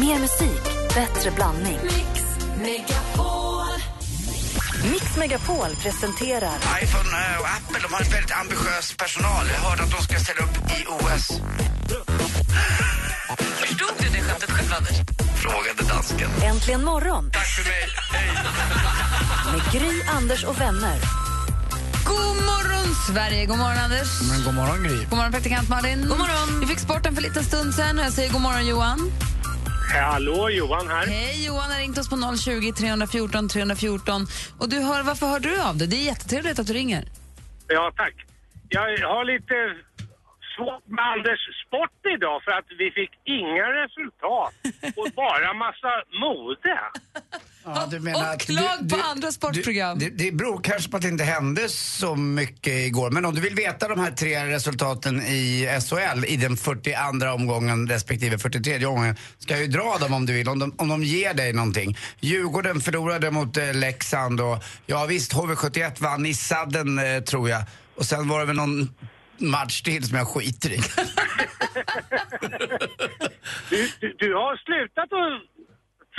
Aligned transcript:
Mer 0.00 0.18
musik, 0.18 0.62
bättre 0.94 1.30
blandning. 1.30 1.78
Mix 1.82 2.22
Megapol. 2.56 3.66
Mix 4.92 5.16
Megapol 5.16 5.76
presenterar 5.82 6.56
iPhone 6.82 7.08
eh, 7.10 7.40
och 7.40 7.46
Apple 7.48 7.78
de 7.82 7.92
har 7.94 8.00
en 8.00 8.10
väldigt 8.10 8.32
ambitiös 8.40 8.96
personal. 8.96 9.46
Jag 9.54 9.60
hörde 9.70 9.82
att 9.82 9.90
de 9.90 10.02
ska 10.02 10.18
ställa 10.18 10.40
upp 10.40 10.56
i 10.56 10.84
OS. 10.88 11.26
Förstod 13.60 13.88
du 13.98 14.08
det 14.08 14.22
skämtet 14.22 14.50
själv, 14.50 14.72
Anders? 14.72 14.96
Frågade 15.36 15.82
dansken. 15.94 16.30
Äntligen 16.42 16.84
morgon 16.84 17.30
Tack 17.32 17.46
för 17.46 17.64
mig. 17.64 17.88
Hej. 18.12 18.30
med 19.52 19.72
Gry, 19.72 20.02
Anders 20.16 20.44
och 20.44 20.60
vänner. 20.60 20.98
God 22.04 22.36
morgon, 22.36 22.94
Sverige! 23.06 23.46
God 23.46 23.58
morgon, 23.58 23.78
Anders. 23.78 24.08
Men 24.30 24.44
god 24.44 24.54
morgon, 24.54 24.82
Gry. 24.82 25.04
God 25.04 25.16
morgon, 25.18 25.32
praktikant 25.32 25.68
Malin. 25.68 26.00
God 26.08 26.18
morgon. 26.18 26.60
Vi 26.60 26.66
fick 26.66 26.78
sporten 26.78 27.14
för 27.14 27.22
lite 27.22 27.44
stund 27.44 27.74
sen 27.74 27.98
jag 27.98 28.12
säger 28.12 28.32
god 28.32 28.40
morgon, 28.40 28.66
Johan. 28.66 29.12
Hallå, 29.94 30.50
Johan 30.50 30.88
här. 30.88 31.06
Hej, 31.06 31.46
Johan 31.46 31.70
har 31.70 31.78
ringt 31.78 31.98
oss 31.98 32.08
på 32.08 32.36
020 32.36 32.72
314 32.72 33.48
314. 33.48 34.26
Och 34.58 34.68
du 34.68 34.80
hör, 34.80 35.02
varför 35.02 35.26
hör 35.26 35.40
du 35.40 35.60
av 35.60 35.76
dig? 35.76 35.88
Det 35.88 35.96
är 35.96 36.04
jättetrevligt 36.04 36.58
att 36.58 36.66
du 36.66 36.72
ringer. 36.72 37.04
Ja, 37.66 37.92
tack. 37.96 38.14
Jag 38.68 38.80
har 39.08 39.24
lite 39.24 39.54
svårt 40.58 40.86
med 40.96 41.04
Anders 41.14 41.42
sport 41.64 42.00
idag 42.16 42.36
för 42.44 42.52
att 42.58 42.68
vi 42.82 42.86
fick 42.98 43.12
inga 43.38 43.66
resultat 43.82 44.54
och 45.00 45.08
bara 45.22 45.48
massa 45.64 45.92
mode. 46.22 46.74
Ja, 47.64 47.86
du 47.90 47.96
Och 47.98 48.40
klag 48.40 48.90
på 48.90 48.96
andra 48.96 49.32
sportprogram. 49.32 49.98
Det, 49.98 50.10
det 50.10 50.32
beror 50.32 50.60
kanske 50.62 50.90
på 50.90 50.96
att 50.96 51.02
det 51.02 51.08
inte 51.08 51.24
hände 51.24 51.68
så 51.68 52.14
mycket 52.14 52.72
igår. 52.72 53.10
Men 53.10 53.24
om 53.24 53.34
du 53.34 53.40
vill 53.40 53.54
veta 53.54 53.88
de 53.88 54.00
här 54.00 54.10
tre 54.10 54.46
resultaten 54.46 55.22
i 55.22 55.68
SHL 55.88 56.24
i 56.24 56.36
den 56.36 56.56
42 56.56 57.26
omgången 57.34 57.88
respektive 57.88 58.38
43 58.38 58.86
omgången 58.86 59.16
ska 59.38 59.54
jag 59.54 59.62
ju 59.62 59.68
dra 59.68 59.98
dem 60.00 60.14
om 60.14 60.26
du 60.26 60.32
vill, 60.32 60.48
om 60.48 60.58
de, 60.58 60.74
om 60.76 60.88
de 60.88 61.02
ger 61.02 61.34
dig 61.34 61.52
någonting. 61.52 61.96
Djurgården 62.20 62.80
förlorade 62.80 63.30
mot 63.30 63.56
eh, 63.56 63.74
Leksand 63.74 64.40
och 64.40 64.64
ja 64.86 65.06
visst, 65.06 65.32
HV71 65.32 66.02
vann 66.02 66.26
i 66.26 66.34
sadden 66.34 66.98
eh, 66.98 67.20
tror 67.20 67.48
jag. 67.50 67.62
Och 67.94 68.04
sen 68.04 68.28
var 68.28 68.40
det 68.40 68.46
väl 68.46 68.56
någon 68.56 68.88
match 69.40 69.82
till 69.82 70.04
som 70.08 70.18
jag 70.18 70.28
skiter 70.28 70.70
i. 70.72 70.78
Du, 73.70 73.88
du, 74.00 74.14
du 74.18 74.34
har 74.34 74.56
slutat 74.56 75.08
att 75.12 75.42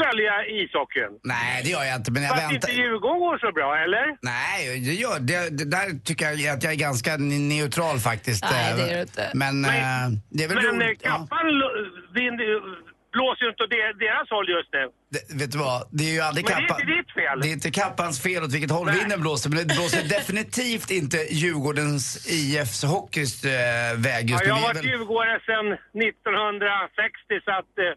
följa 0.02 0.34
ishockeyn. 0.45 1.20
Nej, 1.23 1.62
det 1.64 1.70
gör 1.70 1.84
jag 1.84 1.95
inte. 1.95 2.12
Men 2.12 2.23
jag 2.23 2.30
För 2.38 2.38
att 2.45 2.52
väntar. 2.52 2.70
inte 2.70 2.81
Djurgården 2.81 3.20
går 3.20 3.38
så 3.38 3.52
bra, 3.52 3.78
eller? 3.78 4.17
Nej, 4.22 4.80
det, 4.80 4.94
gör, 4.94 5.20
det, 5.20 5.58
det 5.58 5.66
där 5.66 6.00
tycker 6.06 6.25
jag 6.31 6.58
att 6.58 6.64
jag 6.64 6.73
är 6.73 6.78
ganska 6.78 7.17
neutral 7.17 8.00
faktiskt. 8.00 8.44
Nej, 8.52 8.72
Eh, 8.72 8.78
det 8.78 8.84
är 8.92 8.95
du 8.95 9.02
inte. 9.02 9.31
Men, 9.34 9.62
Nej. 9.62 9.80
eh, 9.80 10.09
det 10.30 10.44
är 10.44 10.47
väl 10.47 10.58
Men 10.58 10.66
eh, 10.66 10.72
roligt. 10.86 11.02
Ja. 11.03 11.09
kappan 11.09 11.47
vind- 12.14 12.42
blåser 13.16 13.44
ju 13.46 13.50
inte 13.54 13.64
åt 13.64 13.70
de- 13.70 13.94
deras 14.06 14.28
håll 14.36 14.48
just 14.58 14.70
nu. 14.78 14.84
Det, 15.14 15.22
vet 15.42 15.52
du 15.52 15.58
vad? 15.58 15.80
Det 15.98 16.04
är 16.10 16.14
ju 16.18 16.22
aldrig 16.28 16.44
Men 16.46 16.52
det 16.56 16.64
är 16.64 16.68
kappan. 16.68 16.82
inte 16.82 16.94
ditt 16.98 17.12
fel. 17.20 17.36
Det 17.42 17.48
är 17.52 17.54
inte 17.60 17.72
kappans 17.84 18.16
fel 18.28 18.44
åt 18.44 18.54
vilket 18.58 18.72
håll 18.78 18.86
Nej. 18.88 19.00
vinden 19.00 19.20
blåser, 19.26 19.50
men 19.50 19.58
det 19.60 19.66
blåser 19.78 20.04
definitivt 20.18 20.90
inte 21.00 21.18
Djurgårdens 21.42 22.06
IFs 22.40 22.84
hockeys 22.84 23.34
eh, 23.46 23.98
väg 24.08 24.24
just 24.30 24.44
Ja, 24.44 24.48
jag 24.50 24.56
nu. 24.56 24.62
har 24.62 24.74
varit 24.74 24.86
djurgårdare 24.92 25.40
sedan 25.50 25.68
1960 25.94 27.46
så 27.46 27.52
att 27.60 27.74
eh, 27.86 27.94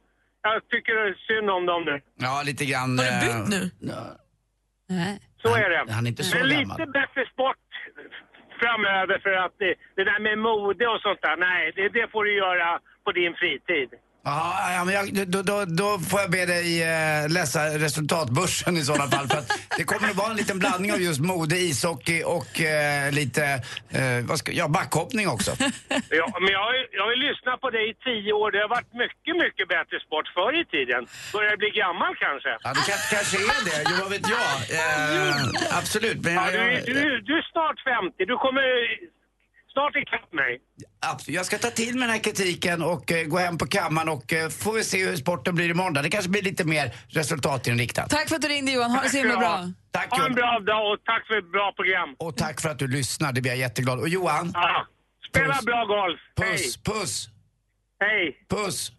jag 0.47 0.55
tycker 0.73 0.93
det 0.99 1.05
är 1.13 1.15
synd 1.29 1.51
om 1.51 1.67
dem 1.67 1.83
nu. 1.91 1.97
Ja, 2.27 2.43
lite 2.51 2.65
grann. 2.71 2.91
Har 2.99 3.05
du 3.07 3.13
eh, 3.13 3.23
bytt 3.39 3.49
nu? 3.57 3.63
ja. 3.93 4.03
Nej. 4.89 5.15
Så 5.43 5.49
är 5.65 5.69
det. 5.71 5.93
han 5.93 6.07
är 6.07 6.11
inte 6.11 6.25
så 6.25 6.37
Men 6.39 6.49
gammal. 6.51 6.79
lite 6.79 6.91
bättre 7.01 7.23
sport 7.35 7.65
framöver 8.63 9.17
för 9.25 9.33
att 9.45 9.55
det, 9.63 9.73
det 9.97 10.05
där 10.11 10.21
med 10.27 10.39
mode 10.49 10.85
och 10.95 11.01
sånt 11.07 11.23
där, 11.27 11.37
nej, 11.49 11.63
det, 11.77 11.85
det 11.99 12.07
får 12.13 12.25
du 12.25 12.33
göra 12.45 12.69
på 13.05 13.11
din 13.21 13.35
fritid. 13.41 13.91
Ja, 14.25 14.83
men 14.87 14.95
jag, 14.95 15.29
då, 15.29 15.43
då, 15.43 15.65
då 15.65 15.99
får 15.99 16.21
jag 16.21 16.31
be 16.31 16.47
dig 16.47 16.83
eh, 16.83 17.29
läsa 17.29 17.61
resultatbörsen 17.79 18.77
i 18.77 18.83
sådana 18.85 19.11
fall. 19.11 19.29
För 19.29 19.39
att 19.39 19.51
det 19.79 19.85
kommer 19.85 20.09
att 20.11 20.17
vara 20.17 20.31
en 20.31 20.37
liten 20.37 20.59
blandning 20.59 20.93
av 20.93 21.01
just 21.01 21.21
mode, 21.21 21.57
ishockey 21.59 22.23
och 22.37 22.61
eh, 22.61 23.13
lite 23.13 23.45
eh, 23.91 24.35
ska, 24.35 24.53
ja, 24.53 24.69
backhoppning 24.69 25.29
också. 25.29 25.51
Ja, 26.21 26.27
men 26.43 26.51
jag, 26.59 26.67
jag 26.99 27.05
har 27.09 27.17
lyssnat 27.29 27.61
på 27.61 27.71
dig 27.71 27.91
i 27.91 27.95
tio 27.95 28.33
år. 28.33 28.51
Det 28.51 28.59
har 28.65 28.69
varit 28.69 28.93
mycket, 29.05 29.35
mycket 29.45 29.69
bättre 29.69 29.97
sport 30.07 30.29
förr 30.37 30.55
i 30.63 30.65
tiden. 30.75 31.03
Börjar 31.33 31.51
jag 31.51 31.59
bli 31.59 31.71
gammal 31.71 32.13
kanske? 32.27 32.51
Ja, 32.65 32.71
det 32.77 32.85
kan, 32.91 32.99
kanske 33.17 33.37
är 33.57 33.61
det, 33.69 33.79
jo, 33.91 33.95
vad 34.03 34.11
vet 34.15 34.27
jag. 34.37 34.53
Eh, 34.79 35.79
absolut, 35.81 36.19
men 36.25 36.35
Ja, 36.35 36.51
jag, 36.51 36.87
du, 36.87 36.93
du, 36.93 37.21
du 37.29 37.33
är 37.43 37.47
snart 37.53 37.79
50. 37.85 38.25
Du 38.33 38.37
kommer 38.47 38.67
snart 39.73 39.97
ikapp 39.97 40.33
mig. 40.33 40.59
absolut, 41.01 41.37
jag 41.37 41.47
ska 41.47 41.59
ta 41.59 41.71
till 41.71 41.95
mig 41.95 42.01
den 42.01 42.11
här 42.11 42.19
kritiken 42.23 42.83
och 42.83 43.13
eh, 43.13 43.25
gå 43.27 43.39
hem 43.39 43.59
på 43.59 43.67
kammaren 43.67 44.09
och 44.09 44.33
eh, 44.33 44.49
får 44.49 44.73
vi 44.73 44.85
se 44.85 45.05
hur 45.07 45.17
sporten 45.17 45.55
blir 45.55 45.71
imorgon. 45.71 45.95
Det 46.03 46.11
kanske 46.11 46.31
blir 46.31 46.43
lite 46.43 46.65
mer 46.65 46.95
resultatinriktat. 47.09 48.11
Tack 48.11 48.29
för 48.29 48.37
att 48.37 48.43
du 48.43 48.49
ringde, 48.49 48.73
Johan. 48.73 48.91
Ha 48.91 49.03
det 49.03 49.09
så 49.11 49.17
himla 49.17 49.37
bra. 49.37 49.71
Tack 49.91 50.11
Ha 50.11 50.27
en 50.27 50.35
bra 50.35 50.61
dag 50.67 50.93
och 50.93 50.99
tack 51.05 51.27
för 51.27 51.39
ett 51.39 51.53
bra 51.53 51.73
program. 51.77 52.15
Och 52.19 52.37
tack 52.37 52.61
för 52.61 52.69
att 52.69 52.79
du 52.79 52.89
lyssnar, 52.89 53.33
det 53.33 53.41
blir 53.41 53.53
jag 53.53 53.59
jätteglad. 53.59 53.99
Och 54.01 54.09
Johan, 54.09 54.51
Ja. 54.55 54.87
Spela 55.31 55.55
Puss. 55.55 55.65
bra 55.65 55.85
golf. 55.85 56.21
puss, 56.37 56.77
puss, 56.83 57.29
Hej. 58.01 58.09
Hej. 58.11 58.47
puss. 58.65 58.93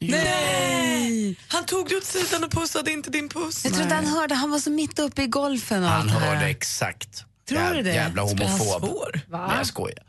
Nej! 0.00 1.36
Han 1.48 1.64
tog 1.66 1.88
dig 1.88 1.96
åt 1.96 2.04
sidan 2.04 2.44
och 2.44 2.50
pussade 2.50 2.92
inte 2.92 3.10
din 3.10 3.28
puss. 3.28 3.64
Jag 3.64 3.72
tror 3.72 3.82
inte 3.82 3.94
han 3.94 4.06
hörde, 4.06 4.34
han 4.34 4.50
var 4.50 4.58
så 4.58 4.70
mitt 4.70 4.98
uppe 4.98 5.22
i 5.22 5.26
golfen 5.26 5.82
och 5.82 5.88
Han 5.88 6.00
allt 6.10 6.22
hörde 6.22 6.46
exakt. 6.46 7.24
Tror 7.52 7.62
Jä- 7.64 7.74
du 7.74 7.82
det? 7.82 7.94
Jävla 7.94 8.22
homofob. 8.22 8.90
Nej, 9.28 9.56
jag 9.56 9.66
skojar. 9.66 9.98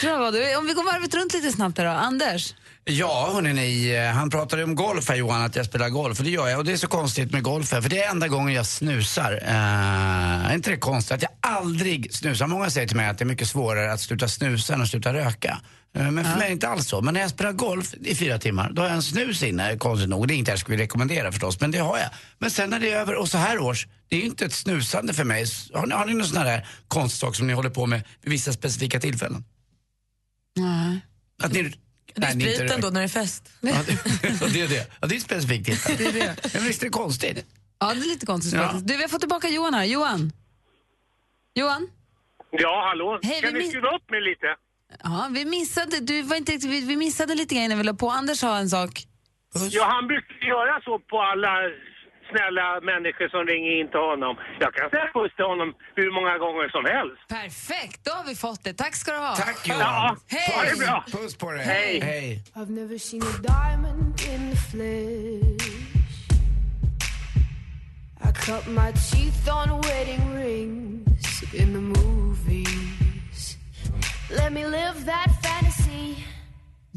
Tror 0.00 0.12
jag 0.12 0.18
var 0.18 0.32
det. 0.32 0.56
Om 0.56 0.66
vi 0.66 0.72
går 0.72 0.84
varvet 0.84 1.14
runt 1.14 1.32
lite 1.34 1.52
snabbt 1.52 1.78
här 1.78 1.84
då. 1.84 1.90
Anders? 1.90 2.54
Ja, 2.84 3.30
hörni, 3.34 3.52
ni, 3.52 3.90
eh, 3.90 4.12
han 4.12 4.30
pratade 4.30 4.64
om 4.64 4.74
golf 4.74 5.08
här 5.08 5.16
Johan, 5.16 5.42
att 5.42 5.56
jag 5.56 5.66
spelar 5.66 5.88
golf. 5.88 6.18
Och 6.18 6.24
det 6.24 6.30
gör 6.30 6.48
jag. 6.48 6.58
Och 6.58 6.64
det 6.64 6.72
är 6.72 6.76
så 6.76 6.86
konstigt 6.86 7.32
med 7.32 7.42
golf 7.42 7.72
här, 7.72 7.80
för 7.80 7.90
det 7.90 8.02
är 8.02 8.10
enda 8.10 8.28
gången 8.28 8.54
jag 8.54 8.66
snusar. 8.66 9.32
Uh, 9.32 10.50
är 10.50 10.54
inte 10.54 10.70
det 10.70 10.76
konstigt 10.76 11.12
att 11.12 11.22
jag 11.22 11.30
aldrig 11.40 12.14
snusar? 12.14 12.46
Många 12.46 12.70
säger 12.70 12.88
till 12.88 12.96
mig 12.96 13.08
att 13.08 13.18
det 13.18 13.24
är 13.24 13.26
mycket 13.26 13.48
svårare 13.48 13.92
att 13.92 14.00
sluta 14.00 14.28
snusa 14.28 14.74
än 14.74 14.82
att 14.82 14.88
sluta 14.88 15.14
röka. 15.14 15.60
Eh, 15.94 16.10
men 16.10 16.24
för 16.24 16.32
mig 16.32 16.42
är 16.42 16.46
det 16.46 16.52
inte 16.52 16.68
alls 16.68 16.88
så. 16.88 17.00
Men 17.00 17.14
när 17.14 17.20
jag 17.20 17.30
spelar 17.30 17.52
golf 17.52 17.94
i 17.94 18.14
fyra 18.14 18.38
timmar, 18.38 18.70
då 18.72 18.82
har 18.82 18.88
jag 18.88 18.96
en 18.96 19.02
snus 19.02 19.42
inne, 19.42 19.76
konstigt 19.76 20.08
nog. 20.08 20.28
Det 20.28 20.34
är 20.34 20.36
inget 20.36 20.48
jag 20.48 20.58
skulle 20.58 20.82
rekommendera 20.82 21.32
förstås, 21.32 21.60
men 21.60 21.70
det 21.70 21.78
har 21.78 21.98
jag. 21.98 22.08
Men 22.38 22.50
sen 22.50 22.70
när 22.70 22.80
det 22.80 22.92
är 22.92 23.00
över, 23.00 23.14
och 23.14 23.28
så 23.28 23.38
här 23.38 23.58
års, 23.58 23.86
det 24.08 24.16
är 24.16 24.20
ju 24.20 24.26
inte 24.26 24.44
ett 24.44 24.52
snusande 24.52 25.14
för 25.14 25.24
mig. 25.24 25.46
Har 25.72 25.86
ni, 25.86 25.94
har 25.94 26.06
ni 26.06 26.14
någon 26.14 26.26
sån 26.26 26.42
här 26.42 26.66
konstsak 26.88 27.36
som 27.36 27.46
ni 27.46 27.52
håller 27.52 27.70
på 27.70 27.86
med 27.86 28.02
vid 28.22 28.30
vissa 28.30 28.52
specifika 28.52 29.00
tillfällen? 29.00 29.44
Nej. 30.56 31.00
Att 31.42 31.52
ni, 31.52 31.72
Det 32.14 32.26
är 32.26 32.32
inte 32.32 32.52
spriten 32.52 32.80
då 32.80 32.88
när 32.88 33.00
det 33.00 33.06
är 33.06 33.08
fest. 33.08 33.52
Ja, 33.60 33.74
det, 33.86 34.52
det 34.52 34.60
är 34.60 34.68
det. 34.68 34.86
Ja, 35.00 35.06
det 35.06 35.16
är 35.16 35.20
specifikt. 35.20 35.86
Det 35.98 36.06
är 36.06 36.12
det. 36.12 36.54
Men 36.54 36.64
visst 36.64 36.82
är 36.82 36.86
det 36.86 36.90
konstigt? 36.90 37.46
Ja, 37.78 37.94
det 37.94 38.00
är 38.00 38.08
lite 38.08 38.26
konstigt 38.26 38.54
Ja. 38.54 38.72
Du, 38.82 38.96
vi 38.96 39.02
har 39.02 39.08
fått 39.08 39.20
tillbaka 39.20 39.48
Johan 39.48 39.74
här. 39.74 39.84
Johan? 39.84 40.32
Johan? 41.54 41.88
Ja, 42.50 42.84
hallå? 42.88 43.20
Hej, 43.22 43.40
kan 43.42 43.54
vi 43.54 43.58
ni 43.58 43.68
skruva 43.68 43.88
upp 43.96 44.10
mig 44.10 44.20
lite? 44.20 44.46
Ja, 45.02 45.28
vi 45.30 45.44
missade, 45.44 46.00
du 46.00 46.22
var 46.22 46.36
inte, 46.36 46.56
vi, 46.56 46.80
vi 46.80 46.96
missade 46.96 47.34
lite 47.34 47.54
grejer 47.54 47.68
när 47.68 47.76
vi 47.76 47.84
la 47.84 47.94
på. 47.94 48.10
Anders 48.10 48.42
har 48.42 48.56
en 48.58 48.70
sak. 48.70 49.06
Ja, 49.70 49.84
han 49.84 50.06
brukar 50.06 50.46
göra 50.46 50.80
så 50.84 50.98
på 50.98 51.22
alla 51.22 51.52
snälla 52.34 52.66
människor 52.92 53.28
som 53.34 53.42
ringer 53.52 53.72
in 53.80 53.88
till 53.92 54.04
honom. 54.10 54.32
Jag 54.64 54.70
kan 54.78 54.86
säga 54.90 55.06
puss 55.16 55.32
till 55.36 55.48
honom 55.52 55.68
hur 56.00 56.10
många 56.16 56.34
gånger 56.44 56.66
som 56.76 56.84
helst. 56.94 57.20
Perfekt, 57.38 57.98
då 58.06 58.10
har 58.18 58.24
vi 58.30 58.34
fått 58.46 58.62
det. 58.66 58.72
Tack 58.84 58.94
ska 59.02 59.08
du 59.12 59.18
ha. 59.18 59.34
Tack 59.46 59.58
Ja, 59.68 59.74
Johan. 59.74 60.16
Hej! 60.34 60.52
ha 60.56 60.62
det 60.70 60.78
bra. 60.84 60.96
Puss 61.16 61.34
på 61.42 61.50
dig. 61.52 61.62
Hej. 61.74 62.00
Hej. 62.10 62.42
I've 62.58 62.70
never 62.80 62.98
seen 63.08 63.22
a 63.22 63.34
diamond 63.52 64.14
in 64.32 64.40
the 64.52 64.56
flesh. 64.70 65.68
I 68.24 68.28
cut 68.46 68.64
my 68.68 68.90
teeth 69.10 69.48
on 69.58 69.68
wedding 69.88 70.24
rings 70.34 71.42
in 71.60 71.68
the 71.76 71.80
movies. 72.00 73.56
Let 74.30 74.52
me 74.52 74.64
live 74.66 75.04
that 75.06 75.28
fantasy. 75.42 76.24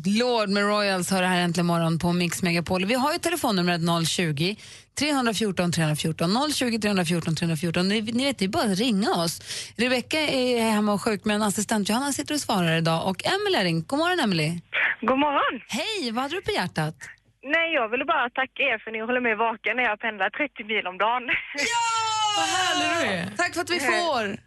Lord 0.04 0.50
med 0.50 0.64
Royals 0.64 1.12
hör 1.12 1.22
det 1.22 1.28
här 1.28 1.42
äntligen 1.42 1.66
morgon 1.66 2.00
på 2.00 2.14
Mix 2.14 2.44
Megapol. 2.44 2.86
Vi 2.86 2.94
har 2.94 3.14
ju 3.14 3.20
telefonnumret 3.20 3.82
020 4.08 4.56
314 5.00 5.72
314. 5.72 6.52
020 6.54 6.80
314 6.80 7.36
314. 7.36 7.88
Ni, 7.88 8.02
ni 8.02 8.26
vet, 8.26 8.38
det 8.40 8.46
är 8.46 8.50
bara 8.50 8.72
att 8.72 8.80
ringa 8.80 9.12
oss. 9.12 9.42
Rebecka 9.78 10.20
är 10.20 10.72
hemma 10.72 10.94
och 10.94 11.02
sjuk 11.02 11.26
men 11.26 11.42
assistent 11.42 11.90
Johanna 11.90 12.12
sitter 12.12 12.34
och 12.34 12.40
svarar 12.40 12.78
idag. 12.78 13.08
Och 13.10 13.26
Emily 13.26 13.58
är 13.58 13.64
ringt. 13.64 13.88
God 13.88 14.00
morgon 14.00 14.20
Emily. 14.20 14.62
God 15.02 15.20
morgon! 15.20 15.62
Hej, 15.68 16.12
vad 16.12 16.22
hade 16.24 16.36
du 16.36 16.42
på 16.42 16.52
hjärtat? 16.52 16.96
Nej, 17.44 17.74
jag 17.74 17.90
ville 17.90 18.06
bara 18.06 18.30
tacka 18.30 18.64
er 18.64 18.78
för 18.78 18.92
att 18.92 18.94
ni 18.94 19.00
håller 19.00 19.22
mig 19.22 19.36
vaken 19.36 19.76
när 19.78 19.84
jag 19.84 20.00
pendlar 20.00 20.30
30 20.30 20.64
mil 20.64 20.88
om 20.88 20.98
dagen. 20.98 21.24
Vad 22.38 22.48
härlig 22.58 22.88
du 22.98 23.14
är. 23.14 23.38
Tack 23.38 23.54
för 23.54 23.62
att 23.62 23.70
vi 23.70 23.80
får. 23.80 24.45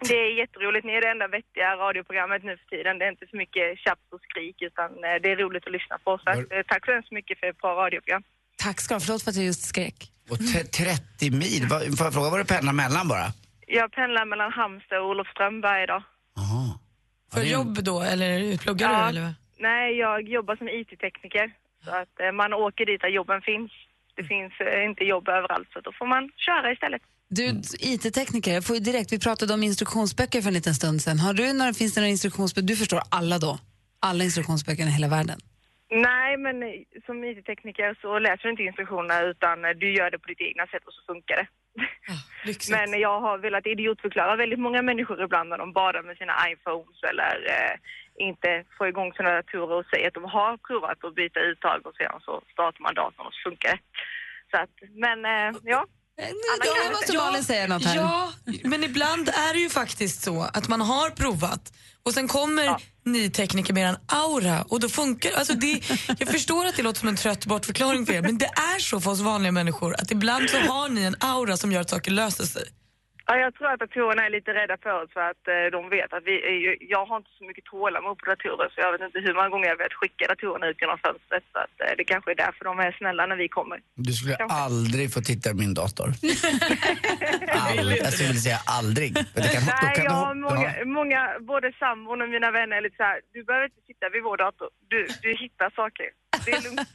Det 0.00 0.14
är 0.14 0.30
jätteroligt. 0.38 0.86
Ni 0.86 0.92
är 0.92 1.00
det 1.00 1.08
enda 1.08 1.28
vettiga 1.28 1.76
radioprogrammet 1.76 2.44
nu 2.44 2.56
för 2.56 2.66
tiden. 2.76 2.98
Det 2.98 3.04
är 3.04 3.10
inte 3.10 3.26
så 3.30 3.36
mycket 3.36 3.78
tjafs 3.78 4.06
och 4.12 4.20
skrik 4.20 4.62
utan 4.62 4.90
eh, 5.04 5.16
det 5.22 5.30
är 5.32 5.36
roligt 5.36 5.66
att 5.66 5.72
lyssna 5.72 5.98
på. 6.04 6.18
Så 6.24 6.30
att, 6.30 6.52
eh, 6.52 6.62
tack 6.68 6.84
så 6.86 6.92
hemskt 6.92 7.12
mycket 7.12 7.38
för 7.40 7.46
ett 7.46 7.58
bra 7.58 7.72
radioprogram. 7.84 8.22
Tack 8.56 8.80
ska 8.80 8.94
du 8.94 8.96
ha. 8.96 9.00
Förlåt 9.00 9.22
för 9.22 9.30
att 9.30 9.36
jag 9.36 9.44
just 9.44 9.64
skrek. 9.72 9.98
Och 10.30 10.38
te- 10.38 10.64
30 10.64 11.30
mil, 11.30 11.62
får 11.96 12.04
jag 12.06 12.14
fråga 12.14 12.30
vad 12.30 12.40
du 12.40 12.44
pendlar 12.44 12.72
mellan 12.72 13.08
bara? 13.08 13.26
Jag 13.66 13.92
pendlar 13.92 14.24
mellan 14.24 14.52
Halmstad 14.52 14.98
och 15.00 15.08
Olofström 15.08 15.60
varje 15.60 15.86
dag. 15.86 16.02
Jaha. 16.36 16.78
För 17.32 17.40
Ja, 17.40 17.46
jobb 17.58 17.74
då, 17.84 18.00
eller 18.00 18.58
pluggar 18.58 18.92
Ja. 18.92 19.02
du 19.02 19.08
eller? 19.08 19.34
Nej, 19.58 19.96
jag 19.98 20.28
jobbar 20.28 20.56
som 20.56 20.68
IT-tekniker. 20.68 21.50
Så 21.84 21.90
att 21.90 22.20
eh, 22.20 22.32
man 22.32 22.52
åker 22.52 22.86
dit 22.86 23.00
där 23.00 23.08
jobben 23.08 23.42
finns. 23.42 23.72
Det 24.14 24.24
finns 24.24 24.52
inte 24.88 25.04
jobb 25.04 25.28
överallt 25.28 25.68
så 25.72 25.80
då 25.80 25.92
får 25.92 26.06
man 26.06 26.30
köra 26.36 26.72
istället. 26.72 27.02
Du, 27.28 27.44
IT-tekniker, 27.80 28.54
jag 28.54 28.64
får 28.64 28.76
ju 28.76 28.80
direkt, 28.80 29.12
vi 29.12 29.18
pratade 29.18 29.54
om 29.54 29.62
instruktionsböcker 29.62 30.40
för 30.42 30.48
en 30.48 30.54
liten 30.54 30.74
stund 30.74 31.02
sedan. 31.02 31.18
Har 31.18 31.34
du 31.34 31.52
några, 31.52 31.72
finns 31.72 31.94
det 31.94 32.00
några 32.00 32.10
instruktionsböcker? 32.10 32.66
Du 32.66 32.76
förstår 32.76 33.00
alla 33.10 33.38
då? 33.38 33.58
Alla 34.00 34.24
instruktionsböcker 34.24 34.82
i 34.82 34.90
hela 34.90 35.08
världen? 35.08 35.38
Nej, 35.90 36.36
men 36.36 36.62
eh, 36.62 36.68
som 37.06 37.24
IT-tekniker 37.24 37.98
så 38.00 38.18
läser 38.18 38.42
du 38.42 38.50
inte 38.50 38.62
instruktionerna 38.62 39.22
utan 39.22 39.64
eh, 39.64 39.70
du 39.70 39.88
gör 39.94 40.10
det 40.10 40.18
på 40.18 40.28
ditt 40.28 40.40
egna 40.40 40.66
sätt 40.66 40.84
och 40.86 40.92
så 40.92 41.02
funkar 41.12 41.36
det. 41.36 41.46
Lyxigt. 42.46 42.76
Men 42.76 43.00
jag 43.00 43.20
har 43.20 43.38
velat 43.38 43.66
idiotförklara 43.66 44.36
väldigt 44.36 44.58
många 44.58 44.82
människor 44.82 45.22
ibland 45.24 45.48
när 45.48 45.58
de 45.58 45.72
badar 45.72 46.02
med 46.02 46.16
sina 46.16 46.34
iPhones 46.50 47.02
eller 47.10 47.34
eh, 47.54 47.74
inte 48.28 48.64
får 48.78 48.88
igång 48.88 49.12
sina 49.12 49.30
datorer 49.30 49.76
och 49.76 49.86
säger 49.86 50.08
att 50.08 50.14
de 50.14 50.24
har 50.24 50.56
provat 50.56 51.04
att 51.04 51.14
byta 51.14 51.40
uttag 51.40 51.86
och 51.86 51.96
sedan 51.96 52.20
så 52.20 52.42
startar 52.52 52.82
man 52.82 52.94
datorn 52.94 53.26
och 53.26 53.34
så 53.34 53.50
funkar 53.50 53.70
det. 53.72 53.80
Så 54.50 54.56
att, 54.62 54.74
men 55.04 55.18
eh, 55.24 55.60
ja. 55.64 55.86
Alla 56.22 56.64
Då 56.64 56.82
kan 56.82 56.92
måste. 56.92 57.16
Malin 57.16 57.44
säga 57.44 57.66
något 57.66 57.84
här. 57.84 57.96
Ja, 57.96 58.32
men 58.64 58.84
ibland 58.84 59.28
är 59.28 59.54
det 59.54 59.60
ju 59.60 59.70
faktiskt 59.70 60.22
så 60.22 60.42
att 60.42 60.68
man 60.68 60.80
har 60.80 61.10
provat 61.10 61.72
och 62.02 62.14
sen 62.14 62.28
kommer 62.28 62.76
ni 63.04 63.30
tekniker 63.30 63.74
med 63.74 63.88
en 63.88 63.96
aura 64.06 64.62
och 64.62 64.80
då 64.80 64.88
funkar 64.88 65.32
alltså 65.32 65.52
det. 65.54 65.80
Jag 66.18 66.28
förstår 66.28 66.66
att 66.66 66.76
det 66.76 66.82
låter 66.82 67.00
som 67.00 67.08
en 67.08 67.16
trött 67.16 67.46
bortförklaring 67.46 68.06
för 68.06 68.12
er 68.12 68.22
men 68.22 68.38
det 68.38 68.46
är 68.46 68.78
så 68.78 69.00
för 69.00 69.10
oss 69.10 69.20
vanliga 69.20 69.52
människor 69.52 69.94
att 70.00 70.10
ibland 70.10 70.50
så 70.50 70.58
har 70.58 70.88
ni 70.88 71.02
en 71.02 71.16
aura 71.20 71.56
som 71.56 71.72
gör 71.72 71.80
att 71.80 71.90
saker 71.90 72.10
löser 72.10 72.44
sig. 72.44 72.68
Ja, 73.28 73.36
jag 73.44 73.54
tror 73.54 73.68
att 73.72 73.80
datorerna 73.80 74.22
är 74.26 74.30
lite 74.30 74.50
rädda 74.60 74.76
för 74.84 74.94
oss 75.02 75.10
för 75.16 75.24
att 75.30 75.42
eh, 75.54 75.66
de 75.76 75.80
vet 75.96 76.12
att 76.12 76.24
vi 76.30 76.36
är 76.52 76.58
ju, 76.64 76.70
jag 76.94 77.06
har 77.06 77.16
inte 77.16 77.30
så 77.38 77.44
mycket 77.44 77.64
tålamod 77.64 78.18
på 78.18 78.24
datorer 78.32 78.68
så 78.74 78.76
jag 78.84 78.92
vet 78.92 79.00
inte 79.08 79.18
hur 79.26 79.34
många 79.34 79.48
gånger 79.48 79.68
jag 79.68 79.80
vet 79.84 79.92
skicka 80.00 80.26
datorerna 80.32 80.66
ut 80.70 80.80
genom 80.80 80.98
fönstret 81.06 81.44
så 81.52 81.58
att 81.64 81.76
eh, 81.84 81.92
det 81.98 82.04
kanske 82.12 82.30
är 82.30 82.38
därför 82.44 82.64
de 82.64 82.78
är 82.86 82.92
snälla 83.00 83.26
när 83.26 83.36
vi 83.36 83.48
kommer. 83.48 83.78
Du 83.94 84.12
skulle 84.12 84.34
Kanske. 84.36 84.56
aldrig 84.66 85.06
få 85.14 85.20
titta 85.20 85.50
i 85.50 85.54
min 85.54 85.74
dator. 85.82 86.06
aldrig. 87.70 87.98
Jag 88.06 88.12
skulle 88.12 88.28
vilja 88.32 88.46
säga 88.48 88.60
aldrig. 88.78 89.10
Men 89.34 89.40
det 89.44 89.50
kan, 89.54 89.62
Nej, 89.66 89.94
kan 89.96 90.04
jag 90.04 90.18
har 90.26 90.34
många, 90.34 90.68
ja. 90.78 90.84
många, 90.98 91.20
både 91.52 91.66
sambon 91.82 92.22
och 92.22 92.28
mina 92.28 92.50
vänner 92.58 92.76
är 92.76 92.82
lite 92.86 92.96
så 92.96 93.02
här, 93.02 93.20
du 93.34 93.44
behöver 93.48 93.66
inte 93.70 93.82
sitta 93.90 94.04
vid 94.14 94.22
vår 94.28 94.36
dator, 94.44 94.68
du, 94.92 94.98
du 95.22 95.30
hittar 95.44 95.70
saker. 95.80 96.08
Det 96.46 96.52
är 96.52 96.62
lugnt. 96.62 96.88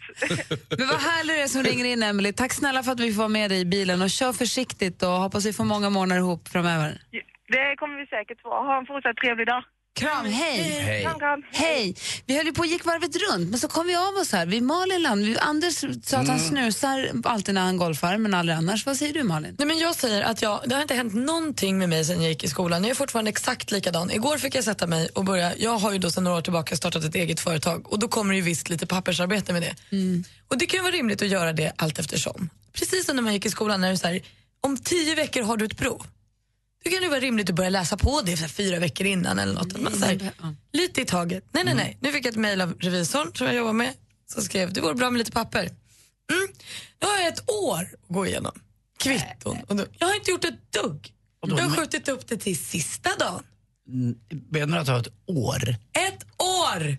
Men 0.77 0.87
vad 0.87 0.99
härligt 0.99 1.35
det 1.35 1.41
är 1.41 1.47
som 1.47 1.63
ringer 1.63 1.85
in, 1.85 2.03
Emily. 2.03 2.33
Tack 2.33 2.53
snälla 2.53 2.83
för 2.83 2.91
att 2.91 2.99
vi 2.99 3.13
får 3.13 3.17
vara 3.17 3.35
med 3.39 3.51
dig 3.51 3.59
i 3.59 3.65
bilen 3.65 4.01
och 4.01 4.09
kör 4.09 4.33
försiktigt 4.33 5.03
och 5.03 5.09
hoppas 5.09 5.45
vi 5.45 5.53
får 5.53 5.63
många 5.63 5.89
månader 5.89 6.21
ihop 6.21 6.47
framöver. 6.47 7.01
Det 7.47 7.75
kommer 7.75 7.95
vi 7.99 8.05
säkert 8.05 8.41
få. 8.41 8.49
Ha 8.49 8.77
en 8.79 8.85
fortsatt 8.85 9.17
trevlig 9.17 9.47
dag. 9.47 9.63
Kram, 9.93 10.25
hej! 10.25 10.61
Hej. 10.61 11.03
Kram, 11.03 11.19
kram. 11.19 11.43
Hej! 11.51 11.95
Vi 12.25 12.37
höll 12.37 12.45
ju 12.45 12.53
på 12.53 12.59
och 12.59 12.65
gick 12.65 12.85
varvet 12.85 13.15
runt, 13.15 13.49
men 13.49 13.59
så 13.59 13.67
kom 13.67 13.87
vi 13.87 13.95
av 13.95 14.15
oss 14.21 14.31
här. 14.31 14.45
Vi 14.45 14.61
Malin 14.61 15.01
land. 15.01 15.25
Vi, 15.25 15.37
Anders 15.37 15.83
sa 16.03 16.17
att 16.17 16.27
han 16.27 16.39
snusar 16.39 17.11
alltid 17.23 17.55
när 17.55 17.61
han 17.61 17.77
golfar, 17.77 18.17
men 18.17 18.33
aldrig 18.33 18.57
annars. 18.57 18.85
Vad 18.85 18.97
säger 18.97 19.13
du 19.13 19.23
Malin? 19.23 19.55
Nej, 19.59 19.67
men 19.67 19.79
jag 19.79 19.95
säger 19.95 20.21
att 20.21 20.41
jag, 20.41 20.61
det 20.65 20.75
har 20.75 20.81
inte 20.81 20.93
hänt 20.93 21.13
någonting 21.13 21.77
med 21.77 21.89
mig 21.89 22.05
sen 22.05 22.21
jag 22.21 22.29
gick 22.31 22.43
i 22.43 22.47
skolan. 22.47 22.83
Jag 22.83 22.91
är 22.91 22.95
fortfarande 22.95 23.29
exakt 23.29 23.71
likadan. 23.71 24.11
Igår 24.11 24.37
fick 24.37 24.55
jag 24.55 24.63
sätta 24.63 24.87
mig 24.87 25.09
och 25.15 25.25
börja, 25.25 25.57
jag 25.57 25.77
har 25.77 25.91
ju 25.91 25.97
då 25.97 26.11
sedan 26.11 26.23
några 26.23 26.37
år 26.37 26.41
tillbaka 26.41 26.75
startat 26.75 27.03
ett 27.03 27.15
eget 27.15 27.39
företag 27.39 27.91
och 27.93 27.99
då 27.99 28.07
kommer 28.07 28.33
det 28.33 28.37
ju 28.37 28.43
visst 28.43 28.69
lite 28.69 28.85
pappersarbete 28.85 29.53
med 29.53 29.61
det. 29.61 29.75
Och 30.47 30.57
det 30.57 30.65
kan 30.65 30.77
ju 30.77 30.81
vara 30.81 30.91
rimligt 30.93 31.21
att 31.21 31.27
göra 31.27 31.53
det 31.53 31.73
allt 31.75 31.99
eftersom. 31.99 32.49
Precis 32.73 33.05
som 33.05 33.15
när 33.15 33.23
man 33.23 33.33
gick 33.33 33.45
i 33.45 33.49
skolan, 33.49 33.81
när 33.81 33.87
det 33.87 33.93
är 33.93 33.97
så 33.97 34.07
här, 34.07 34.21
om 34.61 34.77
tio 34.77 35.15
veckor 35.15 35.41
har 35.41 35.57
du 35.57 35.65
ett 35.65 35.77
prov. 35.77 36.05
Då 36.83 36.89
kan 36.89 37.01
det 37.01 37.09
vara 37.09 37.19
rimligt 37.19 37.49
att 37.49 37.55
börja 37.55 37.69
läsa 37.69 37.97
på 37.97 38.21
det 38.21 38.37
för 38.37 38.47
fyra 38.47 38.79
veckor 38.79 39.07
innan 39.07 39.39
eller 39.39 39.53
något. 39.53 39.81
Man, 39.81 39.99
så 39.99 40.05
här, 40.05 40.33
lite 40.73 41.01
i 41.01 41.05
taget. 41.05 41.43
Nej, 41.51 41.63
nej, 41.63 41.75
nej. 41.75 41.97
Nu 42.01 42.11
fick 42.11 42.25
jag 42.25 42.31
ett 42.31 42.37
mejl 42.39 42.61
av 42.61 42.73
revisorn 42.79 43.31
som 43.33 43.47
jag 43.47 43.55
jobbar 43.55 43.73
med 43.73 43.93
som 44.31 44.43
skrev, 44.43 44.73
det 44.73 44.81
vore 44.81 44.95
bra 44.95 45.09
med 45.09 45.17
lite 45.19 45.31
papper. 45.31 45.59
Mm. 45.61 46.47
Nu 47.01 47.07
har 47.07 47.17
jag 47.17 47.27
ett 47.27 47.49
år 47.49 47.89
att 48.03 48.07
gå 48.15 48.25
igenom. 48.25 48.59
Kvitton. 48.99 49.57
Och 49.67 49.75
då, 49.75 49.85
jag 49.97 50.07
har 50.07 50.15
inte 50.15 50.31
gjort 50.31 50.45
ett 50.45 50.71
dugg. 50.71 51.13
Jag 51.41 51.57
har 51.57 51.75
skjutit 51.75 52.07
upp 52.07 52.27
det 52.27 52.37
till 52.37 52.57
sista 52.57 53.09
dagen. 53.19 53.43
Menar 54.49 54.75
du 54.75 54.79
att 54.79 54.85
du 54.85 54.91
har 54.91 54.99
ett 54.99 55.13
år? 55.25 55.75
Ett 55.93 56.23
år! 56.37 56.97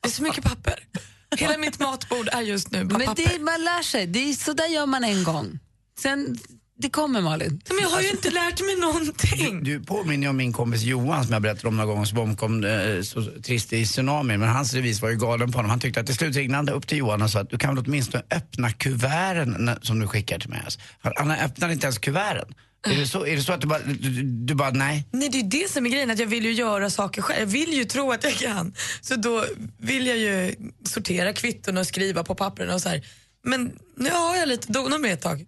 Det 0.00 0.08
är 0.08 0.12
så 0.12 0.22
mycket 0.22 0.44
papper. 0.44 0.88
Hela 1.36 1.58
mitt 1.58 1.78
matbord 1.78 2.28
är 2.32 2.40
just 2.40 2.70
nu 2.70 2.84
bara 2.84 2.98
Men 2.98 3.06
papper. 3.06 3.28
det, 3.28 3.38
man 3.38 3.64
lär 3.64 3.82
sig. 3.82 4.06
Det 4.06 4.18
är, 4.18 4.32
så 4.32 4.52
där 4.52 4.66
gör 4.66 4.86
man 4.86 5.04
en 5.04 5.24
gång. 5.24 5.58
Sen, 5.98 6.38
det 6.82 6.90
kommer 6.90 7.20
Malin. 7.20 7.62
Men 7.68 7.78
jag 7.78 7.88
har 7.88 8.02
ju 8.02 8.10
inte 8.10 8.30
lärt 8.30 8.60
mig 8.60 8.76
någonting. 8.76 9.64
Du 9.64 9.80
påminner 9.80 10.28
om 10.28 10.36
min 10.36 10.52
kompis 10.52 10.82
Johan 10.82 11.24
som 11.24 11.32
jag 11.32 11.42
berättade 11.42 11.68
om 11.68 11.76
några 11.76 11.86
gånger 11.86 12.04
som 12.04 12.18
omkom 12.18 12.64
eh, 12.64 13.02
så 13.02 13.24
trist 13.42 13.72
i 13.72 13.86
tsunamin. 13.86 14.40
Men 14.40 14.48
hans 14.48 14.74
revis 14.74 15.02
var 15.02 15.10
ju 15.10 15.16
galen 15.16 15.52
på 15.52 15.58
honom. 15.58 15.70
Han 15.70 15.80
tyckte 15.80 16.00
att 16.00 16.06
till 16.06 16.14
slut 16.14 16.36
ringde 16.36 16.56
han 16.56 16.68
upp 16.68 16.86
till 16.86 16.98
Johan 16.98 17.22
och 17.22 17.30
sa 17.30 17.40
att 17.40 17.50
du 17.50 17.58
kan 17.58 17.74
väl 17.74 17.84
åtminstone 17.86 18.24
öppna 18.30 18.72
kuverten 18.72 19.70
som 19.82 20.00
du 20.00 20.06
skickar 20.06 20.38
till 20.38 20.50
mig. 20.50 20.60
Alltså. 20.64 20.80
Han, 21.02 21.30
han 21.30 21.38
öppnade 21.38 21.72
inte 21.72 21.86
ens 21.86 21.98
kuverten. 21.98 22.54
Är 22.86 22.96
det, 22.96 23.06
så, 23.06 23.26
är 23.26 23.36
det 23.36 23.42
så 23.42 23.52
att 23.52 23.60
du 23.60 23.66
bara, 23.66 23.78
du, 23.78 23.94
du, 23.94 24.22
du 24.22 24.54
bara 24.54 24.70
nej? 24.70 25.08
Nej, 25.10 25.28
det 25.28 25.38
är 25.38 25.42
ju 25.42 25.48
det 25.48 25.70
som 25.70 25.86
är 25.86 25.90
grejen, 25.90 26.10
att 26.10 26.18
jag 26.18 26.26
vill 26.26 26.44
ju 26.44 26.52
göra 26.52 26.90
saker 26.90 27.22
själv. 27.22 27.40
Jag 27.40 27.46
vill 27.46 27.72
ju 27.72 27.84
tro 27.84 28.12
att 28.12 28.24
jag 28.24 28.34
kan. 28.34 28.74
Så 29.00 29.16
då 29.16 29.44
vill 29.78 30.06
jag 30.06 30.18
ju 30.18 30.54
sortera 30.84 31.32
kvitton 31.32 31.78
och 31.78 31.86
skriva 31.86 32.24
på 32.24 32.34
pappren 32.34 32.70
och 32.70 32.80
så 32.80 32.88
här. 32.88 33.02
Men 33.44 33.72
nu 33.96 34.10
har 34.10 34.36
jag 34.36 34.48
lite 34.48 34.72
donor 34.72 34.98
med 34.98 35.12
ett 35.12 35.20
tag. 35.20 35.46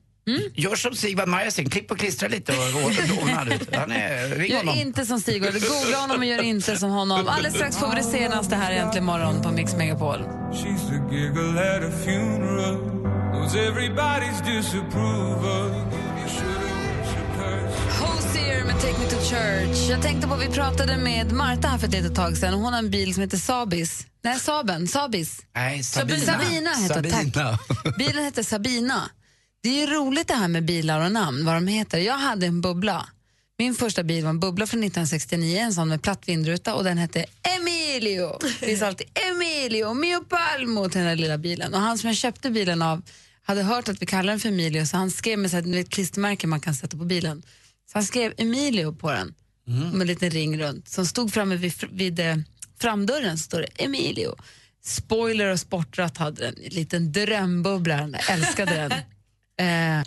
Gör 0.54 0.76
som 0.76 0.94
Sigvard 0.94 1.28
Marjasin, 1.28 1.70
klipp 1.70 1.90
och 1.90 1.98
klistra 1.98 2.28
lite 2.28 2.52
och, 2.52 2.58
och, 2.58 2.90
och 3.18 3.22
ordna 3.22 3.44
det. 3.44 3.76
Han 3.76 3.92
är, 3.92 4.28
ring 4.28 4.50
Gör 4.50 4.58
honom. 4.58 4.74
inte 4.78 5.06
som 5.06 5.20
Stig 5.20 5.42
Googla 5.42 5.96
honom 5.96 6.18
och 6.18 6.24
gör 6.24 6.42
inte 6.42 6.76
som 6.76 6.90
honom. 6.90 7.28
Alldeles 7.28 7.54
strax 7.54 7.76
får 7.78 7.88
vi 7.88 7.96
det 7.96 8.02
senaste 8.02 8.56
här 8.56 8.72
äntligen 8.72 9.04
morgon 9.04 9.42
på 9.42 9.50
Mix 9.50 9.74
Megapol. 9.76 10.18
She's 10.52 10.88
the 10.88 11.16
giggle 11.16 11.76
at 11.76 11.82
a 11.84 11.90
funeral. 12.04 12.76
Knows 13.32 13.54
everybody's 13.54 14.40
disapproval. 14.56 15.68
You 15.68 16.28
should've 16.28 16.74
worshiped 16.98 17.36
her. 17.36 17.68
Hosier 18.00 18.64
med 18.64 18.74
Take 18.80 18.98
Me 18.98 19.06
To 19.10 19.16
Church. 19.30 19.90
Jag 19.90 20.02
tänkte 20.02 20.28
på, 20.28 20.36
vi 20.36 20.46
pratade 20.48 20.96
med 20.96 21.32
Marta 21.32 21.68
här 21.68 21.78
för 21.78 21.86
ett 21.86 21.92
litet 21.92 22.14
tag 22.14 22.36
sedan. 22.36 22.54
Hon 22.54 22.72
har 22.72 22.78
en 22.78 22.90
bil 22.90 23.14
som 23.14 23.22
heter 23.22 23.36
Sabis. 23.38 24.06
Nej, 24.24 24.38
Saben. 24.38 24.88
Sabis. 24.88 25.38
Nej, 25.54 25.82
Sabina. 25.82 26.18
Sabina 26.20 26.70
heter 26.74 27.02
det, 27.02 27.10
tack. 27.10 27.22
Sabina. 27.22 27.58
Bilen 27.98 28.24
heter 28.24 28.42
Sabina. 28.42 29.02
Det 29.64 29.70
är 29.70 29.86
ju 29.86 29.94
roligt 29.94 30.28
det 30.28 30.34
här 30.34 30.48
med 30.48 30.64
bilar 30.64 31.04
och 31.04 31.12
namn, 31.12 31.44
vad 31.44 31.54
de 31.54 31.66
heter. 31.66 31.98
Jag 31.98 32.18
hade 32.18 32.46
en 32.46 32.60
bubbla. 32.60 33.08
Min 33.58 33.74
första 33.74 34.02
bil 34.02 34.22
var 34.24 34.30
en 34.30 34.40
bubbla 34.40 34.66
från 34.66 34.80
1969, 34.80 35.58
en 35.58 35.74
sån 35.74 35.88
med 35.88 36.02
platt 36.02 36.28
vindruta 36.28 36.74
och 36.74 36.84
den 36.84 36.98
hette 36.98 37.24
Emilio. 37.42 38.38
Det 38.60 38.72
är 38.72 38.82
alltid 38.82 39.06
Emilio, 39.14 39.94
Mio 39.94 40.20
Palmo 40.20 40.88
till 40.88 40.98
den 40.98 41.08
här 41.08 41.16
lilla 41.16 41.38
bilen. 41.38 41.74
Och 41.74 41.80
han 41.80 41.98
som 41.98 42.06
jag 42.06 42.16
köpte 42.16 42.50
bilen 42.50 42.82
av 42.82 43.02
hade 43.42 43.62
hört 43.62 43.88
att 43.88 44.02
vi 44.02 44.06
kallar 44.06 44.32
den 44.32 44.40
för 44.40 44.48
Emilio 44.48 44.86
så 44.86 44.96
han 44.96 45.10
skrev 45.10 45.38
med 45.38 45.50
så 45.50 45.56
här, 45.56 45.76
ett 45.76 45.90
klistermärke 45.90 46.46
man 46.46 46.60
kan 46.60 46.74
sätta 46.74 46.96
på 46.96 47.04
bilen. 47.04 47.42
Så 47.92 47.98
han 47.98 48.04
skrev 48.04 48.34
Emilio 48.36 48.92
på 48.92 49.12
den 49.12 49.34
med 49.66 50.00
en 50.00 50.06
liten 50.06 50.30
ring 50.30 50.58
runt 50.58 50.88
som 50.88 51.06
stod 51.06 51.32
framme 51.32 51.56
vid, 51.56 51.74
vid 51.90 52.20
eh, 52.20 52.36
framdörren 52.80 53.38
står 53.38 53.60
det 53.60 53.84
Emilio. 53.84 54.36
Spoiler 54.84 55.46
och 55.52 55.60
sportratt 55.60 56.16
hade 56.16 56.44
den, 56.44 56.54
en 56.64 56.72
liten 56.72 57.12
drömbubbla, 57.12 57.96
den 57.96 58.12
där, 58.12 58.24
älskade 58.30 58.74
den. 58.74 58.92
Eh, 59.60 60.00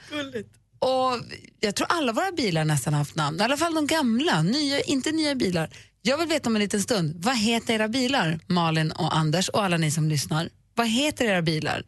och 0.79 1.19
jag 1.59 1.75
tror 1.75 1.87
alla 1.89 2.11
våra 2.11 2.31
bilar 2.31 2.65
nästan 2.65 2.93
har 2.93 2.97
haft 2.99 3.15
namn, 3.15 3.39
i 3.39 3.43
alla 3.43 3.57
fall 3.57 3.75
de 3.75 3.87
gamla, 3.87 4.41
nya, 4.41 4.81
inte 4.81 5.11
nya 5.11 5.35
bilar. 5.35 5.69
Jag 6.01 6.17
vill 6.17 6.27
veta 6.27 6.49
om 6.49 6.55
en 6.55 6.61
liten 6.61 6.81
stund, 6.81 7.13
vad 7.23 7.37
heter 7.37 7.73
era 7.73 7.87
bilar, 7.87 8.39
Malin 8.47 8.91
och 8.91 9.15
Anders 9.17 9.49
och 9.49 9.63
alla 9.63 9.77
ni 9.77 9.91
som 9.91 10.09
lyssnar? 10.09 10.49
Vad 10.75 10.87
heter 10.87 11.25
era 11.25 11.41
bilar? 11.41 11.83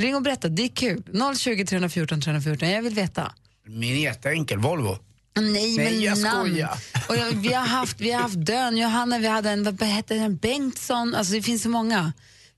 Ring 0.00 0.14
och 0.16 0.22
berätta, 0.22 0.48
det 0.48 0.62
är 0.62 0.68
kul. 0.68 1.02
020 1.36 1.64
314 1.66 2.20
314, 2.20 2.68
jag 2.68 2.82
vill 2.82 2.94
veta. 2.94 3.32
Min 3.66 3.96
är 3.96 4.00
jätteenkel, 4.00 4.58
Volvo. 4.58 4.98
Nej, 5.36 5.76
men 5.76 5.84
Nej, 5.84 6.04
jag 6.04 6.18
namn. 6.18 6.48
skojar. 6.50 6.78
Och 7.08 7.16
jag, 7.16 7.32
vi, 7.32 7.52
har 7.52 7.66
haft, 7.66 8.00
vi 8.00 8.10
har 8.10 8.22
haft 8.22 8.46
Dön, 8.46 8.76
Johanna, 8.76 9.18
vi 9.18 9.26
hade 9.26 9.50
en, 9.50 9.64
vad 9.64 9.82
hette 9.82 10.14
den, 10.14 10.36
Bengtsson, 10.36 11.14
alltså 11.14 11.32
det 11.32 11.42
finns 11.42 11.62
så 11.62 11.68
många. 11.68 12.12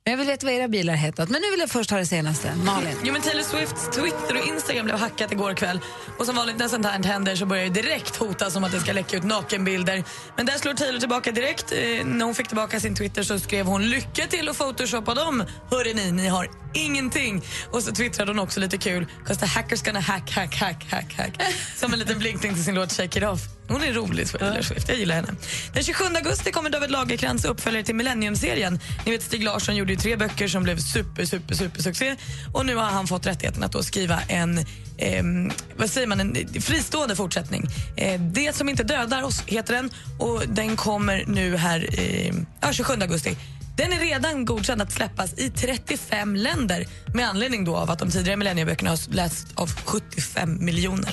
Men 0.06 0.12
jag 0.12 0.18
vill 0.18 0.26
veta 0.26 0.46
vad 0.46 0.54
era 0.54 0.68
bilar 0.68 0.94
hetat. 0.94 1.28
Men 1.28 1.42
nu 1.42 1.50
vill 1.50 1.60
jag 1.60 1.70
först 1.70 1.90
ha 1.90 1.98
det 1.98 2.06
senaste, 2.06 2.54
Malin. 2.64 2.96
Jo, 3.04 3.12
men 3.12 3.22
Taylor 3.22 3.42
Swifts 3.42 3.84
Twitter 3.96 4.40
och 4.40 4.46
Instagram 4.46 4.84
blev 4.84 4.98
hackat 4.98 5.32
igår 5.32 5.54
kväll. 5.54 5.80
Och 6.18 6.26
som 6.26 6.36
vanligt 6.36 6.58
när 6.58 6.68
sånt 6.68 6.86
här 6.86 7.02
händer 7.02 7.36
så 7.36 7.46
börjar 7.46 7.64
det 7.64 7.82
direkt 7.82 8.16
hotas 8.16 8.56
om 8.56 8.64
att 8.64 8.72
det 8.72 8.80
ska 8.80 8.92
läcka 8.92 9.16
ut 9.16 9.24
nakenbilder. 9.24 10.04
Men 10.36 10.46
där 10.46 10.52
slår 10.52 10.74
Taylor 10.74 11.00
tillbaka 11.00 11.32
direkt. 11.32 11.72
Eh, 11.72 12.06
när 12.06 12.24
hon 12.24 12.34
fick 12.34 12.48
tillbaka 12.48 12.80
sin 12.80 12.94
Twitter 12.94 13.22
så 13.22 13.38
skrev 13.38 13.66
hon 13.66 13.90
lycka 13.90 14.26
till 14.26 14.48
att 14.48 14.58
photoshoppa 14.58 15.14
dem. 15.14 15.44
Hörde 15.70 15.94
ni, 15.94 16.12
ni 16.12 16.28
har 16.28 16.48
ingenting. 16.74 17.42
Och 17.70 17.82
så 17.82 17.92
twittrade 17.92 18.30
hon 18.30 18.38
också 18.38 18.60
lite 18.60 18.78
kul. 18.78 19.06
Cause 19.26 19.40
the 19.40 19.46
hackers 19.46 19.82
gonna 19.82 20.00
hack, 20.00 20.30
hack, 20.30 20.56
hack, 20.56 20.86
hack, 20.90 21.14
hack. 21.16 21.32
Som 21.76 21.92
en 21.92 21.98
liten 21.98 22.18
blinkning 22.18 22.54
till 22.54 22.64
sin 22.64 22.74
låt 22.74 22.92
Shake 22.92 23.18
it 23.18 23.24
off. 23.24 23.53
Hon 23.68 23.82
är 23.82 23.92
rolig, 23.92 24.28
Taylor 24.28 24.62
Swift. 24.62 24.88
Jag 24.88 24.98
gillar 24.98 25.14
henne. 25.14 25.28
Den 25.72 25.82
27 25.82 26.04
augusti 26.04 26.52
kommer 26.52 26.70
David 26.70 26.90
Lagercrantz 26.90 27.44
uppföljare 27.44 27.84
till 27.84 27.94
Millennium-serien. 27.94 28.80
Ni 29.06 29.12
vet 29.12 29.22
Stig 29.22 29.42
Larsson 29.42 29.76
gjorde 29.76 29.92
ju 29.92 29.98
tre 29.98 30.16
böcker 30.16 30.48
som 30.48 30.62
blev 30.62 30.78
super, 30.78 31.24
super, 31.24 31.54
super 31.54 31.82
succé. 31.82 32.16
Och 32.52 32.66
nu 32.66 32.76
har 32.76 32.84
han 32.84 33.06
fått 33.06 33.26
rättigheten 33.26 33.64
att 33.64 33.84
skriva 33.84 34.20
en 34.20 34.64
ehm, 34.98 35.50
vad 35.76 35.90
säger 35.90 36.06
man, 36.06 36.20
en 36.20 36.62
fristående 36.62 37.16
fortsättning. 37.16 37.66
Eh, 37.96 38.20
det 38.20 38.56
som 38.56 38.68
inte 38.68 38.82
dödar 38.82 39.22
oss 39.22 39.42
heter 39.46 39.74
den 39.74 39.90
och 40.18 40.42
den 40.48 40.76
kommer 40.76 41.24
nu 41.26 41.56
här 41.56 41.88
eh, 41.98 42.34
ja, 42.60 42.72
27 42.72 42.94
augusti. 43.00 43.36
Den 43.76 43.92
är 43.92 43.98
redan 43.98 44.44
godkänd 44.44 44.82
att 44.82 44.92
släppas 44.92 45.34
i 45.38 45.50
35 45.50 46.36
länder 46.36 46.86
med 47.14 47.28
anledning 47.28 47.64
då 47.64 47.76
av 47.76 47.90
att 47.90 47.98
de 47.98 48.10
tidigare 48.10 48.36
millennieböckerna 48.36 48.90
har 48.90 49.14
lästs 49.14 49.52
av 49.54 49.70
75 49.84 50.64
miljoner. 50.64 51.10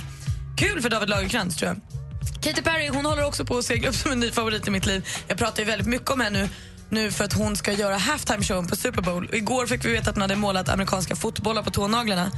Kul 0.57 0.81
för 0.81 0.89
David 0.89 1.09
Lagercrantz 1.09 1.57
tror 1.57 1.69
jag. 1.69 2.00
Katy 2.41 2.61
Perry 2.61 2.87
hon 2.87 3.05
håller 3.05 3.25
också 3.25 3.45
på 3.45 3.57
att 3.57 3.65
segla 3.65 3.89
upp 3.89 3.95
som 3.95 4.11
en 4.11 4.19
ny 4.19 4.31
favorit 4.31 4.67
i 4.67 4.71
mitt 4.71 4.85
liv. 4.85 5.07
Jag 5.27 5.37
pratar 5.37 5.59
ju 5.59 5.65
väldigt 5.65 5.87
mycket 5.87 6.09
om 6.09 6.21
henne 6.21 6.41
nu, 6.41 6.49
nu 6.89 7.11
för 7.11 7.23
att 7.23 7.33
hon 7.33 7.55
ska 7.55 7.71
göra 7.71 7.97
halftime 7.97 8.43
showen 8.43 8.67
på 8.67 8.75
Super 8.75 9.01
Bowl. 9.01 9.27
Och 9.27 9.35
igår 9.35 9.67
fick 9.67 9.85
vi 9.85 9.91
veta 9.91 10.09
att 10.09 10.15
hon 10.15 10.21
hade 10.21 10.35
målat 10.35 10.69
amerikanska 10.69 11.15
fotbollar 11.15 11.63
på 11.63 11.71
tånaglarna. 11.71 12.31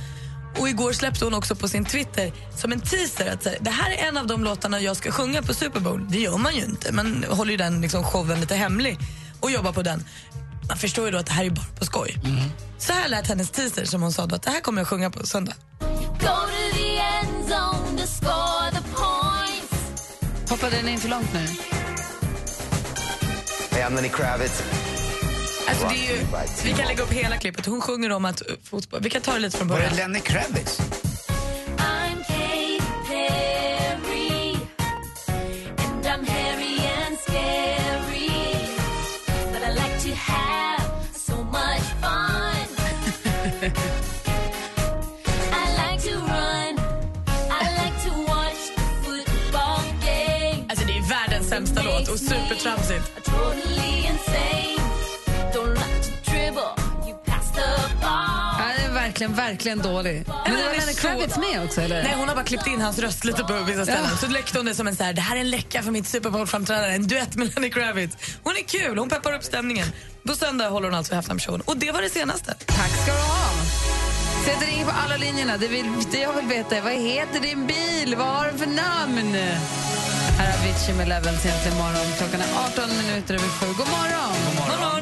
Och 0.57 0.69
igår 0.69 0.93
släppte 0.93 1.25
hon 1.25 1.33
också 1.33 1.55
på 1.55 1.67
sin 1.67 1.85
Twitter 1.85 2.31
som 2.57 2.71
en 2.71 2.81
teaser 2.81 3.33
att 3.33 3.43
säga, 3.43 3.59
det 3.61 3.69
här 3.69 3.91
är 3.91 4.07
en 4.07 4.17
av 4.17 4.27
de 4.27 4.43
låtarna 4.43 4.79
jag 4.79 4.97
ska 4.97 5.11
sjunga 5.11 5.41
på 5.41 5.53
Super 5.53 5.79
Bowl. 5.79 6.07
Det 6.09 6.19
gör 6.19 6.37
man 6.37 6.55
ju 6.55 6.63
inte. 6.63 6.91
Man 6.91 7.25
håller 7.29 7.51
ju 7.51 7.57
den 7.57 7.81
liksom 7.81 8.03
showen 8.03 8.39
lite 8.39 8.55
hemlig 8.55 8.97
och 9.39 9.51
jobbar 9.51 9.71
på 9.71 9.81
den. 9.81 10.03
Man 10.67 10.77
förstår 10.77 11.05
ju 11.05 11.11
då 11.11 11.17
att 11.17 11.25
det 11.25 11.33
här 11.33 11.45
är 11.45 11.49
bara 11.49 11.65
på 11.79 11.85
skoj. 11.85 12.15
Så 12.77 12.93
här 12.93 13.09
lät 13.09 13.27
hennes 13.27 13.49
teaser 13.49 13.85
som 13.85 14.01
hon 14.01 14.13
sa 14.13 14.25
då 14.25 14.35
att 14.35 14.43
det 14.43 14.49
här 14.49 14.61
kommer 14.61 14.81
jag 14.81 14.87
sjunga 14.87 15.09
på 15.09 15.27
söndag. 15.27 15.53
Go 15.79 16.27
to 16.27 16.77
the 16.77 16.97
end 16.97 17.49
zone 17.49 17.82
Hoppade 20.53 20.75
den 20.75 20.89
in 20.89 20.99
för 20.99 21.09
långt 21.09 21.33
nu? 21.33 21.39
Hey, 23.71 23.83
I'm 23.83 23.95
Lenny 23.95 24.09
Kravitz. 24.09 24.63
Alltså 25.67 25.87
det 25.87 25.93
är 25.93 26.17
ju, 26.17 26.25
vi 26.63 26.73
kan 26.73 26.87
lägga 26.87 27.03
upp 27.03 27.11
hela 27.11 27.37
klippet. 27.37 27.65
Hon 27.65 27.81
sjunger 27.81 28.11
om 28.11 28.25
att 28.25 28.41
uh, 28.41 28.55
fotboll... 28.63 28.99
Vi 29.03 29.09
kan 29.09 29.21
ta 29.21 29.33
det 29.33 29.39
lite 29.39 29.57
från 29.57 29.67
Var 29.67 29.75
början. 29.75 29.91
det 29.95 30.01
Lenny 30.01 30.19
Kravitz? 30.19 30.81
Ball. 58.01 58.83
Ja, 58.85 58.93
verkligen, 58.93 59.33
verkligen 59.33 59.79
dålig. 59.79 60.23
Men 60.45 60.55
det 60.55 60.63
var 60.63 60.73
är 60.73 60.79
Lenny 60.79 60.93
Kravitz 60.93 61.37
med 61.37 61.63
också, 61.65 61.81
eller? 61.81 62.03
Nej, 62.03 62.13
hon 62.17 62.27
har 62.27 62.35
bara 62.35 62.45
klippt 62.45 62.67
in 62.67 62.81
hans 62.81 62.99
röst 62.99 63.25
lite 63.25 63.43
på 63.43 63.53
vissa 63.53 63.83
ställen. 63.83 64.09
Ja. 64.11 64.17
Så 64.17 64.27
läckte 64.27 64.59
hon 64.59 64.65
det 64.65 64.75
som 64.75 64.87
en 64.87 64.95
så 64.95 65.03
här, 65.03 65.13
det 65.13 65.21
här 65.21 65.35
är 65.35 65.39
en 65.39 65.49
läcka 65.49 65.83
för 65.83 65.91
mitt 65.91 66.07
Super 66.07 66.29
Bowl-framträdande, 66.29 66.95
en 66.95 67.07
duett 67.07 67.35
med 67.35 67.55
Lenny 67.55 67.69
Kravitz. 67.69 68.17
Hon 68.43 68.53
är 68.57 68.63
kul, 68.63 68.97
hon 68.97 69.09
peppar 69.09 69.33
upp 69.33 69.43
stämningen. 69.43 69.87
På 70.27 70.35
söndag 70.35 70.69
håller 70.69 70.87
hon 70.87 70.97
alltså 70.97 71.15
halftime 71.15 71.39
showen. 71.39 71.61
Och 71.61 71.77
det 71.77 71.91
var 71.91 72.01
det 72.01 72.09
senaste. 72.09 72.55
Tack 72.65 72.91
ska 73.03 73.11
du 73.11 73.19
ha. 73.19 73.49
Sätter 74.45 74.65
ringer 74.65 74.85
på 74.85 74.91
alla 75.05 75.17
linjerna. 75.17 75.57
Det, 75.57 75.67
vill, 75.67 75.85
det 76.11 76.19
jag 76.19 76.33
vill 76.33 76.45
veta 76.45 76.77
är, 76.77 76.81
vad 76.81 76.93
heter 76.93 77.39
din 77.39 77.67
bil? 77.67 78.15
Vad 78.15 78.27
har 78.27 78.45
den 78.45 78.57
för 78.57 78.67
namn? 78.67 79.35
Här 80.37 80.47
är 80.51 80.55
Avicii 80.59 80.93
med 80.99 81.07
Levels 81.07 81.45
egentligen 81.45 81.77
imorgon. 81.77 82.07
Klockan 82.17 82.41
är 82.45 82.51
18 82.65 82.89
minuter 83.01 83.33
över 83.37 83.49
sju. 83.57 83.67
God 83.79 83.89
morgon! 83.97 84.33
God 84.45 84.55
morgon. 84.61 85.01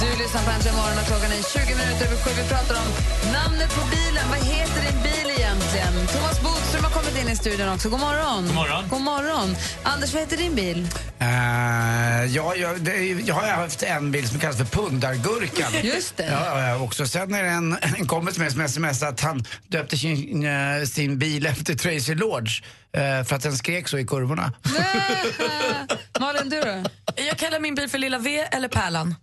Du 0.00 0.08
lyssnar 0.22 0.42
på 0.46 0.50
Äntligen 0.50 0.76
morgon 0.80 0.98
och 1.02 1.06
klockan 1.10 1.30
är 1.36 1.42
20 1.54 1.74
minuter 1.80 2.04
över 2.06 2.18
sju. 2.22 2.30
Vi 2.40 2.44
pratar 2.54 2.74
om 2.82 2.88
namnet 3.36 3.70
på 3.78 3.82
bilen. 3.94 4.24
Vad 4.32 4.42
heter 4.52 4.80
din 4.86 4.98
bil 5.02 5.09
Bodström 7.20 7.28
har 7.28 7.28
kommit 7.28 7.28
in 7.28 7.28
i 7.28 7.36
studion 7.36 7.74
också. 7.74 7.88
God 7.88 8.00
morgon! 8.00 8.46
God 8.46 8.54
morgon. 8.54 8.88
God 8.88 9.00
morgon. 9.00 9.56
Anders, 9.82 10.12
vad 10.12 10.22
heter 10.22 10.36
din 10.36 10.54
bil? 10.54 10.88
Uh, 11.22 12.36
ja, 12.36 12.54
jag, 12.56 12.80
det, 12.80 12.96
jag 13.02 13.34
har 13.34 13.46
haft 13.46 13.82
en 13.82 14.10
bil 14.10 14.28
som 14.28 14.40
kallas 14.40 14.56
för 14.56 14.64
pundargurkan. 14.64 15.72
Just 15.82 16.16
det. 16.16 16.26
Ja, 16.26 16.68
ja, 16.68 16.78
också. 16.78 17.06
Sen 17.06 17.34
är 17.34 17.42
det 17.42 17.48
en, 17.48 17.76
en 17.98 18.06
kompis 18.06 18.38
med 18.38 18.52
som 18.52 18.68
smsade 18.68 19.10
att 19.10 19.20
han 19.20 19.44
döpte 19.68 19.96
sin, 19.96 20.46
eh, 20.46 20.84
sin 20.84 21.18
bil 21.18 21.46
efter 21.46 21.74
Tracy 21.74 22.14
Lords 22.14 22.62
eh, 22.92 23.24
för 23.24 23.36
att 23.36 23.42
den 23.42 23.56
skrek 23.56 23.88
så 23.88 23.98
i 23.98 24.06
kurvorna. 24.06 24.52
Malin, 26.20 26.48
du 26.48 26.60
då? 26.60 26.84
Jag 27.16 27.36
kallar 27.36 27.60
min 27.60 27.74
bil 27.74 27.88
för 27.88 27.98
Lilla 27.98 28.18
V 28.18 28.48
eller 28.50 28.68
Pärlan. 28.68 29.14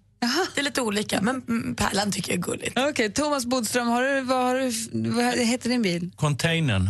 Det 0.56 0.62
är 0.62 0.64
lite 0.64 0.82
olika, 0.82 1.22
men 1.22 1.42
mm, 1.48 1.76
Pärlan 1.76 2.12
tycker 2.12 2.32
jag 2.32 2.38
är 2.38 2.42
gulligt. 2.42 2.80
Okej, 2.80 3.12
Thomas 3.12 3.46
Bodström, 3.46 3.88
har 3.88 4.04
du, 4.04 4.22
vad, 4.22 4.38
har 4.38 4.56
du, 4.56 5.10
vad 5.10 5.38
heter 5.38 5.70
din 5.70 5.82
bil? 5.82 6.12
Containern. 6.16 6.90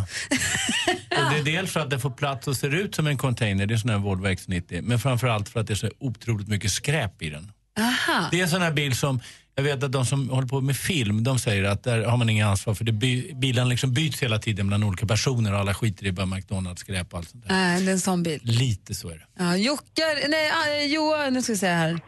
Och 1.10 1.32
det 1.32 1.38
är 1.38 1.44
dels 1.44 1.72
för 1.72 1.80
att 1.80 1.90
det 1.90 1.98
får 1.98 2.10
plats 2.10 2.48
och 2.48 2.56
ser 2.56 2.74
ut 2.74 2.94
som 2.94 3.06
en 3.06 3.18
container, 3.18 3.66
det 3.66 3.74
är 3.74 3.78
sån 3.78 3.90
här 3.90 3.98
Volvo 3.98 4.26
X90. 4.26 4.82
Men 4.82 4.98
framförallt 4.98 5.48
för 5.48 5.60
att 5.60 5.66
det 5.66 5.72
är 5.72 5.76
så 5.76 5.90
otroligt 5.98 6.48
mycket 6.48 6.70
skräp 6.70 7.22
i 7.22 7.30
den. 7.30 7.52
Aha. 7.78 8.28
Det 8.30 8.38
är 8.38 8.42
en 8.42 8.48
sån 8.48 8.62
här 8.62 8.72
bil 8.72 8.96
som, 8.96 9.20
jag 9.54 9.62
vet 9.62 9.82
att 9.82 9.92
de 9.92 10.06
som 10.06 10.30
håller 10.30 10.48
på 10.48 10.60
med 10.60 10.76
film, 10.76 11.24
de 11.24 11.38
säger 11.38 11.64
att 11.64 11.84
där 11.84 12.04
har 12.04 12.16
man 12.16 12.28
inga 12.28 12.48
ansvar 12.48 12.74
för 12.74 12.84
det 12.84 12.92
by, 12.92 13.34
bilen 13.34 13.68
liksom 13.68 13.92
byts 13.92 14.22
hela 14.22 14.38
tiden 14.38 14.68
bland 14.68 14.84
olika 14.84 15.06
personer 15.06 15.52
och 15.52 15.58
alla 15.58 15.74
skiter 15.74 16.06
i 16.06 16.12
bara 16.12 16.26
McDonalds-skräp 16.26 17.12
och 17.12 17.18
allt 17.18 17.28
sånt 17.28 17.48
där. 17.48 17.54
Nej, 17.54 17.82
det 17.82 17.90
är 17.90 17.92
en 17.92 18.00
sån 18.00 18.22
bil. 18.22 18.40
Lite 18.42 18.94
så 18.94 19.08
är 19.08 19.14
det. 19.14 19.44
Ja, 19.44 19.56
Jocke, 19.56 20.02
nej, 20.28 20.50
ah, 20.50 20.82
Johan, 20.82 21.32
nu 21.32 21.42
ska 21.42 21.52
vi 21.52 21.58
se 21.58 21.66
här. 21.66 22.00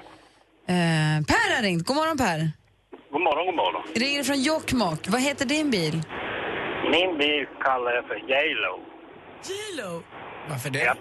Eh, 0.71 1.19
per 1.31 1.49
har 1.55 1.63
ringt. 1.63 1.87
God 1.87 1.97
morgon 1.97 2.19
Per. 2.25 2.41
God 3.13 3.23
morgon, 3.29 3.47
god 3.47 3.59
morgon. 3.63 3.83
Ringer 4.05 4.23
från 4.29 4.41
Jokkmokk. 4.49 5.03
Vad 5.15 5.21
heter 5.29 5.47
din 5.55 5.71
bil? 5.71 5.97
Min 6.95 7.11
bil 7.19 7.47
kallar 7.67 7.93
jag 7.97 8.05
för 8.11 8.19
J.Lo. 8.31 8.75
J.Lo? 9.49 9.93
Varför 10.51 10.71
det? 10.71 10.85
Ja. 10.91 10.95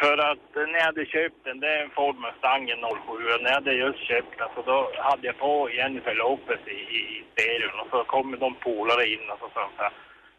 För 0.00 0.18
att 0.30 0.46
när 0.54 0.78
jag 0.80 0.88
hade 0.90 1.06
köpt 1.06 1.40
den, 1.44 1.60
det 1.60 1.70
är 1.76 1.82
en 1.84 1.90
Ford 1.98 2.16
Mustang 2.24 2.64
07, 2.66 3.32
och 3.32 3.40
när 3.42 3.50
jag 3.50 3.58
hade 3.60 3.72
just 3.86 4.02
köpt 4.10 4.38
den 4.38 4.48
så 4.54 4.60
då 4.70 4.76
hade 5.10 5.26
jag 5.26 5.38
på 5.38 5.70
Jennifer 5.78 6.14
Lopez 6.22 6.62
i, 6.76 6.78
i, 6.98 7.00
i 7.18 7.24
stereon 7.32 7.80
och 7.82 7.90
så 7.90 7.98
kom 8.04 8.26
de 8.44 8.50
polare 8.66 9.04
in 9.14 9.24
och 9.32 9.38
så 9.42 9.48
sa 9.54 9.60
de 9.66 9.70
så 9.76 9.82
här, 9.82 9.92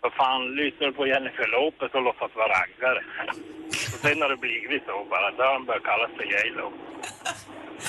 vad 0.03 0.13
fan, 0.13 0.41
lyssnar 0.61 0.87
du 0.87 0.93
på 0.93 1.07
Jennifer 1.07 1.47
Lopez 1.55 1.91
och 1.93 2.05
låtsas 2.07 2.31
vara 2.35 2.53
raggare? 2.57 3.01
Och 3.93 3.99
sen 4.03 4.21
har 4.21 4.29
det 4.29 4.37
blivit 4.47 4.83
så 4.85 5.05
bara, 5.09 5.31
då 5.31 5.43
har 5.43 5.53
han 5.53 5.65
börjat 5.65 5.83
kallas 5.83 6.11
för 6.17 6.23
J.Lo. 6.23 6.67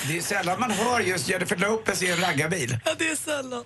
Det 0.07 0.17
är 0.17 0.21
sällan 0.21 0.59
man 0.59 0.71
hör 0.71 0.99
just 0.99 1.29
Jennifer 1.29 1.57
Lopez 1.57 2.03
i 2.03 2.11
en 2.11 2.17
raggarbil. 2.17 2.69
Ja, 2.85 2.91
det 2.97 3.09
är 3.09 3.15
sällan. 3.15 3.63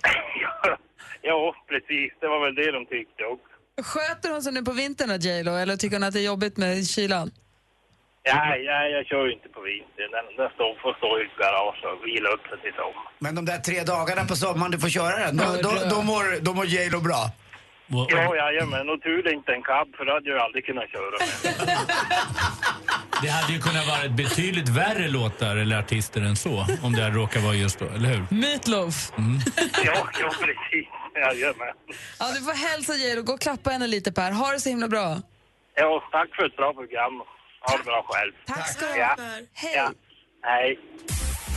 ja, 1.22 1.54
precis, 1.68 2.12
det 2.20 2.28
var 2.28 2.44
väl 2.44 2.54
det 2.54 2.72
de 2.72 2.86
tyckte 2.86 3.24
också. 3.24 3.54
Sköter 3.82 4.30
hon 4.30 4.42
sig 4.42 4.52
nu 4.52 4.62
på 4.62 4.72
vintern 4.72 5.08
då, 5.08 5.14
J 5.14 5.42
Lo, 5.42 5.52
eller 5.54 5.76
tycker 5.76 5.96
hon 5.96 6.02
att 6.02 6.14
det 6.14 6.20
är 6.20 6.24
jobbigt 6.32 6.56
med 6.56 6.88
kylan? 6.88 7.30
Ja, 8.22 8.56
ja, 8.56 8.78
jag 8.94 9.06
kör 9.06 9.26
ju 9.26 9.32
inte 9.32 9.48
på 9.48 9.60
vintern. 9.60 10.10
Den, 10.16 10.26
den 10.36 10.50
står, 10.54 10.70
får 10.82 10.94
stå 11.00 11.10
i 11.20 11.22
ett 11.26 11.38
garage 11.42 11.80
och 11.90 12.06
vila 12.06 12.28
upp 12.28 12.44
sig 12.50 12.58
till 12.62 12.74
sommar. 12.80 13.08
Men 13.18 13.34
de 13.34 13.44
där 13.44 13.58
tre 13.58 13.82
dagarna 13.82 14.24
på 14.24 14.36
sommaren 14.36 14.70
du 14.70 14.78
får 14.78 14.88
köra 14.88 15.16
den, 15.26 15.36
då, 15.36 15.48
då, 15.62 15.70
då 15.94 16.02
mår, 16.02 16.40
då 16.40 16.54
mår 16.54 16.66
J.Lo 16.66 17.00
bra. 17.00 17.22
Ja, 17.86 18.36
jajamän. 18.36 18.88
Och 18.88 19.02
tur 19.02 19.22
det 19.22 19.32
inte 19.32 19.52
en 19.52 19.62
cab, 19.62 19.88
för 19.96 20.04
då 20.04 20.12
hade 20.12 20.30
jag 20.30 20.38
aldrig 20.38 20.66
kunnat 20.66 20.88
köra 20.94 21.16
med. 21.20 21.78
Det 23.22 23.28
hade 23.28 23.52
ju 23.52 23.60
kunnat 23.60 23.86
vara 23.86 24.02
ett 24.02 24.12
betydligt 24.12 24.68
värre 24.68 25.08
låtar 25.08 25.56
eller 25.56 25.78
artister 25.78 26.20
än 26.20 26.36
så, 26.36 26.66
om 26.82 26.92
det 26.92 27.10
råkar 27.10 27.40
vara 27.40 27.54
just 27.54 27.78
då, 27.78 27.84
eller 27.86 28.08
hur? 28.08 28.26
Meatloaf. 28.30 29.12
Mm. 29.18 29.38
ja, 29.84 30.08
ja, 30.20 30.30
precis. 30.40 30.86
Jajamän. 31.14 31.74
Ja, 32.18 32.26
du 32.34 32.44
får 32.44 32.68
hälsa 32.68 32.94
J 32.94 33.14
Lo. 33.16 33.22
Gå 33.22 33.32
och 33.32 33.40
klappa 33.40 33.70
henne 33.70 33.86
lite 33.86 34.12
Per. 34.12 34.30
Ha 34.30 34.52
det 34.52 34.60
så 34.60 34.68
himla 34.68 34.88
bra. 34.88 35.16
Ja, 35.74 36.02
tack 36.12 36.28
för 36.36 36.46
ett 36.46 36.56
bra 36.56 36.72
program. 36.72 37.12
Ha 37.60 37.76
det 37.76 37.84
bra 37.84 38.06
själv. 38.08 38.32
Tack 38.46 38.68
ska 38.68 38.86
du 38.86 38.98
ja. 38.98 39.06
ha, 39.06 39.16
Per. 39.16 39.46
Hej. 39.54 39.72
Ja. 39.76 39.90
Hej. 40.42 40.78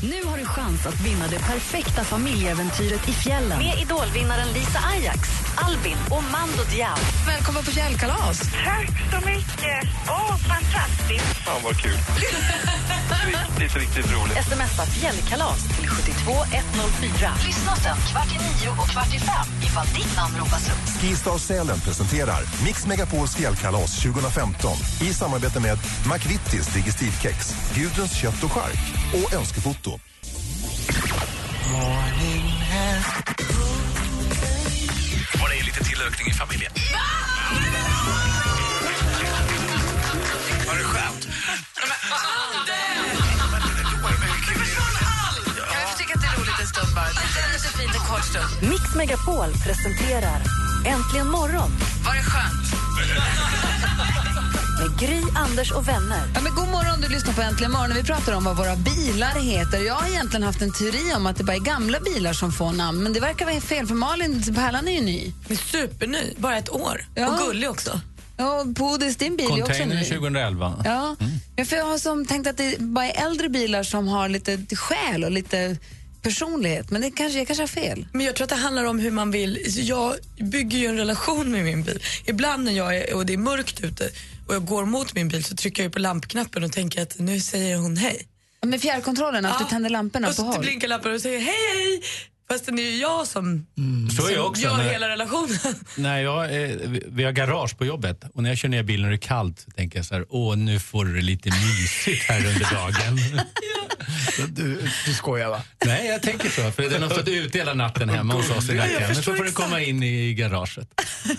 Nu 0.03 0.29
har 0.29 0.37
du 0.37 0.45
chans 0.45 0.85
att 0.87 0.99
vinna 1.01 1.27
det 1.27 1.39
perfekta 1.39 2.03
familjeäventyret 2.03 3.09
i 3.09 3.11
fjällen 3.11 3.57
med 3.59 3.73
idolvinnaren 3.81 4.47
Lisa 4.47 4.79
Ajax, 4.93 5.19
Albin 5.67 5.97
och 6.09 6.23
Mando 6.23 6.63
Diao. 6.71 6.97
Välkommen 7.27 7.63
på 7.63 7.71
fjällkalas. 7.71 8.39
Tack 8.65 8.89
så 9.11 9.19
mycket. 9.29 9.79
Åh, 10.07 10.35
fantastiskt. 10.51 11.37
Fan 11.45 11.61
vad 11.63 11.77
kul. 11.77 11.91
riktigt, 13.25 13.75
riktigt 13.81 14.13
roligt. 14.13 14.37
Smsa 14.45 14.85
fjällkalas 14.85 15.67
till 15.67 15.89
72104. 15.89 17.33
Lyssna 17.45 17.75
sen 17.75 17.97
kvart 18.11 18.31
i 18.35 18.37
nio 18.47 18.69
och 18.71 18.87
kvart 18.89 19.13
i 19.13 19.19
fem 19.19 19.47
ifall 19.61 19.87
ditt 19.87 20.15
namn 20.15 20.35
ropas 20.39 20.69
upp. 20.69 21.01
Skistar 21.01 21.37
Sälen 21.37 21.79
presenterar 21.79 22.41
Mix 22.65 22.87
Megapols 22.87 23.35
fjällkalas 23.35 24.01
2015 24.01 24.71
i 25.01 25.13
samarbete 25.13 25.59
med 25.59 25.77
McVittys 26.13 26.67
Digestivkex, 26.73 27.55
Gudruns 27.75 28.15
kött 28.15 28.43
och 28.43 28.51
chark 28.51 28.79
och 29.13 29.33
Önskefoto. 29.33 29.99
Var 35.39 35.49
det 35.49 35.65
lite 35.65 35.83
tillökning 35.83 36.27
i 36.27 36.33
familjen? 36.33 36.71
Var 40.67 40.75
det 40.77 40.83
skönt? 40.83 41.27
Mix 48.61 48.95
Megapol 48.95 49.51
presenterar 49.65 50.41
Äntligen 50.85 51.31
morgon. 51.31 51.71
Var 52.05 52.15
det 52.15 52.23
skönt? 52.23 52.71
Med 54.81 54.99
Gry, 54.99 55.21
Anders 55.35 55.71
och 55.71 55.87
vänner. 55.87 56.21
Ja, 56.35 56.41
men 56.41 56.55
god 56.55 56.67
morgon, 56.67 57.01
du 57.01 57.09
lyssnar 57.09 57.33
på 57.33 57.41
Äntligen 57.41 57.71
morgon. 57.71 57.93
Vi 57.95 58.03
pratar 58.03 58.33
om 58.33 58.43
vad 58.43 58.57
våra 58.57 58.75
bilar 58.75 59.39
heter. 59.39 59.79
Jag 59.85 59.93
har 59.93 60.07
egentligen 60.09 60.43
haft 60.43 60.61
en 60.61 60.73
teori 60.73 61.13
om 61.15 61.25
att 61.25 61.37
det 61.37 61.43
bara 61.43 61.55
är 61.55 61.59
gamla 61.59 61.99
bilar 61.99 62.33
som 62.33 62.51
får 62.51 62.71
namn, 62.71 63.03
men 63.03 63.13
det 63.13 63.19
verkar 63.19 63.45
vara 63.45 63.61
fel 63.61 63.87
för 63.87 63.95
Malin, 63.95 64.43
Pärlan 64.55 64.87
är 64.87 64.91
ju 64.91 65.01
ny. 65.01 65.33
Superny, 65.71 66.33
bara 66.37 66.57
ett 66.57 66.69
år. 66.69 67.05
Ja. 67.15 67.27
Och 67.27 67.39
gullig 67.39 67.69
också. 67.69 68.01
Ja, 68.37 68.63
Bodis, 68.65 69.15
din 69.15 69.37
bil 69.37 69.45
är 69.45 69.51
också 69.51 69.65
Container 69.65 69.95
ny. 69.95 70.05
2011. 70.05 70.81
Ja, 70.85 71.15
men 71.55 71.65
för 71.65 71.75
jag 71.75 71.85
har 71.85 71.97
som 71.97 72.25
tänkt 72.25 72.47
att 72.47 72.57
det 72.57 72.79
bara 72.79 73.05
är 73.05 73.25
äldre 73.25 73.49
bilar 73.49 73.83
som 73.83 74.07
har 74.07 74.29
lite 74.29 74.75
själ 74.75 75.23
och 75.23 75.31
lite 75.31 75.77
personlighet, 76.21 76.91
men 76.91 77.01
det 77.01 77.11
kanske, 77.11 77.37
jag 77.37 77.47
kanske 77.47 77.63
har 77.63 77.67
fel. 77.67 78.07
Men 78.13 78.25
jag 78.25 78.35
tror 78.35 78.43
att 78.45 78.49
det 78.49 78.55
handlar 78.55 78.83
om 78.83 78.99
hur 78.99 79.11
man 79.11 79.31
vill. 79.31 79.59
Jag 79.67 80.15
bygger 80.39 80.77
ju 80.77 80.85
en 80.85 80.97
relation 80.97 81.51
med 81.51 81.63
min 81.63 81.83
bil. 81.83 82.03
Ibland 82.25 82.63
när 82.63 82.71
jag 82.71 82.97
är, 82.97 83.15
och 83.15 83.25
det 83.25 83.33
är 83.33 83.37
mörkt 83.37 83.79
ute 83.79 84.09
och 84.51 84.55
jag 84.55 84.65
går 84.65 84.85
mot 84.85 85.13
min 85.15 85.27
bil 85.27 85.43
så 85.43 85.55
trycker 85.55 85.83
jag 85.83 85.91
på 85.93 85.99
lampknappen 85.99 86.63
och 86.63 86.71
tänker 86.71 87.01
att 87.01 87.19
nu 87.19 87.39
säger 87.39 87.77
hon 87.77 87.97
hej. 87.97 88.27
Med 88.65 88.81
fjärrkontrollen, 88.81 89.45
att 89.45 89.55
Ja. 89.59 89.65
du 89.65 89.69
tänder 89.69 89.89
lamporna 89.89 90.27
Och 90.27 90.35
på 90.35 90.41
så 90.41 90.47
håll. 90.47 90.59
blinkar 90.59 90.87
lampan 90.87 91.13
och 91.13 91.21
säger 91.21 91.39
hej 91.39 91.55
hej. 91.73 92.01
Fast 92.49 92.65
det 92.65 92.71
är 92.71 92.91
ju 92.91 92.97
jag 92.97 93.27
som, 93.27 93.65
Så 94.17 94.27
är 94.27 94.31
jag 94.33 94.45
också. 94.45 94.61
gör 94.63 94.77
när- 94.77 94.89
hela 94.91 95.09
relationen. 95.09 95.57
När 95.97 96.19
jag, 96.21 96.43
eh, 96.63 96.69
vi- 97.07 97.23
har 97.23 97.31
garage 97.31 97.77
på 97.77 97.85
jobbet 97.85 98.23
och 98.33 98.43
när 98.43 98.49
jag 98.49 98.57
kör 98.57 98.69
ner 98.69 98.83
bilen 98.83 99.05
och 99.05 99.09
det 99.11 99.15
är 99.15 99.27
kallt 99.27 99.59
så 99.59 99.71
tänker 99.71 99.99
jag 99.99 100.05
så 100.05 100.13
här, 100.15 100.25
åh 100.29 100.55
nu 100.57 100.79
får 100.79 101.05
du 101.05 101.15
det 101.15 101.21
lite 101.21 101.49
mysigt 101.49 102.23
här 102.23 102.45
under 102.47 102.73
dagen. 102.73 103.19
Du, 104.49 104.81
du 105.05 105.13
skojar 105.13 105.49
va? 105.49 105.61
Nej, 105.85 106.07
jag 106.07 106.21
tänker 106.21 106.49
så. 106.49 106.71
För 106.71 106.89
den 106.89 107.03
har 107.03 107.09
stått 107.09 107.27
ute 107.27 107.57
hela 107.57 107.73
natten 107.73 108.09
hemma 108.09 108.33
hos 108.33 108.49
oss 108.49 108.69
i 108.69 108.73
nacken. 108.73 109.01
Men 109.01 109.15
så 109.15 109.35
får 109.35 109.43
den 109.43 109.53
komma 109.53 109.81
in 109.81 110.03
i 110.03 110.33
garaget. 110.33 110.87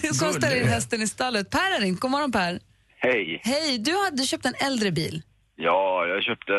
Jag 0.02 0.14
ska 0.14 0.32
ställa 0.32 0.56
in 0.56 0.68
hästen 0.68 1.02
i 1.02 1.08
stallet. 1.08 1.50
Per 1.50 1.72
har 1.74 1.80
ringt. 1.80 2.00
God 2.00 2.10
morgon 2.10 2.32
Per. 2.32 2.60
Hej. 3.04 3.40
Hej, 3.44 3.78
du 3.78 3.92
hade 4.04 4.22
köpt 4.22 4.46
en 4.46 4.66
äldre 4.66 4.90
bil. 4.90 5.22
Ja, 5.56 6.06
jag 6.06 6.22
köpte, 6.22 6.54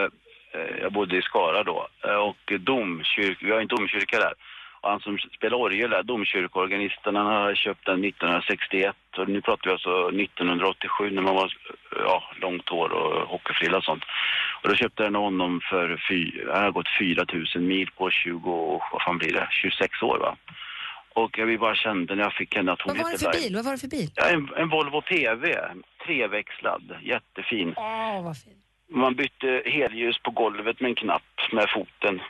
eh, 0.54 0.76
jag 0.82 0.94
bodde 0.94 1.18
i 1.18 1.22
Skara 1.22 1.64
då 1.64 1.88
eh, 2.08 2.16
och 2.16 2.54
domkyrk, 2.60 3.38
vi 3.42 3.52
har 3.52 3.62
en 3.62 3.68
domkyrka 3.68 4.20
där. 4.20 4.34
Och 4.82 4.90
han 4.90 5.00
som 5.00 5.18
spelar 5.18 5.58
orgel 5.58 5.90
där, 5.90 6.04
domkyrkoorganisten, 6.04 7.16
han 7.16 7.26
har 7.26 7.56
köpt 7.56 7.86
den 7.86 8.04
1961 8.04 8.96
och 9.18 9.30
nu 9.30 9.42
pratar 9.42 9.66
vi 9.66 9.72
alltså 9.72 10.10
1987 10.10 11.12
när 11.12 11.22
man 11.22 11.36
var 11.36 11.54
ja, 12.08 12.24
långt 12.42 12.70
hår 12.70 12.90
och 12.90 13.28
hockeyfrilla 13.30 13.78
och 13.78 13.84
sånt. 13.84 14.04
Och 14.62 14.70
då 14.70 14.76
köpte 14.76 15.04
den 15.04 15.16
honom 15.16 15.62
för, 15.70 16.04
fy, 16.10 16.32
han 16.54 16.64
har 16.64 16.72
gått 16.72 16.90
4000 17.00 17.68
mil 17.68 17.90
på 17.98 18.10
20, 18.10 18.82
vad 18.92 19.02
fan 19.02 19.18
blir 19.18 19.34
det, 19.34 19.48
26 19.52 20.02
år 20.02 20.18
va. 20.20 20.36
Och 21.14 21.38
jag 21.38 21.60
bara 21.60 21.76
kände 21.76 22.16
när 22.16 22.24
jag 22.24 22.34
fick 22.34 22.56
henne 22.56 22.72
att 22.72 22.82
hon 22.82 22.98
Vad 22.98 23.06
var 23.06 23.12
det 23.12 23.18
för 23.18 23.32
bil? 23.32 23.56
Vad 23.56 23.66
var 23.66 23.72
det 23.72 23.78
för 23.78 23.88
bil? 23.88 24.10
Ja, 24.16 24.30
en, 24.30 24.50
en 24.58 24.70
Volvo 24.70 25.02
PV, 25.02 25.56
treväxlad, 26.06 26.96
jättefin. 27.02 27.74
Åh, 27.78 28.24
vad 28.24 28.38
fint. 28.38 28.58
Man 28.90 29.16
bytte 29.16 29.64
helljus 29.66 30.20
på 30.24 30.32
golvet 30.32 30.80
med 30.80 30.90
en 30.90 30.96
knapp 30.96 31.52
med 31.52 31.70
foten. 31.70 32.22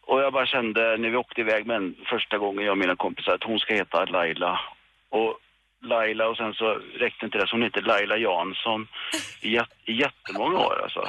Och 0.00 0.20
jag 0.20 0.32
bara 0.32 0.46
kände 0.46 0.96
när 0.96 1.10
vi 1.10 1.16
åkte 1.16 1.40
iväg 1.40 1.66
med 1.66 1.94
första 2.06 2.38
gången, 2.38 2.64
jag 2.64 2.72
och 2.72 2.78
mina 2.78 2.96
kompisar, 2.96 3.32
att 3.34 3.44
hon 3.44 3.58
ska 3.58 3.74
heta 3.74 4.04
Laila. 4.04 4.60
Och 5.08 5.38
Laila 5.84 6.28
och 6.28 6.36
sen 6.36 6.52
så 6.54 6.64
räckte 7.04 7.24
inte 7.26 7.38
det, 7.38 7.46
så 7.46 7.54
hon 7.56 7.62
heter 7.62 7.82
Laila 7.82 8.16
Jansson 8.16 8.88
i, 9.40 9.48
jät- 9.56 9.76
i 9.86 9.92
jättemånga 9.92 10.58
år 10.58 10.80
alltså. 10.82 11.00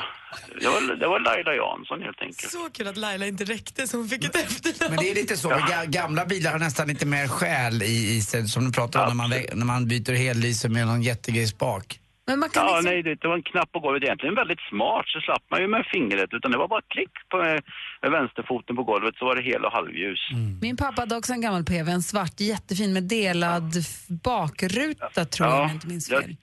Det 0.61 0.67
var, 0.67 0.95
det 0.95 1.07
var 1.07 1.19
Laila 1.19 1.53
Jansson 1.55 2.01
helt 2.01 2.21
enkelt. 2.21 2.51
Så 2.51 2.69
kul 2.73 2.87
att 2.87 2.97
Laila 2.97 3.27
inte 3.27 3.43
räckte 3.43 3.87
så 3.87 3.97
hon 3.97 4.09
fick 4.09 4.23
ett 4.23 4.35
efternamn. 4.35 4.95
Men 4.95 5.03
det 5.03 5.11
är 5.11 5.15
lite 5.15 5.37
så, 5.37 5.49
ga- 5.49 5.85
gamla 5.85 6.25
bilar 6.25 6.51
har 6.51 6.59
nästan 6.59 6.87
lite 6.87 7.05
mer 7.05 7.27
själ 7.27 7.83
i, 7.83 8.15
i 8.17 8.21
sig, 8.21 8.47
som 8.47 8.65
du 8.65 8.71
pratar 8.71 9.01
om 9.01 9.07
när 9.07 9.15
man, 9.15 9.29
när 9.53 9.65
man 9.65 9.87
byter 9.87 10.13
hellyse 10.13 10.69
med 10.69 10.87
någon 10.87 11.01
jättegrej 11.03 11.47
bak. 11.59 11.99
Men 12.27 12.39
man 12.39 12.49
kan 12.49 12.65
Ja, 12.65 12.75
liksom... 12.75 12.91
nej, 12.93 13.03
det, 13.03 13.15
det 13.21 13.27
var 13.27 13.35
en 13.35 13.43
knapp 13.51 13.71
på 13.71 13.79
golvet. 13.79 14.03
Egentligen 14.03 14.35
väldigt 14.35 14.59
smart, 14.69 15.05
så 15.07 15.19
slapp 15.21 15.43
man 15.51 15.61
ju 15.61 15.67
med 15.67 15.85
fingret. 15.93 16.29
Utan 16.33 16.51
det 16.51 16.57
var 16.57 16.67
bara 16.67 16.81
klick 16.95 17.13
på 17.31 17.37
med, 17.37 17.61
med 18.01 18.11
vänsterfoten 18.11 18.75
på 18.75 18.83
golvet 18.83 19.15
så 19.19 19.25
var 19.25 19.35
det 19.35 19.41
hel 19.41 19.65
och 19.65 19.71
halvljus. 19.71 20.19
Min 20.61 20.77
pappa 20.77 21.01
hade 21.01 21.15
också 21.15 21.33
en 21.33 21.41
gammal 21.41 21.63
PV, 21.63 21.91
en 21.91 22.01
svart 22.03 22.39
jättefin 22.39 22.93
med 22.93 23.03
delad 23.03 23.77
f- 23.79 24.07
bakruta 24.23 25.25
tror 25.25 25.49
jag 25.49 25.57
om 25.59 25.67
jag 25.67 25.71
inte 25.75 25.87
minns 25.87 26.09
fel. 26.09 26.35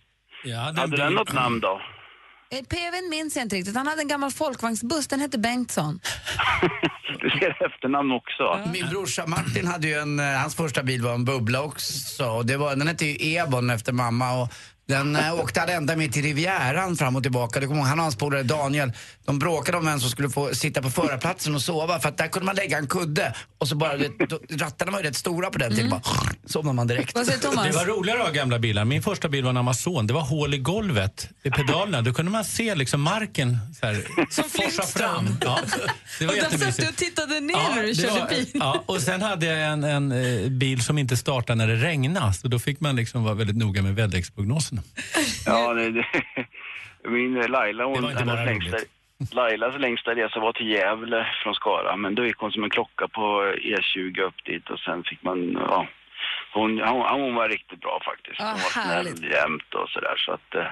Ja, 0.44 0.58
Hade 0.76 0.96
den 0.96 1.12
något 1.14 1.32
namn 1.32 1.60
då? 1.60 1.80
Eh, 2.50 2.58
PVn 2.64 3.08
minns 3.10 3.36
jag 3.36 3.44
inte 3.44 3.56
riktigt. 3.56 3.76
Han 3.76 3.86
hade 3.86 4.02
en 4.02 4.08
gammal 4.08 4.30
folkvagnsbuss, 4.30 5.06
den 5.08 5.20
hette 5.20 5.38
Bengtsson. 5.38 6.00
Du 7.20 7.30
ser 7.30 7.66
efternamn 7.66 8.12
också. 8.12 8.70
Min 8.72 8.88
brorsa 8.88 9.26
Martin 9.26 9.66
hade 9.66 9.86
ju 9.88 9.94
en, 9.94 10.18
eh, 10.20 10.24
hans 10.26 10.56
första 10.56 10.82
bil 10.82 11.02
var 11.02 11.14
en 11.14 11.24
bubbla 11.24 11.62
också. 11.62 12.24
Och 12.26 12.46
det 12.46 12.56
var, 12.56 12.76
den 12.76 12.88
hette 12.88 13.06
ju 13.06 13.36
Ebon 13.36 13.70
efter 13.70 13.92
mamma. 13.92 14.42
Och 14.42 14.48
den 14.86 15.16
eh, 15.16 15.34
åkte 15.34 15.60
han 15.60 15.68
ända 15.68 15.96
med 15.96 16.12
till 16.12 16.22
Rivieran 16.22 16.96
fram 16.96 17.16
och 17.16 17.22
tillbaka. 17.22 17.60
Det 17.60 17.66
kommer 17.66 17.82
han 17.82 17.98
och 17.98 18.02
hans 18.02 18.16
polare 18.16 18.42
Daniel, 18.42 18.92
de 19.24 19.38
bråkade 19.38 19.78
om 19.78 19.86
vem 19.86 20.00
som 20.00 20.10
skulle 20.10 20.30
få 20.30 20.54
sitta 20.54 20.82
på 20.82 20.90
förarplatsen 20.90 21.54
och 21.54 21.62
sova. 21.62 21.98
För 22.00 22.08
att 22.08 22.16
där 22.18 22.28
kunde 22.28 22.46
man 22.46 22.56
lägga 22.56 22.78
en 22.78 22.86
kudde. 22.86 23.34
Och 23.58 23.68
så 23.68 23.76
bara, 23.76 23.96
det, 23.96 24.08
då, 24.28 24.38
rattarna 24.50 24.92
var 24.92 24.98
ju 25.00 25.04
rätt 25.08 25.16
stora 25.16 25.50
på 25.50 25.58
den 25.58 25.74
tiden. 25.74 25.90
Bara, 25.90 26.00
somnade 26.46 26.74
man 26.76 26.86
direkt. 26.86 27.14
Vad 27.14 27.26
säger 27.26 27.38
Thomas? 27.38 27.66
Det 27.66 27.72
var 27.72 27.84
roligare 27.84 28.18
att 28.20 28.26
ha 28.26 28.32
gamla 28.32 28.58
bilar. 28.58 28.84
Min 28.84 29.02
första 29.02 29.28
bil 29.28 29.42
var 29.44 29.50
en 29.50 29.56
Amazon. 29.56 30.06
Det 30.06 30.14
var 30.14 30.20
hål 30.22 30.54
i 30.54 30.58
golvet 30.58 31.28
i 31.42 31.50
pedalerna. 31.50 32.02
Då 32.02 32.12
kunde 32.14 32.30
man 32.32 32.44
se 32.44 32.74
liksom 32.74 33.00
marken 33.02 33.58
så 33.80 33.86
här, 33.86 33.94
Som 34.30 34.44
forsa 34.44 34.58
Flintstone. 34.58 35.08
fram. 35.08 35.36
Ja, 35.40 35.58
det 36.18 36.26
var 36.26 36.32
Och 36.32 36.36
där 36.36 36.42
satt 36.42 36.50
du 36.50 36.56
jättemysigt. 36.66 36.90
och 36.90 36.96
tittade 36.96 37.40
ner 37.40 37.54
Ja, 37.54 37.72
när 37.74 37.82
du 37.82 37.88
det 37.88 37.94
körde 37.94 38.20
var- 38.20 38.28
bil. 38.28 38.50
Ja, 38.54 38.82
och 38.86 39.00
sen 39.00 39.22
hade 39.22 39.46
jag 39.46 39.72
en, 39.72 39.84
en 39.84 40.12
eh, 40.12 40.48
bil 40.50 40.82
som 40.84 40.98
inte 40.98 41.16
startade 41.16 41.54
när 41.56 41.66
det 41.66 41.76
regnade. 41.76 42.32
Så 42.34 42.48
då 42.48 42.58
fick 42.58 42.80
man 42.80 42.96
liksom 42.96 43.24
vara 43.24 43.34
väldigt 43.34 43.56
noga 43.56 43.82
med 43.82 43.94
väderleksprognoserna. 43.94 44.73
Ja, 45.46 45.74
det, 45.74 45.90
det, 45.90 46.06
min 47.08 47.34
Laila, 47.34 47.84
hon, 47.84 48.04
hennes 48.04 48.46
längsta. 48.46 48.76
Lailas 49.32 49.78
längsta 49.78 50.14
resa 50.14 50.40
var 50.40 50.52
till 50.52 50.68
Gävle 50.70 51.26
från 51.42 51.54
Skara. 51.54 51.96
Men 51.96 52.14
då 52.14 52.26
gick 52.26 52.36
hon 52.38 52.52
som 52.52 52.64
en 52.64 52.70
klocka 52.70 53.08
på 53.08 53.54
E20 53.56 54.20
upp 54.20 54.44
dit 54.44 54.70
och 54.70 54.78
sen 54.78 55.04
fick 55.04 55.22
man, 55.22 55.52
ja. 55.52 55.86
Hon, 56.52 56.80
hon, 56.80 57.20
hon 57.20 57.34
var 57.34 57.48
riktigt 57.48 57.80
bra 57.80 58.00
faktiskt. 58.04 58.40
Ah, 58.40 58.44
Hon 58.50 58.60
var 58.60 58.82
härligt. 58.82 59.18
snäll 59.18 59.30
jämt 59.32 59.74
och 59.74 59.88
sådär. 59.88 60.14
Så 60.16 60.32
att, 60.32 60.54
eh, 60.54 60.66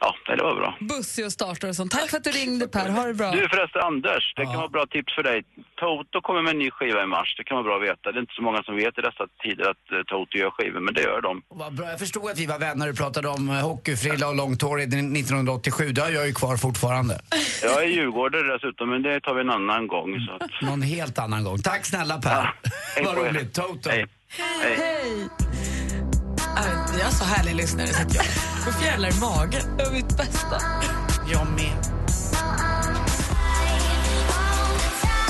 ja, 0.00 0.14
det 0.36 0.42
var 0.42 0.54
bra. 0.54 0.76
Bussig 0.80 1.24
och 1.26 1.32
startar 1.32 1.68
och 1.68 1.76
sånt. 1.76 1.92
Tack 1.92 2.10
för 2.10 2.16
att 2.16 2.24
du 2.24 2.30
ringde 2.30 2.68
Per, 2.68 2.88
ha 2.88 3.04
det 3.06 3.14
bra. 3.14 3.30
Du 3.30 3.48
förresten 3.48 3.82
Anders, 3.82 4.34
det 4.36 4.44
kan 4.44 4.56
vara 4.56 4.68
bra 4.68 4.86
tips 4.86 5.14
för 5.14 5.22
dig. 5.22 5.44
Toto 5.80 6.20
kommer 6.20 6.42
med 6.42 6.50
en 6.50 6.58
ny 6.58 6.70
skiva 6.70 7.02
i 7.02 7.06
mars, 7.06 7.34
det 7.38 7.44
kan 7.44 7.56
vara 7.56 7.64
bra 7.64 7.76
att 7.76 7.82
veta. 7.82 8.12
Det 8.12 8.18
är 8.18 8.20
inte 8.20 8.34
så 8.34 8.42
många 8.42 8.62
som 8.62 8.76
vet 8.76 8.98
i 8.98 9.02
dessa 9.02 9.24
tider 9.42 9.64
att 9.70 9.84
eh, 9.92 9.98
Toto 10.06 10.38
gör 10.38 10.50
skivor, 10.50 10.80
men 10.80 10.94
det 10.94 11.02
gör 11.02 11.20
de. 11.20 11.42
Vad 11.48 11.74
bra. 11.74 11.86
Jag 11.90 11.98
förstod 11.98 12.30
att 12.30 12.38
vi 12.38 12.46
var 12.46 12.58
vänner 12.58 12.90
och 12.90 12.96
pratade 12.96 13.28
om 13.28 13.48
eh, 13.48 13.54
hockeyfrilla 13.54 14.28
och 14.28 14.36
långt 14.36 14.62
hår 14.62 14.80
i 14.80 14.84
1987. 14.84 15.92
Det 15.92 16.00
har 16.00 16.10
jag 16.10 16.26
ju 16.26 16.34
kvar 16.34 16.56
fortfarande. 16.56 17.20
Jag 17.62 17.82
är 17.82 17.88
djurgårdare 17.88 18.52
dessutom, 18.52 18.90
men 18.90 19.02
det 19.02 19.20
tar 19.20 19.34
vi 19.34 19.40
en 19.40 19.50
annan 19.50 19.86
gång. 19.86 20.26
Så 20.26 20.32
att... 20.44 20.62
Någon 20.62 20.82
helt 20.82 21.18
annan 21.18 21.44
gång. 21.44 21.58
Tack 21.58 21.86
snälla 21.86 22.18
Per. 22.18 22.30
hej 22.94 23.04
Vad 23.04 23.16
roligt. 23.16 23.54
Toto. 23.54 23.90
Hej. 23.90 24.06
Hej. 24.62 24.76
Hej! 24.76 25.77
Vi 26.98 27.04
har 27.04 27.10
så 27.10 27.24
härliga 27.24 27.54
lyssnare 27.54 27.86
så 27.86 28.02
att 28.02 28.14
jag 28.14 28.24
får 28.64 28.72
fjärilar 28.80 29.08
i 29.16 29.20
magen. 29.20 29.76
Det 29.76 29.84
var 29.84 29.92
mitt 29.92 30.16
bästa. 30.16 30.56
Jag 31.32 31.46
med. 31.58 31.78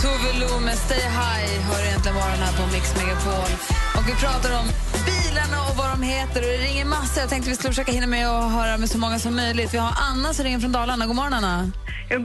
Tove 0.02 0.30
Lo 0.40 0.60
med 0.66 0.78
Stay 0.78 1.04
High 1.20 1.52
hör 1.68 1.80
egentligen 1.88 2.14
morgon 2.14 2.40
här 2.46 2.54
på 2.58 2.64
Mix 2.74 2.86
Megapol. 2.98 3.50
Och 3.96 4.04
vi 4.08 4.14
pratar 4.24 4.50
om 4.60 4.66
bilarna 5.08 5.58
och 5.68 5.74
vad 5.80 5.88
de 5.94 6.02
heter. 6.02 6.40
Och 6.44 6.50
det 6.54 6.60
ringer 6.68 6.84
massor. 6.84 7.20
Jag 7.20 7.30
tänkte 7.30 7.50
vi 7.50 7.56
skulle 7.56 7.72
försöka 7.72 7.92
hinna 7.92 8.06
med 8.06 8.30
och 8.30 8.44
höra 8.58 8.78
med 8.78 8.88
så 8.90 8.98
många 8.98 9.18
som 9.18 9.36
möjligt. 9.36 9.74
Vi 9.74 9.78
har 9.78 9.92
Anna 10.10 10.34
som 10.34 10.44
ringer 10.44 10.58
från 10.58 10.72
Dalarna. 10.72 11.06
God 11.06 11.16
morgon 11.16 11.34
Anna. 11.34 11.70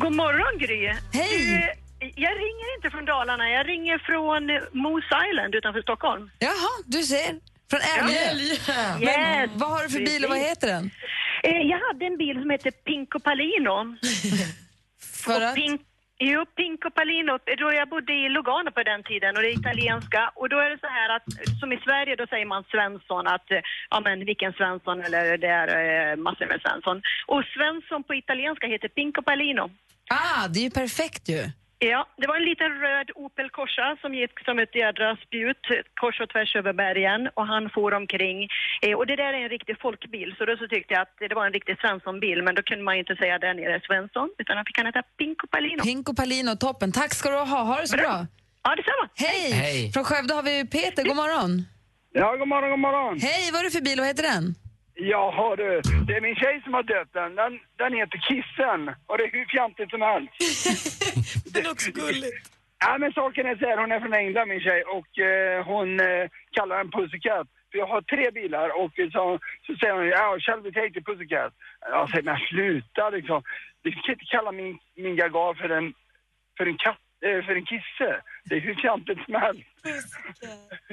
God 0.03 0.15
morgon 0.23 0.53
Gry. 0.63 0.79
Hej. 1.13 1.83
Jag 2.25 2.33
ringer 2.45 2.67
inte 2.75 2.89
från 2.93 3.05
Dalarna, 3.05 3.49
jag 3.49 3.69
ringer 3.69 3.97
från 4.09 4.41
Moose 4.83 5.15
Island 5.29 5.55
utanför 5.55 5.81
Stockholm. 5.81 6.29
Jaha, 6.39 6.73
du 6.85 7.03
ser. 7.03 7.52
Från 7.69 7.81
Älgö. 7.97 8.73
Men 8.99 9.41
Yes. 9.41 9.49
vad 9.53 9.69
har 9.69 9.83
du 9.83 9.89
för 9.89 9.99
bil 9.99 10.23
och 10.23 10.29
vad 10.29 10.39
heter 10.39 10.67
den? 10.67 10.91
Eh, 11.43 11.61
Jag 11.71 11.79
hade 11.87 12.05
en 12.05 12.17
bil 12.17 12.35
som 12.41 12.49
hette 12.49 12.71
Pinco 12.71 13.19
Palino. 13.19 13.75
För 15.25 15.41
att? 15.41 15.55
Jo, 16.19 16.45
Pinco 16.45 16.89
Palino, 16.91 17.31
då 17.61 17.73
jag 17.73 17.89
bodde 17.89 18.13
i 18.13 18.29
Lugano 18.29 18.71
på 18.71 18.83
den 18.83 19.03
tiden 19.03 19.35
och 19.35 19.41
det 19.43 19.49
är 19.49 19.59
italienska. 19.59 20.31
Och 20.35 20.49
då 20.49 20.57
är 20.59 20.69
det 20.69 20.79
så 20.79 20.87
här 20.87 21.09
att, 21.15 21.23
som 21.59 21.71
i 21.73 21.77
Sverige, 21.85 22.15
då 22.15 22.27
säger 22.27 22.45
man 22.45 22.63
Svensson, 22.71 23.27
att 23.27 23.51
eh, 23.51 23.57
ja 23.89 23.99
men 23.99 24.25
vilken 24.25 24.53
Svensson 24.53 25.01
eller 25.03 25.37
det 25.37 25.47
är 25.47 25.69
eh, 26.11 26.15
massor 26.15 26.45
med 26.45 26.59
Svensson. 26.65 27.01
Och 27.27 27.43
Svensson 27.55 28.03
på 28.03 28.13
italienska 28.15 28.67
heter 28.67 28.87
Pinco 28.87 29.21
Palino. 29.21 29.65
Ah, 30.09 30.47
det 30.47 30.59
är 30.59 30.63
ju 30.63 30.69
perfekt 30.69 31.29
ju. 31.29 31.43
Ja, 31.91 32.07
det 32.17 32.27
var 32.27 32.35
en 32.35 32.49
liten 32.51 32.71
röd 32.85 33.07
Opel 33.15 33.49
Corsa 33.49 33.97
som 34.01 34.11
gick 34.15 34.35
som 34.45 34.59
ett 34.59 34.75
jädra 34.75 35.17
spjut 35.25 35.63
kors 36.01 36.21
och 36.21 36.29
tvärs 36.29 36.55
över 36.55 36.73
bergen 36.73 37.21
och 37.33 37.47
han 37.47 37.69
for 37.69 37.93
omkring. 37.93 38.47
Eh, 38.81 38.97
och 38.97 39.07
det 39.07 39.15
där 39.15 39.33
är 39.33 39.41
en 39.43 39.49
riktig 39.49 39.75
folkbil 39.81 40.35
så 40.37 40.45
då 40.45 40.57
så 40.57 40.67
tyckte 40.67 40.93
jag 40.93 41.01
att 41.01 41.15
det 41.19 41.35
var 41.35 41.45
en 41.45 41.53
riktig 41.53 41.75
Svensson-bil 41.81 42.43
men 42.43 42.55
då 42.55 42.61
kunde 42.63 42.83
man 42.83 42.95
ju 42.95 42.99
inte 42.99 43.15
säga 43.15 43.39
där 43.39 43.53
nere 43.53 43.81
Svensson 43.87 44.29
utan 44.37 44.57
han 44.57 44.65
fick 44.65 44.77
han 44.77 44.85
heta 44.85 45.03
Pinko 45.17 45.47
Palino. 45.47 45.83
Pinko 45.83 46.13
Palino, 46.15 46.55
toppen. 46.55 46.91
Tack 46.91 47.13
ska 47.13 47.29
du 47.29 47.37
ha. 47.37 47.61
Ha 47.71 47.81
det 47.81 47.87
så 47.87 47.97
bra. 47.97 48.27
Ja, 48.63 48.75
detsamma. 48.75 49.05
Hej! 49.15 49.51
Hej. 49.51 49.91
Från 49.93 50.03
Skövde 50.03 50.33
har 50.33 50.43
vi 50.43 50.65
Peter. 50.67 51.03
God 51.03 51.15
morgon. 51.15 51.51
Ja, 52.11 52.35
god 52.35 52.47
morgon, 52.47 52.69
god 52.69 52.79
morgon. 52.79 53.19
Hej, 53.19 53.49
vad 53.51 53.59
är 53.61 53.65
det 53.65 53.71
för 53.71 53.81
bil 53.81 53.99
och 53.99 54.03
vad 54.03 54.07
heter 54.07 54.23
den? 54.23 54.55
Jaha 54.95 55.55
du, 55.55 55.81
det 56.07 56.13
är 56.15 56.21
min 56.21 56.35
tjej 56.35 56.61
som 56.63 56.73
har 56.73 56.83
döpt 56.83 57.13
den. 57.13 57.35
Den, 57.35 57.59
den 57.77 57.93
heter 57.93 58.17
Kissen 58.17 58.95
och 59.07 59.17
det 59.17 59.23
är 59.23 59.31
hur 59.31 59.45
fjantigt 59.45 59.89
som 59.89 60.01
helst. 60.01 60.33
det 61.53 61.59
är 61.59 61.71
också 61.71 61.91
gulligt. 61.91 62.49
Ja 62.79 62.97
men 62.97 63.13
saken 63.13 63.45
är 63.45 63.55
så 63.55 63.65
här, 63.65 63.77
hon 63.77 63.91
är 63.91 63.99
från 63.99 64.13
England 64.13 64.49
min 64.49 64.59
tjej 64.59 64.83
och 64.83 65.19
eh, 65.19 65.65
hon 65.65 65.99
eh, 65.99 66.25
kallar 66.51 66.77
den 66.77 66.91
Pussycat. 66.91 67.47
För 67.71 67.77
jag 67.77 67.87
har 67.87 68.01
tre 68.01 68.31
bilar 68.31 68.69
och 68.81 68.91
så, 69.11 69.39
så 69.65 69.75
säger 69.75 69.93
hon, 69.93 70.07
ja 70.07 70.37
shall 70.39 70.61
we 70.61 70.71
take 70.71 70.93
the 70.93 71.01
Pussycat? 71.01 71.53
Jag 71.79 72.09
säger, 72.09 72.23
men 72.23 72.37
sluta 72.37 73.09
liksom. 73.09 73.43
Du 73.81 73.91
kan 73.91 74.13
inte 74.13 74.25
kalla 74.25 74.51
min, 74.51 74.79
min 74.95 75.15
Jaguar 75.15 75.53
för 75.53 75.69
en, 75.69 75.93
för 76.57 76.65
en 76.65 76.77
katt, 76.77 77.05
eh, 77.25 77.45
för 77.45 77.55
en 77.55 77.65
kisse. 77.65 78.21
Det 78.49 78.55
är 78.55 78.61
hur 78.61 78.75
fjantigt 78.81 79.19
som 79.25 79.33
helst. 79.45 79.63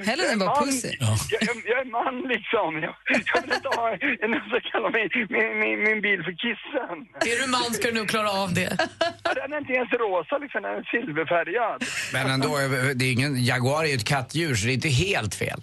Hellre 0.09 0.25
än 0.25 0.39
Jag 0.39 0.41
är 0.41 0.45
bara 0.45 0.55
man. 0.55 0.65
pussy. 0.65 0.91
Jag, 0.99 1.17
jag, 1.47 1.55
jag 1.71 1.79
är 1.85 1.89
man 1.99 2.15
liksom. 2.33 2.69
Jag, 2.87 2.95
jag 3.33 3.41
vill 3.41 3.53
inte 3.59 3.67
ha 3.79 3.85
en 4.23 4.31
som 4.49 4.59
kallar 4.71 4.91
min, 4.97 5.09
min, 5.35 5.59
min, 5.59 5.77
min 5.87 6.01
bil 6.01 6.19
för 6.27 6.31
kissen. 6.43 6.97
Är 7.31 7.35
du 7.41 7.51
man 7.51 7.73
ska 7.73 7.87
du 7.87 7.93
nog 7.99 8.09
klara 8.09 8.29
av 8.31 8.53
det. 8.53 8.77
Ja, 9.23 9.33
Den 9.33 9.53
är 9.53 9.57
inte 9.57 9.73
ens 9.73 9.91
rosa 9.91 10.37
liksom, 10.37 10.61
den 10.61 10.71
är 10.79 10.83
silverfärgad. 10.93 11.79
Men 12.13 12.31
ändå, 12.35 12.57
är- 12.57 12.93
det 12.99 13.05
är 13.05 13.11
ingen, 13.11 13.43
Jaguar 13.45 13.83
är 13.83 13.87
ju 13.87 13.95
ett 13.95 14.07
kattdjur 14.07 14.55
så 14.55 14.65
det 14.65 14.71
är 14.71 14.79
inte 14.81 14.89
helt 14.89 15.35
fel. 15.35 15.59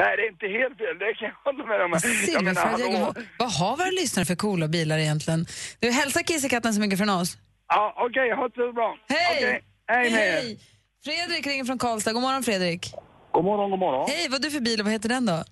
Nej, 0.00 0.12
det 0.16 0.22
är 0.26 0.30
inte 0.36 0.46
helt 0.46 0.76
fel, 0.78 0.94
det 1.02 1.14
kan 1.18 1.28
jag 1.28 1.36
hålla 1.52 1.64
med 1.70 1.80
om. 1.84 1.90
Jag 1.90 1.90
menar, 1.90 1.98
Silverfärgad. 2.26 2.80
Jaguar. 2.80 3.14
Vad 3.38 3.52
har 3.52 3.76
våra 3.76 3.90
lyssnare 3.90 4.26
för 4.26 4.34
coola 4.34 4.68
bilar 4.68 4.98
egentligen? 4.98 5.46
Du, 5.80 5.90
hälsa 5.90 6.22
kissekatten 6.22 6.74
så 6.74 6.80
mycket 6.80 6.98
från 6.98 7.10
oss. 7.10 7.36
Ja, 7.68 7.94
okej, 7.96 8.30
ha 8.34 8.48
det 8.48 8.54
så 8.54 8.72
bra. 8.72 8.96
Hej! 9.08 9.38
Okej, 9.38 9.60
hej 9.86 10.10
med. 10.10 10.20
Hej! 10.20 10.58
Fredrik 11.04 11.46
ringer 11.46 11.64
från 11.64 11.78
Karlstad. 11.78 12.12
God 12.12 12.22
morgon 12.22 12.42
Fredrik. 12.42 12.94
God 13.32 13.44
morgon, 13.44 13.70
god 13.70 13.78
morgon. 13.78 14.04
Hej, 14.08 14.26
vad 14.30 14.32
har 14.32 14.42
du 14.44 14.50
för 14.50 14.60
bil 14.60 14.80
och 14.80 14.84
vad 14.86 14.92
heter 14.92 15.08
den 15.08 15.26
då? 15.26 15.44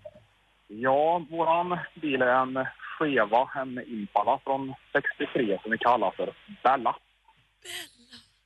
Ja, 0.69 1.27
våran 1.31 1.79
bil 2.03 2.23
är 2.23 2.27
en 2.27 2.67
Cheva, 2.99 3.51
en 3.55 3.79
Impala 3.87 4.41
från 4.45 4.75
63 4.93 5.59
som 5.62 5.71
vi 5.71 5.79
kallar 5.79 6.11
för 6.11 6.35
Bella. 6.62 6.97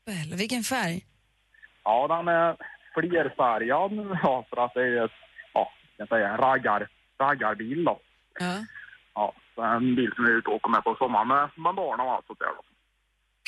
Bella, 0.06 0.36
vilken 0.36 0.62
färg? 0.62 1.06
Ja, 1.84 2.08
den 2.08 2.28
är 2.28 2.56
flerfärgad 2.94 4.18
ja, 4.22 4.46
för 4.50 4.64
att 4.64 4.74
det 4.74 4.82
är 4.82 5.04
ett, 5.04 5.10
ja, 5.54 5.72
jag 5.96 6.08
säga 6.08 6.28
en 6.28 6.36
raggar, 6.36 6.88
raggarbil 7.20 7.84
då. 7.84 8.00
Ja. 8.38 8.64
Ja, 9.14 9.34
en 9.76 9.94
bil 9.94 10.12
som 10.14 10.24
vi 10.24 10.30
är 10.30 10.36
ute 10.36 10.48
och 10.48 10.56
åker 10.56 10.70
med 10.70 10.84
på 10.84 10.96
sommaren 10.98 11.28
med, 11.28 11.50
med 11.56 11.74
barn 11.74 12.00
och 12.00 12.12
allt 12.12 12.26
sånt 12.26 12.38
där. 12.38 12.46
Då. 12.46 12.62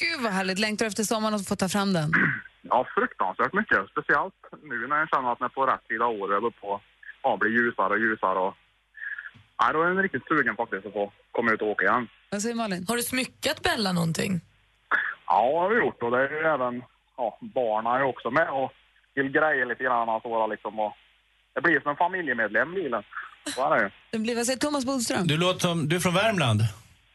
Gud 0.01 0.21
vad 0.23 0.33
härligt. 0.33 0.59
Längtar 0.59 0.85
du 0.85 0.89
efter 0.89 1.05
sommaren 1.05 1.35
att 1.35 1.49
få 1.49 1.57
ta 1.57 1.69
fram 1.69 1.93
den? 1.93 2.11
Ja, 2.63 2.87
fruktansvärt 2.95 3.53
mycket. 3.53 3.91
Speciellt 3.91 4.35
nu 4.63 4.87
när 4.87 4.99
jag 4.99 5.09
känner 5.09 5.33
att 5.33 5.41
är 5.41 5.49
på 5.49 5.67
rätt 5.67 5.89
tid 5.89 6.03
av 6.03 6.11
året 6.11 6.61
på 6.61 6.81
ja, 7.23 7.37
blir 7.37 7.51
ljusare 7.51 7.93
och 7.93 7.99
ljusare. 7.99 8.39
Och, 8.39 8.55
nej, 9.61 9.73
då 9.73 9.83
är 9.83 9.89
jag 9.89 10.05
riktigt 10.05 10.29
sugen 10.29 10.57
faktiskt 10.57 10.87
att 10.87 10.93
få 10.93 11.13
komma 11.33 11.53
ut 11.53 11.63
och 11.63 11.69
åka 11.69 11.85
igen. 11.85 12.09
Vad 12.31 12.43
säger 12.43 12.55
Malin? 12.55 12.85
Har 12.89 12.97
du 12.97 13.03
smyckat 13.03 13.63
Bella 13.63 13.93
någonting? 13.93 14.41
Ja, 15.27 15.53
det 15.53 15.59
har 15.59 15.69
vi 15.69 15.77
gjort 15.77 16.03
och 16.03 16.11
det 16.11 16.19
är 16.19 16.31
ju 16.31 16.39
även, 16.55 16.83
ja, 17.17 17.39
barnen 17.41 17.93
är 17.93 18.03
också 18.03 18.31
med 18.31 18.49
och 18.51 18.73
vill 19.15 19.29
greja 19.29 19.65
lite 19.65 19.85
grann 19.85 20.09
och 20.09 20.23
så 20.23 20.47
liksom. 20.47 20.81
Och 20.81 20.93
det 21.55 21.61
blir 21.61 21.81
som 21.81 21.91
en 21.91 21.97
familjemedlem 21.97 22.75
bilen. 22.75 23.03
Så 23.55 23.67
är 23.67 23.77
det 23.77 23.83
ju. 23.83 23.91
Den 24.11 24.23
blir, 24.23 24.37
vad 24.37 24.47
säger 24.47 24.59
Thomas 24.59 24.85
Bodström? 24.87 25.27
Du 25.27 25.37
låter 25.37 25.61
som, 25.61 25.89
du 25.89 25.97
är 25.97 26.01
från 26.01 26.15
Värmland? 26.15 26.61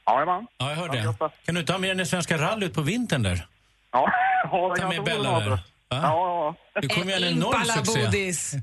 Jajamän. 0.08 0.48
Ja, 0.58 0.70
jag 0.70 0.76
hör 0.76 0.90
det. 0.90 1.30
Kan 1.46 1.56
du 1.56 1.62
inte 1.62 1.74
ha 1.74 1.80
med 1.80 1.90
den 1.90 2.00
i 2.00 2.06
Svenska 2.06 2.38
rallyt 2.38 2.74
på 2.74 2.82
vintern 2.82 3.24
där? 3.24 3.48
Ja, 3.92 4.12
ja 4.44 4.74
det 4.76 4.82
Ta 4.82 4.88
med 4.88 5.04
Bella 5.04 5.40
där. 5.40 5.50
Va? 5.50 5.60
Ja, 6.02 6.56
ja. 6.74 6.82
Det 6.82 6.88
kommer 6.88 7.12
göra 7.12 7.26
en 7.26 7.34
enorm 7.34 7.66
succé. 7.66 8.02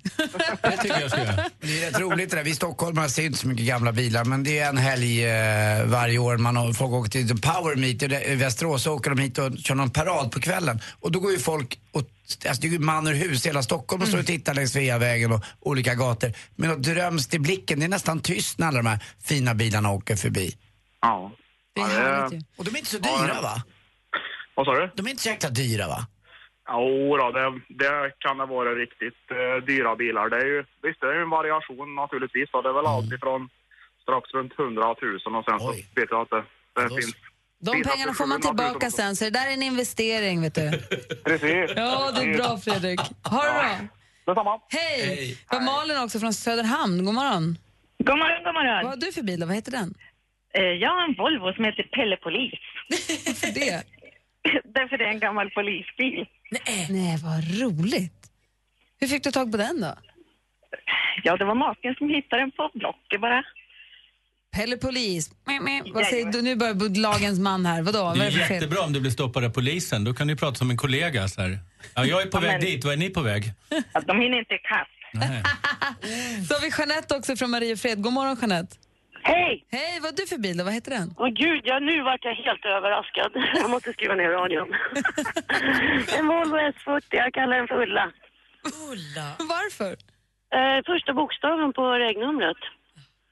Det 0.62 0.76
tycker 0.76 1.00
jag 1.00 1.10
ska 1.10 1.24
göra. 1.24 1.36
Det 1.60 1.82
är 1.82 1.90
rätt 1.90 2.00
roligt 2.00 2.30
det 2.30 2.36
där. 2.36 2.44
Vi 2.44 2.54
stockholmare 2.54 3.08
ser 3.08 3.22
inte 3.24 3.38
så 3.38 3.48
mycket 3.48 3.66
gamla 3.66 3.92
bilar 3.92 4.24
men 4.24 4.44
det 4.44 4.58
är 4.58 4.68
en 4.68 4.76
helg 4.76 5.24
eh, 5.24 5.84
varje 5.84 6.18
år 6.18 6.36
man 6.36 6.56
har, 6.56 6.72
folk 6.72 6.92
åker 6.92 7.10
till 7.10 7.28
The 7.28 7.34
Power 7.34 7.76
Meet 7.76 8.02
i 8.02 8.34
Västerås 8.34 8.82
så 8.82 8.94
åker 8.94 9.10
de 9.10 9.18
hit 9.18 9.38
och 9.38 9.58
kör 9.58 9.74
någon 9.74 9.90
parad 9.90 10.32
på 10.32 10.40
kvällen. 10.40 10.80
Och 11.00 11.12
då 11.12 11.20
går 11.20 11.32
ju 11.32 11.38
folk, 11.38 11.78
och, 11.92 12.02
alltså 12.48 12.62
det 12.62 12.68
är 12.68 12.72
ju 12.72 12.78
man 12.78 13.06
ur 13.06 13.14
hus, 13.14 13.46
hela 13.46 13.62
Stockholm 13.62 14.02
och 14.02 14.08
står 14.08 14.18
och 14.18 14.26
tittar 14.26 14.54
längs 14.54 14.72
Sveavägen 14.72 15.32
och 15.32 15.44
olika 15.60 15.94
gator. 15.94 16.32
Men 16.56 16.68
något 16.70 16.82
dröms 16.82 17.28
till 17.28 17.40
blicken, 17.40 17.78
det 17.78 17.86
är 17.86 17.88
nästan 17.88 18.20
tyst 18.20 18.58
när 18.58 18.66
alla 18.66 18.76
de 18.76 18.86
här 18.86 18.98
fina 19.22 19.54
bilarna 19.54 19.90
åker 19.90 20.16
förbi. 20.16 20.56
Ja. 21.00 21.32
Det 21.74 21.80
är 21.80 21.86
härligt 21.86 22.32
ju. 22.32 22.42
Och 22.56 22.64
de 22.64 22.70
är 22.70 22.78
inte 22.78 22.90
så 22.90 22.98
dyra 22.98 23.42
va? 23.42 23.62
Vad 24.54 24.66
sa 24.66 24.72
du? 24.74 24.90
De 24.96 25.06
är 25.06 25.10
inte 25.10 25.22
så 25.22 25.28
jäkla 25.28 25.48
dyra 25.48 25.86
va? 25.86 26.00
Jo 26.72 27.16
då, 27.16 27.30
det, 27.30 27.60
det 27.68 28.12
kan 28.18 28.38
det 28.38 28.46
vara 28.46 28.74
riktigt 28.74 29.20
eh, 29.30 29.64
dyra 29.66 29.96
bilar. 29.96 30.28
Det 30.28 30.36
är 30.36 30.46
ju, 30.46 30.64
visst, 30.82 31.00
det 31.00 31.06
är 31.06 31.14
ju 31.14 31.22
en 31.22 31.30
variation 31.30 31.94
naturligtvis. 31.94 32.48
Och 32.52 32.62
det 32.62 32.68
är 32.68 32.72
väl 32.72 32.84
Mm. 32.86 32.92
allt 32.96 33.12
ifrån 33.12 33.48
strax 34.02 34.24
runt 34.34 34.52
100 34.58 34.82
000 35.02 35.36
och 35.36 35.44
sen 35.44 35.60
så 35.60 35.72
vet 35.94 36.08
jag 36.10 36.20
att 36.22 36.30
det, 36.30 36.42
det 36.82 36.88
finns... 36.88 37.14
De 37.62 37.82
pengarna 37.82 38.14
får 38.14 38.26
man 38.26 38.40
700 38.42 38.64
000 38.64 38.70
tillbaka 38.72 38.90
sen, 38.90 39.16
så 39.16 39.24
det 39.24 39.30
där 39.30 39.46
är 39.48 39.52
en 39.52 39.62
investering, 39.62 40.42
vet 40.42 40.54
du. 40.54 40.70
Precis. 41.24 41.70
Ja, 41.76 42.10
det 42.14 42.20
är 42.22 42.36
bra 42.38 42.58
Fredrik. 42.58 43.00
Ha 43.24 43.42
det 43.44 43.52
bra. 43.52 43.70
Detsamma. 44.26 44.60
Hej! 44.68 45.36
Det 45.50 45.56
var 45.56 45.62
Malin 45.64 45.98
också 46.04 46.18
från 46.20 46.32
Söderhamn. 46.34 47.04
God 47.04 47.14
morgon. 47.14 47.58
God 47.98 48.18
morgon, 48.18 48.44
god 48.44 48.54
morgon. 48.54 48.76
Vad 48.84 48.92
har 48.92 48.96
du 48.96 49.12
för 49.12 49.22
bil 49.22 49.42
och 49.42 49.48
vad 49.48 49.56
heter 49.56 49.72
den? 49.72 49.94
Eh, 50.54 50.62
Jag 50.62 50.90
har 50.90 51.02
en 51.08 51.14
Volvo 51.18 51.52
som 51.52 51.64
heter 51.64 51.82
Pelle 51.82 52.16
Polis. 52.16 52.60
Varför 53.26 53.46
det? 53.54 53.82
Därför 54.74 54.98
det 54.98 55.04
är 55.04 55.08
en 55.08 55.20
gammal 55.20 55.50
polisbil. 55.50 56.26
Nej. 56.50 56.86
Nej, 56.90 57.16
vad 57.24 57.60
roligt. 57.60 58.26
Hur 59.00 59.06
fick 59.08 59.24
du 59.24 59.30
tag 59.30 59.50
på 59.52 59.56
den 59.58 59.80
då? 59.80 59.94
Ja, 61.22 61.36
det 61.36 61.44
var 61.44 61.54
maken 61.54 61.94
som 61.98 62.08
hittade 62.08 62.42
den 62.42 62.50
på 62.50 62.70
Blocket 62.74 63.20
bara. 63.20 63.42
Pelle 64.56 64.76
Polis. 64.76 65.30
Meh, 65.46 65.60
meh. 65.60 65.82
Vad 65.94 66.06
säger 66.06 66.32
du? 66.32 66.42
Nu 66.42 66.56
börjar 66.56 67.00
lagens 67.00 67.38
man 67.38 67.66
här. 67.66 67.82
Vadå? 67.82 68.02
Vad 68.02 68.18
Det 68.18 68.24
är 68.24 68.50
är 68.50 68.52
jättebra 68.54 68.80
om 68.80 68.92
du 68.92 69.00
blir 69.00 69.10
stoppad 69.10 69.44
av 69.44 69.50
polisen. 69.50 70.04
Då 70.04 70.14
kan 70.14 70.26
du 70.26 70.36
prata 70.36 70.54
som 70.54 70.70
en 70.70 70.76
kollega. 70.76 71.28
Så 71.28 71.40
här. 71.40 71.58
Ja, 71.94 72.04
jag 72.04 72.22
är 72.22 72.26
på 72.26 72.36
Ja, 72.36 72.40
väg 72.40 72.52
men- 72.52 72.60
dit. 72.60 72.84
Var 72.84 72.92
är 72.92 72.96
ni 72.96 73.10
på 73.10 73.20
väg? 73.20 73.44
Att 73.92 74.06
de 74.06 74.20
hinner 74.20 74.38
inte 74.38 74.54
ikapp. 74.54 74.88
Så 76.48 76.54
har 76.54 76.60
vi 76.60 76.70
Jeanette 76.78 77.16
också 77.16 77.36
från 77.36 77.50
Mariefred. 77.50 78.02
God 78.02 78.12
morgon 78.12 78.36
Jeanette. 78.40 78.76
Hej! 79.22 79.66
Hej, 79.70 80.00
vad 80.00 80.10
har 80.10 80.16
du 80.16 80.26
för 80.26 80.38
bil 80.38 80.60
och 80.60 80.66
vad 80.66 80.74
heter 80.74 80.90
den? 80.90 81.14
Åh 81.16 81.28
gud, 81.28 81.60
ja, 81.64 81.78
nu 81.78 82.02
vart 82.02 82.24
jag 82.24 82.34
helt 82.34 82.64
överraskad. 82.64 83.32
Jag 83.54 83.70
måste 83.70 83.92
skriva 83.92 84.14
ner 84.14 84.30
radion. 84.30 84.68
en 86.18 86.26
Volvo 86.26 86.56
S40, 86.56 87.02
jag 87.10 87.34
kallar 87.34 87.56
den 87.56 87.68
för 87.68 87.82
Ulla. 87.82 88.12
Ulla? 88.90 89.28
Varför? 89.38 89.92
Eh, 90.56 90.84
första 90.86 91.12
bokstaven 91.12 91.72
på 91.72 91.90
regnumret. 91.92 92.56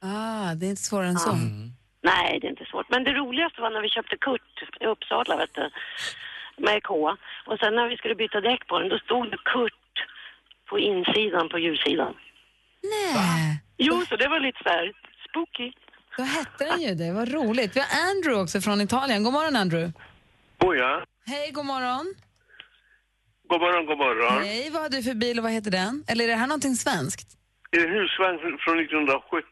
Ah, 0.02 0.54
det 0.54 0.66
är 0.66 0.70
inte 0.70 0.82
svårare 0.82 1.08
än 1.08 1.16
så. 1.18 1.32
Nej, 2.02 2.38
det 2.40 2.46
är 2.46 2.50
inte 2.50 2.64
svårt. 2.70 2.90
Men 2.90 3.04
det 3.04 3.12
roligaste 3.12 3.60
var 3.60 3.70
när 3.70 3.82
vi 3.82 3.88
köpte 3.88 4.16
Kurt 4.16 4.62
i 4.80 4.86
Uppsala, 4.86 5.36
vet 5.36 5.54
du, 5.54 5.70
med 6.56 6.82
K. 6.82 7.16
Och 7.46 7.58
sen 7.58 7.74
när 7.74 7.88
vi 7.88 7.96
skulle 7.96 8.14
byta 8.14 8.40
däck 8.40 8.66
på 8.66 8.78
den, 8.78 8.88
då 8.88 8.98
stod 8.98 9.30
det 9.30 9.38
Kurt 9.44 9.96
på 10.68 10.78
insidan 10.78 11.48
på 11.48 11.58
hjulsidan. 11.58 12.14
Nej. 12.82 13.62
Jo, 13.76 14.04
så 14.08 14.16
det 14.16 14.28
var 14.28 14.40
lite 14.40 14.62
så 14.62 14.68
här 14.68 14.92
spooky. 15.30 15.72
Då 16.16 16.22
hette 16.22 16.64
den 16.64 16.80
ju 16.80 16.94
det. 16.94 17.12
Vad 17.12 17.28
roligt. 17.32 17.76
Vi 17.76 17.80
har 17.80 18.10
Andrew 18.10 18.42
också 18.42 18.60
från 18.60 18.80
Italien. 18.80 19.22
God 19.24 19.32
morgon 19.32 19.56
Andrew. 19.56 19.92
Boja. 20.58 21.04
Hej, 21.26 21.50
god 21.52 21.64
morgon. 21.66 22.14
God 23.48 23.60
morgon, 23.60 23.86
god 23.86 23.98
morgon. 23.98 24.42
Hej, 24.42 24.70
vad 24.72 24.82
har 24.82 24.88
du 24.88 25.02
för 25.02 25.14
bil 25.14 25.38
och 25.38 25.42
vad 25.44 25.52
heter 25.52 25.70
den? 25.70 26.04
Eller 26.08 26.24
är 26.24 26.28
det 26.28 26.34
här 26.34 26.46
någonting 26.46 26.74
svenskt? 26.74 27.28
En 27.70 27.90
husvagn 27.96 28.38
från 28.64 28.78
1970 28.80 29.44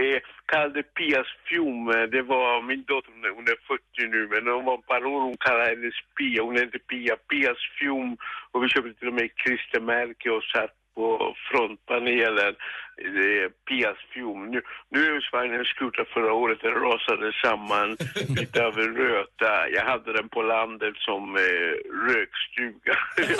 eh, 0.00 0.18
kallade 0.52 0.82
Pias 0.82 1.26
Fjum. 1.48 1.86
Det 2.14 2.22
var 2.34 2.62
min 2.70 2.82
dotter, 2.88 3.10
hon 3.14 3.24
är- 3.28 3.34
hon 3.38 3.44
är 3.54 3.58
40 3.66 4.08
nu, 4.14 4.20
men 4.32 4.42
hon 4.54 4.64
var 4.64 4.74
en 4.76 4.82
parol, 4.94 5.22
hon 5.28 5.36
kallade 5.46 5.68
henne 5.70 5.90
Pia. 6.18 6.42
Hon 6.42 6.56
hette 6.62 6.78
Pia, 6.90 7.14
Pias 7.30 7.60
Fjum. 7.78 8.16
Och 8.52 8.58
vi 8.62 8.68
köpte 8.68 8.92
till 8.98 9.08
och 9.12 9.18
med 9.20 9.28
klistermärke 9.42 10.28
och 10.36 10.42
satt 10.54 10.74
på 10.96 11.34
frontpanelen. 11.48 12.54
Eh, 13.06 13.46
Pias 13.66 14.00
Fjum. 14.12 14.40
Nu, 14.52 14.58
nu 14.90 14.98
är 15.06 15.10
husvagnen 15.14 15.64
skrotad 15.64 16.06
förra 16.14 16.32
året, 16.32 16.58
den 16.62 16.76
rasade 16.86 17.32
samman 17.44 17.88
lite 18.38 18.58
av 18.66 18.78
en 18.78 18.92
röta. 18.96 19.52
Jag 19.76 19.84
hade 19.84 20.12
den 20.12 20.28
på 20.28 20.42
landet 20.42 20.94
som 20.96 21.22
eh, 21.36 21.72
rökstuga. 22.08 22.96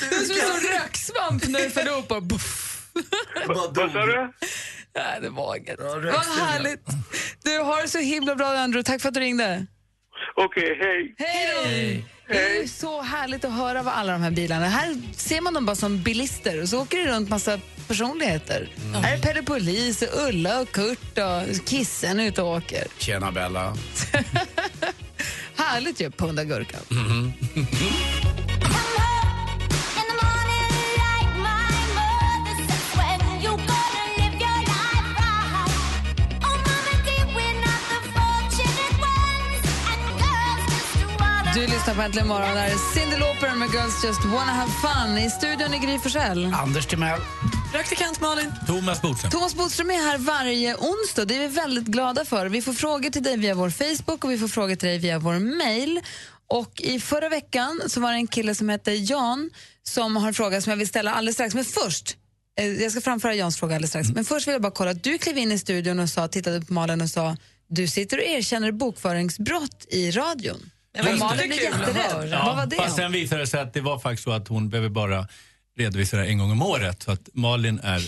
Det 0.00 0.16
är 0.16 0.24
som 0.24 0.36
en 0.36 0.42
stor 0.46 0.60
röksvamp 0.74 1.48
när 1.48 1.60
du 1.60 1.70
föll 1.70 1.88
upp 1.88 2.10
och 2.10 2.22
buff. 2.22 2.76
Vad 3.46 3.92
sa 3.92 4.06
du? 4.06 4.32
Nej, 4.94 5.20
det 5.20 5.28
var 5.28 5.56
inget. 5.56 5.80
Vad 5.80 6.04
härligt. 6.04 6.86
Du 7.44 7.58
har 7.58 7.82
det 7.82 7.88
så 7.88 7.98
himla 7.98 8.34
bra 8.34 8.46
Andrew. 8.46 8.82
Tack 8.82 9.02
för 9.02 9.08
att 9.08 9.14
du 9.14 9.20
ringde. 9.20 9.66
Okej, 10.34 10.78
hej. 10.80 11.14
Hej 11.18 12.02
då! 12.02 12.15
Det 12.28 12.58
är 12.62 12.66
så 12.66 13.02
härligt 13.02 13.44
att 13.44 13.52
höra 13.52 13.82
vad 13.82 13.94
alla 13.94 14.12
de 14.12 14.22
här 14.22 14.30
bilarna... 14.30 14.68
Här 14.68 14.96
ser 15.16 15.40
man 15.40 15.54
dem 15.54 15.66
bara 15.66 15.76
som 15.76 16.02
bilister 16.02 16.62
och 16.62 16.68
så 16.68 16.82
åker 16.82 16.98
det 16.98 17.12
runt 17.12 17.28
massa 17.28 17.60
personligheter. 17.88 18.68
Här 18.94 19.16
är 19.16 19.20
Pelle 19.20 19.42
Polis, 19.42 20.02
och 20.02 20.28
Ulla 20.28 20.60
och 20.60 20.70
Kurt 20.72 21.18
och 21.18 21.68
Kissen 21.68 22.20
ute 22.20 22.42
och 22.42 22.56
åker. 22.56 22.86
Tjena 22.98 23.32
Bella. 23.32 23.76
Härligt 25.56 26.00
ju, 26.00 26.10
punda 26.10 26.44
gurkan. 26.44 26.80
Mhm. 26.88 27.32
Du 41.56 41.62
lyssnar 41.62 41.94
på 41.94 42.02
Äntligen 42.02 42.28
morgon. 42.28 42.54
Där 42.54 42.64
är 42.64 42.94
Cyndi 42.94 43.16
Lauper 43.16 43.54
med 43.54 43.68
Girls 43.68 44.04
Just 44.04 44.24
Wanna 44.24 44.52
Have 44.52 44.72
Fun. 44.72 45.18
I 45.18 45.30
studion 45.30 45.74
är 45.74 45.78
Gry 45.78 45.98
Forssell. 45.98 46.54
Anders 46.54 46.86
Timell. 46.86 47.20
Praktikant 47.72 48.20
Malin. 48.20 48.52
Thomas 48.66 49.02
Bodström. 49.02 49.30
Thomas 49.30 49.54
Bodström 49.54 49.90
är 49.90 49.94
här 49.94 50.18
varje 50.18 50.76
onsdag. 50.76 51.24
Det 51.24 51.36
är 51.36 51.40
vi 51.40 51.48
väldigt 51.48 51.84
glada 51.84 52.24
för. 52.24 52.48
Vi 52.48 52.62
får 52.62 52.72
frågor 52.72 53.10
till 53.10 53.22
dig 53.22 53.36
via 53.36 53.54
vår 53.54 53.70
Facebook 53.70 54.24
och 54.24 54.30
vi 54.30 54.38
får 54.38 54.48
frågor 54.48 54.74
till 54.74 54.88
dig 54.88 54.98
via 54.98 55.18
vår 55.18 55.38
mail. 55.38 56.00
Och 56.48 56.80
I 56.80 57.00
förra 57.00 57.28
veckan 57.28 57.82
så 57.86 58.00
var 58.00 58.12
det 58.12 58.16
en 58.16 58.26
kille 58.26 58.54
som 58.54 58.68
hette 58.68 58.92
Jan 58.92 59.50
som 59.82 60.16
har 60.16 60.28
en 60.28 60.34
fråga 60.34 60.60
som 60.60 60.70
jag 60.70 60.76
vill 60.76 60.88
ställa 60.88 61.12
alldeles 61.12 61.34
strax. 61.34 61.54
Men 61.54 61.64
först, 61.64 62.16
eh, 62.58 62.66
jag 62.66 62.92
ska 62.92 63.00
framföra 63.00 63.34
Jans 63.34 63.56
fråga 63.56 63.74
alldeles 63.74 63.90
strax. 63.90 64.08
Men 64.08 64.24
först 64.24 64.46
vill 64.46 64.52
jag 64.52 64.62
bara 64.62 64.72
kolla. 64.72 64.94
Du 64.94 65.18
klev 65.18 65.38
in 65.38 65.52
i 65.52 65.58
studion 65.58 65.98
och 65.98 66.08
sa, 66.08 66.28
tittade 66.28 66.60
på 66.60 66.72
Malin 66.72 67.00
och 67.00 67.10
sa 67.10 67.36
du 67.68 67.88
sitter 67.88 68.18
och 68.18 68.24
erkänner 68.24 68.72
bokföringsbrott 68.72 69.86
i 69.88 70.10
radion. 70.10 70.70
Men 71.04 71.18
Malin 71.18 71.52
är 71.52 71.56
jätterädd. 71.56 71.96
höra. 72.12 72.44
Vad 72.44 72.56
var 72.56 72.66
det? 72.66 72.76
Fast 72.76 72.96
sen 72.96 73.12
visade 73.12 73.40
det 73.42 73.46
sig 73.46 73.60
att 73.60 73.74
det 73.74 73.80
var 73.80 73.98
faktiskt 73.98 74.24
så 74.24 74.32
att 74.32 74.48
hon 74.48 74.68
behöver 74.68 74.88
bara 74.88 75.28
redovisa 75.78 76.16
det 76.16 76.26
en 76.26 76.38
gång 76.38 76.50
om 76.50 76.62
året. 76.62 77.02
Så 77.02 77.12
att 77.12 77.28
Malin 77.34 77.80
är 77.82 78.02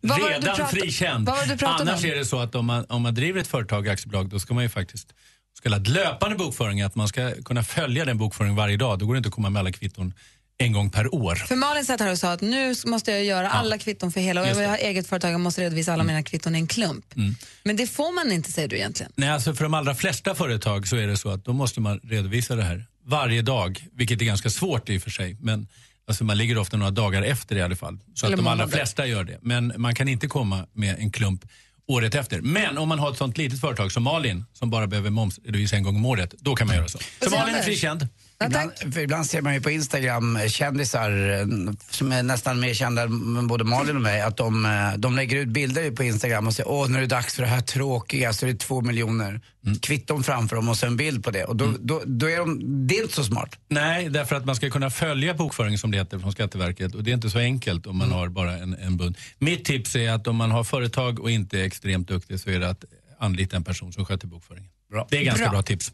Vad 0.00 0.20
var 0.20 0.28
det 0.30 0.34
du 0.34 0.40
redan 0.40 0.56
pratade- 0.56 0.80
frikänd. 0.80 1.26
vad 1.26 1.36
var 1.36 1.46
det 1.46 1.52
du 1.52 1.58
pratade 1.58 1.90
Annars 1.90 2.04
om? 2.04 2.10
är 2.10 2.14
det 2.16 2.24
så 2.24 2.38
att 2.38 2.54
om 2.54 2.66
man, 2.66 2.84
om 2.88 3.02
man 3.02 3.14
driver 3.14 3.40
ett 3.40 3.48
företag, 3.48 3.88
aktiebolag, 3.88 4.28
då 4.28 4.40
ska 4.40 4.54
man 4.54 4.62
ju 4.62 4.68
faktiskt 4.68 5.08
så 5.56 5.62
kallad 5.62 5.88
löpande 5.88 6.36
bokföring, 6.36 6.82
att 6.82 6.94
man 6.94 7.08
ska 7.08 7.32
kunna 7.44 7.62
följa 7.62 8.04
den 8.04 8.18
bokföringen 8.18 8.56
varje 8.56 8.76
dag. 8.76 8.98
Då 8.98 9.06
går 9.06 9.14
det 9.14 9.18
inte 9.18 9.28
att 9.28 9.34
komma 9.34 9.50
med 9.50 9.60
alla 9.60 9.72
kvitton 9.72 10.12
en 10.58 10.72
gång 10.72 10.90
per 10.90 11.14
år. 11.14 11.34
För 11.34 11.56
Malin 11.56 11.84
satt 11.84 12.00
här 12.00 12.12
och 12.12 12.18
sa 12.18 12.32
att 12.32 12.40
nu 12.40 12.74
måste 12.84 13.10
jag 13.10 13.24
göra 13.24 13.50
alla 13.50 13.78
kvitton 13.78 14.12
för 14.12 14.20
hela 14.20 14.40
och 14.40 14.46
jag 14.46 14.68
har 14.68 14.76
eget 14.76 15.06
företag, 15.06 15.32
jag 15.32 15.40
måste 15.40 15.62
redovisa 15.62 15.92
alla 15.92 16.04
mina 16.04 16.22
kvitton 16.22 16.54
i 16.54 16.58
en 16.58 16.66
klump. 16.66 17.16
Mm. 17.16 17.34
Men 17.62 17.76
det 17.76 17.86
får 17.86 18.14
man 18.14 18.32
inte 18.32 18.52
säger 18.52 18.68
du 18.68 18.76
egentligen. 18.76 19.12
Nej, 19.16 19.28
alltså 19.28 19.54
för 19.54 19.64
de 19.64 19.74
allra 19.74 19.94
flesta 19.94 20.34
företag 20.34 20.88
så 20.88 20.96
är 20.96 21.06
det 21.06 21.16
så 21.16 21.30
att 21.30 21.44
då 21.44 21.52
måste 21.52 21.80
man 21.80 22.00
redovisa 22.02 22.56
det 22.56 22.62
här 22.62 22.86
varje 23.04 23.42
dag, 23.42 23.86
vilket 23.92 24.20
är 24.20 24.24
ganska 24.24 24.50
svårt 24.50 24.88
i 24.88 24.98
och 24.98 25.02
för 25.02 25.10
sig. 25.10 25.36
Men 25.40 25.68
alltså 26.08 26.24
man 26.24 26.38
ligger 26.38 26.58
ofta 26.58 26.76
några 26.76 26.90
dagar 26.90 27.22
efter 27.22 27.56
i 27.56 27.62
alla 27.62 27.76
fall. 27.76 27.98
Så 28.14 28.26
Eller 28.26 28.36
att 28.36 28.38
de 28.38 28.46
allra 28.46 28.56
månader. 28.56 28.76
flesta 28.76 29.06
gör 29.06 29.24
det. 29.24 29.38
Men 29.42 29.72
man 29.76 29.94
kan 29.94 30.08
inte 30.08 30.26
komma 30.26 30.66
med 30.72 30.96
en 30.98 31.10
klump 31.10 31.44
året 31.86 32.14
efter. 32.14 32.40
Men 32.40 32.78
om 32.78 32.88
man 32.88 32.98
har 32.98 33.10
ett 33.10 33.18
sånt 33.18 33.38
litet 33.38 33.60
företag 33.60 33.92
som 33.92 34.02
Malin, 34.02 34.44
som 34.52 34.70
bara 34.70 34.86
behöver 34.86 35.10
momsredovisa 35.10 35.76
en 35.76 35.82
gång 35.82 35.96
om 35.96 36.06
året, 36.06 36.34
då 36.38 36.56
kan 36.56 36.66
man 36.66 36.76
göra 36.76 36.88
så. 36.88 36.98
Så 37.22 37.30
Malin 37.30 37.54
är 37.54 37.62
frikänd. 37.62 38.08
Ibland, 38.44 38.72
för 38.94 39.00
ibland 39.00 39.26
ser 39.26 39.42
man 39.42 39.54
ju 39.54 39.60
på 39.60 39.70
Instagram 39.70 40.38
kändisar 40.48 41.10
eh, 41.30 41.46
som 41.90 42.12
är 42.12 42.22
nästan 42.22 42.60
mer 42.60 42.74
kända 42.74 43.02
än 43.02 43.46
både 43.46 43.64
Malin 43.64 43.96
och 43.96 44.02
mig, 44.02 44.20
att 44.20 44.36
de, 44.36 44.64
eh, 44.64 44.98
de 44.98 45.16
lägger 45.16 45.36
ut 45.36 45.48
bilder 45.48 45.90
på 45.90 46.02
Instagram 46.02 46.46
och 46.46 46.54
säger 46.54 46.70
åh 46.70 46.88
nu 46.88 46.96
är 46.96 47.00
det 47.00 47.06
dags 47.06 47.34
för 47.34 47.42
det 47.42 47.48
här 47.48 47.60
tråkiga, 47.60 48.32
så 48.32 48.46
är 48.46 48.52
det 48.52 48.58
två 48.58 48.80
miljoner 48.80 49.40
kvitton 49.82 50.24
framför 50.24 50.56
dem 50.56 50.68
och 50.68 50.76
så 50.76 50.86
en 50.86 50.96
bild 50.96 51.24
på 51.24 51.30
det. 51.30 51.44
Och 51.44 51.56
då, 51.56 51.74
då, 51.80 52.02
då 52.06 52.30
är 52.30 52.38
de, 52.38 52.86
det 52.86 52.98
är 52.98 53.02
inte 53.02 53.14
så 53.14 53.24
smart. 53.24 53.58
Nej, 53.68 54.08
därför 54.08 54.36
att 54.36 54.44
man 54.44 54.56
ska 54.56 54.70
kunna 54.70 54.90
följa 54.90 55.34
bokföringen 55.34 55.78
som 55.78 55.90
det 55.90 55.98
heter 55.98 56.18
från 56.18 56.32
Skatteverket 56.32 56.94
och 56.94 57.04
det 57.04 57.10
är 57.10 57.14
inte 57.14 57.30
så 57.30 57.38
enkelt 57.38 57.86
om 57.86 57.98
man 57.98 58.12
har 58.12 58.28
bara 58.28 58.52
en, 58.52 58.74
en 58.74 58.96
bunt. 58.96 59.18
Mitt 59.38 59.64
tips 59.64 59.96
är 59.96 60.10
att 60.10 60.26
om 60.26 60.36
man 60.36 60.50
har 60.50 60.64
företag 60.64 61.20
och 61.20 61.30
inte 61.30 61.60
är 61.60 61.64
extremt 61.64 62.08
duktig 62.08 62.40
så 62.40 62.50
är 62.50 62.60
det 62.60 62.70
att 62.70 62.84
anlita 63.18 63.56
en 63.56 63.64
person 63.64 63.92
som 63.92 64.04
sköter 64.04 64.26
bokföringen. 64.26 64.70
Det 65.10 65.16
är 65.18 65.24
ganska 65.24 65.44
Bra. 65.44 65.50
bra, 65.50 65.62
tips. 65.62 65.92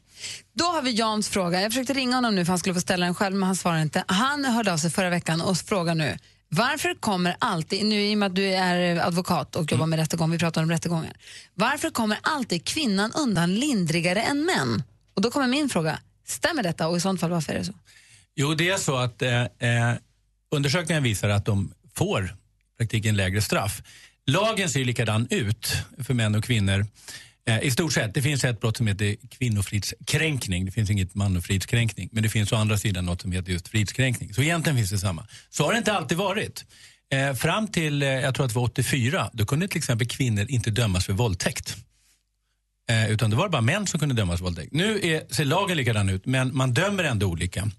Då 0.52 0.64
har 0.64 0.82
vi 0.82 0.90
Jans 0.90 1.28
fråga. 1.28 1.62
Jag 1.62 1.72
försökte 1.72 1.92
ringa 1.92 2.16
honom 2.16 2.34
nu 2.34 2.44
för 2.44 2.52
han 2.52 2.58
skulle 2.58 2.74
få 2.74 2.80
ställa 2.80 3.06
den 3.06 3.14
själv 3.14 3.36
men 3.36 3.46
han 3.46 3.56
svarar 3.56 3.78
inte. 3.78 4.04
Han 4.08 4.44
hörde 4.44 4.72
av 4.72 4.76
sig 4.76 4.90
förra 4.90 5.10
veckan 5.10 5.40
och 5.40 5.56
frågar 5.56 5.94
nu 5.94 6.18
varför 6.56 6.94
kommer 6.94 7.36
alltid, 7.38 7.86
nu 7.86 8.02
i 8.02 8.14
och 8.14 8.18
med 8.18 8.26
att 8.26 8.34
du 8.34 8.44
är 8.44 9.06
advokat 9.06 9.56
och 9.56 9.72
jobbar 9.72 9.86
med 9.86 9.98
rättegång, 9.98 10.30
vi 10.30 10.38
pratar 10.38 10.62
om 10.62 10.70
rättegångar. 10.70 11.12
Varför 11.54 11.90
kommer 11.90 12.18
alltid 12.22 12.64
kvinnan 12.64 13.12
undan 13.12 13.54
lindrigare 13.54 14.22
än 14.22 14.44
män? 14.44 14.82
Och 15.14 15.22
då 15.22 15.30
kommer 15.30 15.48
min 15.48 15.68
fråga, 15.68 15.98
stämmer 16.26 16.62
detta 16.62 16.88
och 16.88 16.96
i 16.96 17.00
sånt 17.00 17.20
fall 17.20 17.30
varför 17.30 17.52
är 17.52 17.58
det 17.58 17.64
så? 17.64 17.72
Jo, 18.34 18.54
det 18.54 18.70
är 18.70 18.76
så 18.76 18.96
att 18.96 19.22
eh, 19.22 19.42
eh, 19.42 19.94
undersökningen 20.50 21.02
visar 21.02 21.28
att 21.28 21.44
de 21.44 21.74
får 21.94 22.36
praktiken 22.78 23.16
lägre 23.16 23.42
straff. 23.42 23.82
Lagen 24.26 24.70
ser 24.70 24.80
ju 24.80 24.84
likadan 24.84 25.26
ut 25.30 25.72
för 26.02 26.14
män 26.14 26.34
och 26.34 26.44
kvinnor. 26.44 26.86
Eh, 27.46 27.62
I 27.62 27.70
stort 27.70 27.92
sett. 27.92 28.14
Det 28.14 28.22
finns 28.22 28.44
ett 28.44 28.60
brott 28.60 28.76
som 28.76 28.86
heter 28.86 29.16
kvinnofridskränkning. 29.30 30.64
Det 30.64 30.72
finns 30.72 30.90
inget 30.90 31.14
manofridskränkning. 31.14 32.08
Men 32.12 32.22
det 32.22 32.28
finns 32.28 32.52
å 32.52 32.56
andra 32.56 32.78
sidan 32.78 33.04
något 33.04 33.22
som 33.22 33.32
heter 33.32 33.52
just 33.52 33.68
fridskränkning. 33.68 34.34
Så 34.34 34.42
egentligen 34.42 34.76
finns 34.76 34.90
det 34.90 34.98
samma. 34.98 35.26
Så 35.50 35.64
har 35.64 35.72
det 35.72 35.78
inte 35.78 35.92
alltid 35.92 36.18
varit. 36.18 36.64
Eh, 37.12 37.34
fram 37.34 37.68
till, 37.68 38.02
eh, 38.02 38.08
jag 38.08 38.34
tror 38.34 38.46
att 38.46 38.52
det 38.52 38.58
var 38.58 38.64
84, 38.64 39.30
då 39.32 39.46
kunde 39.46 39.68
till 39.68 39.78
exempel 39.78 40.06
kvinnor 40.08 40.46
inte 40.48 40.70
dömas 40.70 41.06
för 41.06 41.12
våldtäkt. 41.12 41.76
Eh, 42.90 43.10
utan 43.10 43.30
det 43.30 43.36
var 43.36 43.48
bara 43.48 43.62
män 43.62 43.86
som 43.86 44.00
kunde 44.00 44.14
dömas 44.14 44.38
för 44.38 44.44
våldtäkt. 44.44 44.72
Nu 44.72 45.00
är, 45.02 45.34
ser 45.34 45.44
lagen 45.44 45.76
likadan 45.76 46.08
ut, 46.08 46.26
men 46.26 46.56
man 46.56 46.74
dömer 46.74 47.04
ändå 47.04 47.26
olika. 47.26 47.70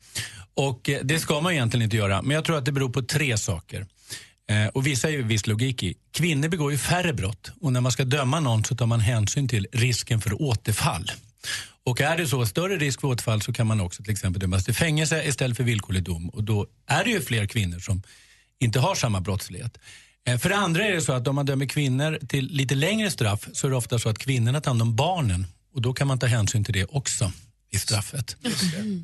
Och 0.54 0.90
eh, 0.90 1.00
det 1.04 1.20
ska 1.20 1.42
man 1.42 1.54
egentligen 1.54 1.84
inte 1.84 1.98
göra, 1.98 2.22
men 2.22 2.36
jag 2.36 2.46
tror 2.46 2.58
att 2.58 2.66
det 2.66 2.72
beror 2.72 2.90
på 2.90 3.02
tre 3.02 3.38
saker. 3.38 3.86
Eh, 4.50 4.68
och 4.68 4.88
vissa 4.88 5.08
är 5.08 5.12
ju 5.12 5.24
viss 5.24 5.48
logik 5.48 5.84
i. 5.84 5.96
Kvinnor 6.12 6.48
begår 6.50 6.72
ju 6.72 6.78
färre 6.78 7.14
brott 7.14 7.52
och 7.62 7.74
när 7.74 7.82
man 7.82 7.92
ska 7.92 8.06
döma 8.06 8.40
någon 8.40 8.64
så 8.64 8.76
tar 8.76 8.86
man 8.86 9.00
hänsyn 9.00 9.48
till 9.48 9.68
risken 9.72 10.22
för 10.22 10.42
återfall. 10.42 11.12
Och 11.86 12.02
är 12.02 12.18
det 12.18 12.28
så 12.28 12.46
större 12.46 12.78
risk 12.78 13.02
för 13.02 13.08
återfall 13.08 13.42
så 13.42 13.54
kan 13.54 13.68
man 13.68 13.82
också 13.82 14.04
till 14.04 14.12
exempel 14.12 14.40
dömas 14.40 14.66
till 14.66 14.74
fängelse 14.76 15.24
istället 15.24 15.58
för 15.58 15.64
villkorlig 15.64 16.04
dom. 16.04 16.30
Och 16.30 16.44
då 16.44 16.68
är 16.88 17.04
det 17.04 17.10
ju 17.10 17.22
fler 17.22 17.46
kvinnor 17.46 17.80
som 17.80 18.02
inte 18.60 18.80
har 18.80 18.96
samma 18.96 19.22
brottslighet. 19.22 19.78
Eh, 20.28 20.38
För 20.38 20.50
det 20.50 20.56
andra 20.56 20.86
är 20.86 20.92
det 20.92 21.02
så 21.02 21.14
att 21.14 21.28
om 21.28 21.36
man 21.36 21.46
dömer 21.46 21.66
kvinnor 21.66 22.20
till 22.28 22.48
lite 22.48 22.76
längre 22.76 23.12
straff 23.12 23.48
så 23.54 23.68
är 23.68 23.72
det 23.72 23.78
ofta 23.78 24.00
så 24.00 24.10
att 24.10 24.18
kvinnorna 24.18 24.62
tar 24.62 24.72
hand 24.72 24.82
om 24.82 24.96
barnen 24.96 25.48
och 25.74 25.82
då 25.82 25.94
kan 25.94 26.08
man 26.08 26.20
ta 26.20 26.26
hänsyn 26.26 26.64
till 26.64 26.74
det 26.74 26.86
också 26.86 27.32
i 27.76 27.80
straffet. 27.80 28.36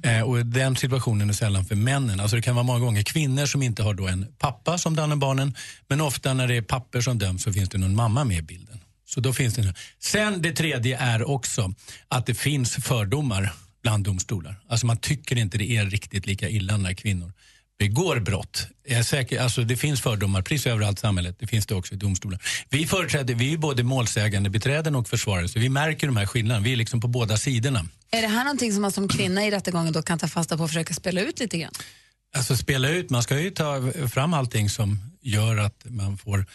Eh, 0.03 0.21
och 0.21 0.45
den 0.45 0.75
situationen 0.75 1.29
är 1.29 1.33
sällan 1.33 1.65
för 1.65 1.75
männen. 1.75 2.19
Alltså 2.19 2.35
det 2.35 2.41
kan 2.41 2.55
vara 2.55 2.63
många 2.63 2.79
gånger 2.79 3.03
kvinnor 3.03 3.45
som 3.45 3.63
inte 3.63 3.83
har 3.83 3.93
då 3.93 4.07
en 4.07 4.25
pappa 4.39 4.77
som 4.77 4.99
om 4.99 5.19
barnen 5.19 5.55
men 5.87 6.01
ofta 6.01 6.33
när 6.33 6.47
det 6.47 6.55
är 6.55 6.61
papper 6.61 7.01
som 7.01 7.17
döms 7.17 7.43
så 7.43 7.53
finns 7.53 7.69
det 7.69 7.77
någon 7.77 7.95
mamma 7.95 8.23
med 8.23 8.37
i 8.37 8.41
bilden. 8.41 8.79
Så 9.05 9.19
då 9.19 9.33
finns 9.33 9.53
det 9.53 9.73
Sen 9.99 10.41
det 10.41 10.51
tredje 10.51 10.97
är 10.97 11.29
också 11.29 11.73
att 12.07 12.25
det 12.25 12.35
finns 12.35 12.75
fördomar 12.75 13.53
bland 13.81 14.03
domstolar. 14.03 14.59
Alltså 14.67 14.85
man 14.85 14.97
tycker 14.97 15.37
inte 15.37 15.57
det 15.57 15.71
är 15.71 15.85
riktigt 15.85 16.25
lika 16.25 16.49
illa 16.49 16.77
när 16.77 16.93
kvinnor 16.93 17.33
begår 17.81 18.19
brott. 18.19 18.67
Jag 18.87 18.99
är 18.99 19.03
säker, 19.03 19.41
alltså 19.41 19.63
det 19.63 19.77
finns 19.77 20.01
fördomar 20.01 20.41
precis 20.41 20.67
överallt 20.67 20.97
i 20.97 21.01
samhället. 21.01 21.35
Det 21.39 21.47
finns 21.47 21.65
det 21.65 21.75
också 21.75 21.93
i 21.93 21.97
domstolar. 21.97 22.39
Vi 22.69 22.85
företräder, 22.87 23.35
vi 23.35 23.53
är 23.53 23.57
både 23.57 23.83
målsägande, 23.83 24.49
beträden 24.49 24.95
och 24.95 25.07
försvarare 25.07 25.47
så 25.47 25.59
vi 25.59 25.69
märker 25.69 26.07
de 26.07 26.17
här 26.17 26.25
skillnaderna. 26.25 26.63
Vi 26.63 26.71
är 26.71 26.75
liksom 26.75 27.01
på 27.01 27.07
båda 27.07 27.37
sidorna. 27.37 27.85
Är 28.11 28.21
det 28.21 28.27
här 28.27 28.43
någonting 28.43 28.73
som 28.73 28.81
man 28.81 28.91
som 28.91 29.07
kvinna 29.07 29.45
i 29.45 29.51
rättegången 29.51 29.93
då 29.93 30.01
kan 30.01 30.19
ta 30.19 30.27
fasta 30.27 30.57
på 30.57 30.63
och 30.63 30.69
försöka 30.69 30.93
spela 30.93 31.21
ut 31.21 31.39
lite 31.39 31.57
grann? 31.57 31.71
Alltså 32.35 32.57
spela 32.57 32.89
ut, 32.89 33.09
man 33.09 33.23
ska 33.23 33.39
ju 33.39 33.51
ta 33.51 33.91
fram 34.13 34.33
allting 34.33 34.69
som 34.69 34.99
gör 35.21 35.57
att 35.57 35.85
man 35.85 36.17
får 36.17 36.45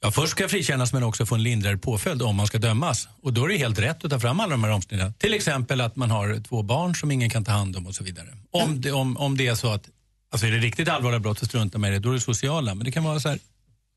Ja, 0.00 0.10
först 0.10 0.32
ska 0.32 0.48
frikännas 0.48 0.92
men 0.92 1.02
också 1.02 1.26
få 1.26 1.34
en 1.34 1.42
lindrigare 1.42 1.78
påföljd 1.78 2.22
om 2.22 2.36
man 2.36 2.46
ska 2.46 2.58
dömas. 2.58 3.08
Och 3.22 3.32
då 3.32 3.44
är 3.44 3.48
det 3.48 3.56
helt 3.56 3.78
rätt 3.78 4.04
att 4.04 4.10
ta 4.10 4.20
fram 4.20 4.40
alla 4.40 4.50
de 4.50 4.64
här 4.64 4.70
omständigheterna. 4.70 5.14
Till 5.18 5.34
exempel 5.34 5.80
att 5.80 5.96
man 5.96 6.10
har 6.10 6.42
två 6.48 6.62
barn 6.62 6.94
som 6.94 7.10
ingen 7.10 7.30
kan 7.30 7.44
ta 7.44 7.52
hand 7.52 7.76
om 7.76 7.86
och 7.86 7.94
så 7.94 8.04
vidare. 8.04 8.28
Om 8.50 8.80
det, 8.80 8.92
om, 8.92 9.16
om 9.16 9.36
det 9.36 9.46
är 9.46 9.54
så 9.54 9.72
att, 9.72 9.88
alltså 10.32 10.46
är 10.46 10.50
det 10.50 10.58
riktigt 10.58 10.88
allvarliga 10.88 11.20
brott 11.20 11.38
så 11.38 11.46
struntar 11.46 11.78
man 11.78 11.90
i 11.90 11.92
det, 11.92 11.98
då 11.98 12.10
är 12.10 12.14
det 12.14 12.20
sociala. 12.20 12.74
Men 12.74 12.84
det 12.84 12.92
kan 12.92 13.04
vara 13.04 13.20
så 13.20 13.28
här, 13.28 13.38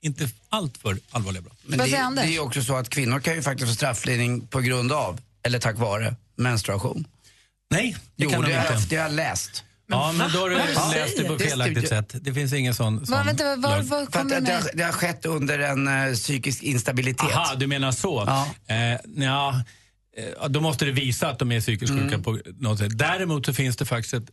inte 0.02 0.30
allt 0.50 0.78
för 0.78 0.98
allvarliga 1.12 1.42
brott. 1.42 1.60
Men 1.66 1.80
det, 1.80 1.86
det 2.16 2.22
är 2.22 2.26
ju 2.32 2.40
också 2.40 2.64
så 2.64 2.76
att 2.76 2.90
kvinnor 2.90 3.20
kan 3.20 3.36
ju 3.36 3.42
faktiskt 3.42 3.70
få 3.70 3.76
strafflindring 3.76 4.48
på 4.48 4.60
grund 4.60 4.92
av, 4.92 5.20
eller 5.44 5.60
tack 5.60 5.78
vare, 5.78 6.16
menstruation. 6.36 7.08
Nej, 7.72 7.96
det 8.16 8.24
jo, 8.24 8.30
kan 8.30 8.42
de 8.42 8.48
det 8.50 8.54
har 8.56 8.62
inte. 8.62 8.74
jag- 8.74 8.90
det 8.90 8.96
har 8.96 9.04
jag 9.04 9.14
läst. 9.14 9.64
Ja, 9.88 10.12
men 10.12 10.32
då 10.32 10.40
har 10.40 10.50
du 10.50 10.56
läst 10.56 11.18
det 11.18 11.24
på 11.24 11.40
felaktigt 11.40 11.90
sätt. 11.90 12.16
Det 12.22 12.34
finns 12.34 12.54
ingen 12.54 12.76
sån... 12.76 13.06
sån 13.06 13.16
Vad- 13.16 13.26
vänta, 13.26 13.44
För 13.84 14.04
att 14.04 14.12
kommer 14.12 14.36
det, 14.36 14.42
med? 14.42 14.62
har, 14.64 14.70
det 14.74 14.84
har 14.84 14.92
skett 14.92 15.26
under 15.26 15.60
en 15.60 15.88
eh, 16.08 16.14
psykisk 16.14 16.64
instabilitet. 16.64 17.32
Aha, 17.36 17.56
du 17.56 17.68
menar 17.68 17.92
så. 17.92 18.22
Eh, 18.68 18.78
ja, 19.26 19.64
eh, 20.18 20.48
då 20.50 20.62
måste 20.62 20.86
det 20.86 20.92
visa 20.92 21.30
att 21.30 21.40
de 21.40 21.52
är 21.52 21.60
psykiskt 21.62 21.92
sjuka 21.94 22.06
Mm. 22.08 22.24
på 22.24 22.40
något 22.60 22.80
sätt. 22.80 22.98
Däremot 22.98 23.46
så 23.46 23.54
finns 23.54 23.78
det 23.78 23.86
faktiskt 23.86 24.14
ett 24.14 24.30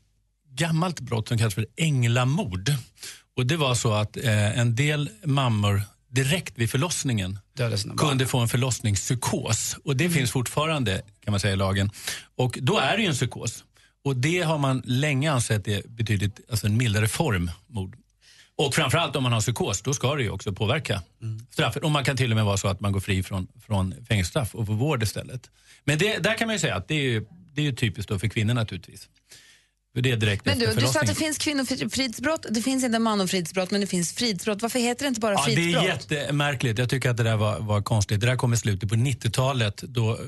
gammalt 0.58 1.00
brott 1.00 1.28
som 1.28 1.38
kallas 1.38 1.54
för 1.54 1.66
änglamord. 1.76 2.72
Och 3.36 3.46
det 3.46 3.56
var 3.56 3.74
så 3.74 3.92
att 3.92 4.16
eh, 4.16 4.58
en 4.58 4.76
del 4.76 5.10
mammor 5.24 5.82
direkt 6.08 6.58
vid 6.58 6.70
förlossningen 6.70 7.38
kunde 7.96 8.26
få 8.26 8.38
en 8.38 8.48
förlossningspsykos. 8.48 9.76
Och 9.84 9.96
det 9.96 10.10
finns 10.10 10.30
fortfarande 10.30 11.02
kan 11.24 11.30
man 11.30 11.40
säga 11.40 11.52
i 11.52 11.56
lagen. 11.56 11.90
Och 12.36 12.58
då 12.62 12.78
är 12.78 12.96
det 12.96 13.02
ju 13.02 13.08
en 13.08 13.14
psykos. 13.14 13.64
Och 14.04 14.16
det 14.16 14.40
har 14.40 14.58
man 14.58 14.82
länge 14.84 15.32
ansett 15.32 15.68
är 15.68 15.82
betydligt, 15.88 16.40
alltså 16.50 16.66
en 16.66 16.76
mildare 16.76 17.08
form 17.08 17.50
mord. 17.66 17.96
Och 18.56 18.74
framförallt 18.74 19.16
om 19.16 19.22
man 19.22 19.32
har 19.32 19.40
psykos, 19.40 19.82
då 19.82 19.94
ska 19.94 20.14
det 20.14 20.22
ju 20.22 20.30
också 20.30 20.52
påverka 20.52 21.02
straffet. 21.50 21.84
Och 21.84 21.90
man 21.90 22.04
kan 22.04 22.16
till 22.16 22.30
och 22.30 22.36
med 22.36 22.44
vara 22.44 22.56
så 22.56 22.68
att 22.68 22.80
man 22.80 22.92
går 22.92 23.00
fri 23.00 23.22
från, 23.22 23.48
från 23.66 23.94
fängelsestraff 24.08 24.54
och 24.54 24.66
får 24.66 24.74
vård 24.74 25.02
istället. 25.02 25.50
Men 25.84 25.98
det, 25.98 26.18
där 26.18 26.38
kan 26.38 26.46
man 26.46 26.54
ju 26.54 26.60
säga 26.60 26.76
att 26.76 26.88
det 26.88 26.94
är 26.94 27.02
ju, 27.02 27.26
det 27.54 27.60
är 27.60 27.64
ju 27.64 27.72
typiskt 27.72 28.20
för 28.20 28.28
kvinnor 28.28 28.54
naturligtvis. 28.54 29.08
För 29.94 30.02
det 30.02 30.10
är 30.10 30.16
direkt 30.16 30.44
Men 30.46 30.58
du, 30.58 30.64
efter 30.66 30.80
du 30.80 30.86
sa 30.86 31.00
att 31.00 31.06
det 31.06 31.14
finns 31.14 31.38
kvinnofridsbrott, 31.38 32.46
det 32.50 32.62
finns 32.62 32.84
inte 32.84 32.98
manofridsbrott 32.98 33.70
men 33.70 33.80
det 33.80 33.86
finns 33.86 34.12
fridsbrott. 34.12 34.62
Varför 34.62 34.78
heter 34.78 35.04
det 35.04 35.08
inte 35.08 35.20
bara 35.20 35.32
Ja, 35.32 35.44
det 35.46 35.52
är 35.52 35.56
fridsbrott? 35.56 35.84
jättemärkligt. 36.10 36.78
Jag 36.78 36.88
tycker 36.90 37.10
att 37.10 37.16
det 37.16 37.22
där 37.22 37.36
var, 37.36 37.58
var 37.60 37.82
konstigt. 37.82 38.20
Det 38.20 38.26
där 38.26 38.36
kom 38.36 38.52
i 38.52 38.56
slutet 38.56 38.88
på 38.88 38.94
90-talet. 38.94 39.76
Då 39.76 40.18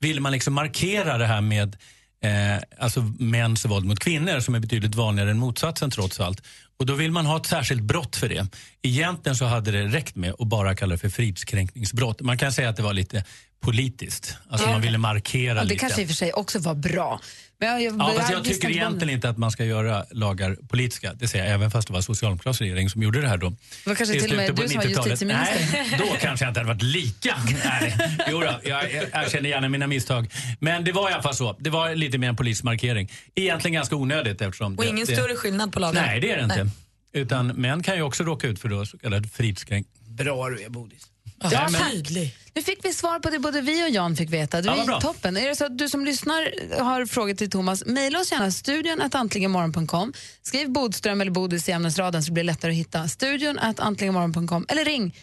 ville 0.00 0.20
man 0.20 0.32
liksom 0.32 0.54
markera 0.54 1.18
det 1.18 1.26
här 1.26 1.40
med 1.40 1.76
eh, 2.24 2.62
alltså 2.78 3.00
mäns 3.18 3.64
våld 3.64 3.86
mot 3.86 3.98
kvinnor 4.00 4.40
som 4.40 4.54
är 4.54 4.60
betydligt 4.60 4.94
vanligare 4.94 5.30
än 5.30 5.38
motsatsen 5.38 5.90
trots 5.90 6.20
allt. 6.20 6.42
Och 6.78 6.86
då 6.86 6.94
vill 6.94 7.10
man 7.12 7.26
ha 7.26 7.36
ett 7.36 7.46
särskilt 7.46 7.82
brott 7.82 8.16
för 8.16 8.28
det. 8.28 8.46
Egentligen 8.82 9.36
så 9.36 9.44
hade 9.44 9.70
det 9.70 9.84
räckt 9.84 10.16
med 10.16 10.34
att 10.38 10.46
bara 10.46 10.74
kalla 10.74 10.92
det 10.92 10.98
för 10.98 11.08
fridskränkningsbrott. 11.08 12.20
Man 12.20 12.38
kan 12.38 12.52
säga 12.52 12.68
att 12.68 12.76
det 12.76 12.82
var 12.82 12.92
lite 12.92 13.24
politiskt. 13.60 14.36
Alltså 14.48 14.66
Ja. 14.66 14.72
man 14.72 14.80
ville 14.82 14.98
markera 14.98 15.54
Ja, 15.54 15.62
det 15.62 15.68
lite. 15.68 15.76
kanske 15.80 16.02
i 16.02 16.04
och 16.04 16.08
för 16.08 16.14
sig 16.16 16.32
också 16.32 16.58
var 16.58 16.74
bra. 16.74 17.20
Men 17.60 17.82
jag, 17.82 17.94
Ja, 17.98 18.14
fast 18.16 18.30
jag 18.30 18.44
tycker 18.44 18.70
egentligen 18.70 19.14
inte 19.14 19.28
att 19.28 19.38
man 19.38 19.50
ska 19.50 19.64
göra 19.64 20.04
lagar 20.10 20.56
politiska. 20.68 21.14
Det 21.14 21.28
säger 21.28 21.44
jag 21.44 21.54
även 21.54 21.70
fast 21.70 21.88
det 21.88 21.94
var 21.94 22.00
socialdemokratisk 22.00 22.60
regering 22.60 22.90
som 22.90 23.02
gjorde 23.02 23.20
det 23.20 23.28
här 23.28 23.36
då. 23.36 23.50
Det 23.50 23.56
var 23.86 23.94
kanske 23.94 24.20
till 24.20 24.30
och 24.30 24.36
med 24.36 24.46
slutet 24.46 24.56
på 24.56 24.62
du 24.62 24.68
som 24.68 24.76
var 24.78 24.84
90-talet. 24.84 25.10
justitieminister. 25.10 25.68
Nej, 25.72 25.98
då 25.98 26.16
kanske 26.20 26.44
jag 26.44 26.50
inte 26.50 26.60
hade 26.60 26.72
varit 26.72 26.82
lika 26.82 27.36
ärlig. 27.62 27.94
Jo 28.30 28.40
då, 28.40 28.60
jag 28.62 28.92
jag 28.92 29.24
erkänner 29.24 29.48
gärna 29.48 29.68
mina 29.68 29.86
misstag. 29.86 30.32
Men 30.60 30.84
det 30.84 30.92
var 30.92 31.10
i 31.10 31.12
alla 31.12 31.22
fall 31.22 31.34
så. 31.34 31.56
Det 31.60 31.70
var 31.70 31.94
lite 31.94 32.18
mer 32.18 32.28
en 32.28 32.36
polismarkering. 32.36 33.10
Egentligen 33.34 33.72
ganska 33.72 33.96
onödigt 33.96 34.40
eftersom... 34.40 34.76
Och 34.76 34.84
det, 34.84 34.90
ingen 34.90 35.06
det, 35.06 35.16
större 35.16 35.34
skillnad 35.34 35.72
på 35.72 35.80
lagarna. 35.80 36.06
Nej, 36.06 36.20
det 36.20 36.30
är 36.30 36.36
det 36.36 36.42
inte. 36.42 36.64
Nej. 36.64 36.72
Utan 37.12 37.46
män 37.46 37.82
kan 37.82 37.96
ju 37.96 38.02
också 38.02 38.24
råka 38.24 38.46
ut 38.48 38.58
för 38.60 38.68
då 38.68 38.86
så 38.86 38.98
kallad 38.98 39.32
fridskränkning. 39.32 39.94
Bra 40.08 40.48
du 40.48 40.62
är, 40.62 40.68
Bodis. 40.68 41.06
Ja, 41.42 41.48
Ja, 41.52 41.68
men- 41.72 41.90
Tydlig. 41.90 42.34
Nu 42.54 42.62
fick 42.62 42.84
vi 42.84 42.92
svar 42.92 43.18
på 43.18 43.30
det 43.30 43.38
både 43.38 43.60
vi 43.60 43.84
och 43.84 43.90
Jan 43.90 44.16
fick 44.16 44.30
veta. 44.30 44.60
Det 44.62 44.66
Ja, 44.68 44.74
var 44.76 44.84
bra. 44.84 45.00
toppen. 45.00 45.36
Är 45.36 45.48
det 45.48 45.56
så 45.56 45.64
att 45.64 45.78
du 45.78 45.88
som 45.88 46.04
lyssnar 46.04 46.80
har 46.82 47.06
frågor 47.06 47.34
till 47.34 47.50
Thomas, 47.50 47.84
mejla 47.86 48.20
oss 48.20 48.32
gärna 48.32 48.50
studion 48.50 49.00
att 49.00 49.14
antligenmorgon.com. 49.14 50.12
Skriv 50.42 50.70
Bodström 50.70 51.20
eller 51.20 51.30
Bodis 51.30 51.68
i 51.68 51.72
ämnesraden 51.72 52.22
så 52.22 52.32
blir 52.32 52.44
det 52.44 52.46
lättare 52.46 52.70
att 52.72 52.76
hitta. 52.78 53.08
Studion 53.08 53.58
att 53.58 53.80
antligenmorgon.com 53.80 54.66
eller 54.68 54.84
ring 54.84 55.16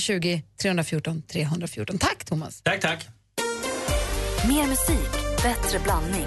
020 0.00 0.42
314 0.62 1.22
314. 1.22 1.98
Tack 1.98 2.24
Thomas. 2.24 2.60
Tack, 2.62 2.80
tack. 2.80 3.08
Mer 4.48 4.66
musik, 4.66 5.10
bättre 5.42 5.78
blandning. 5.78 6.26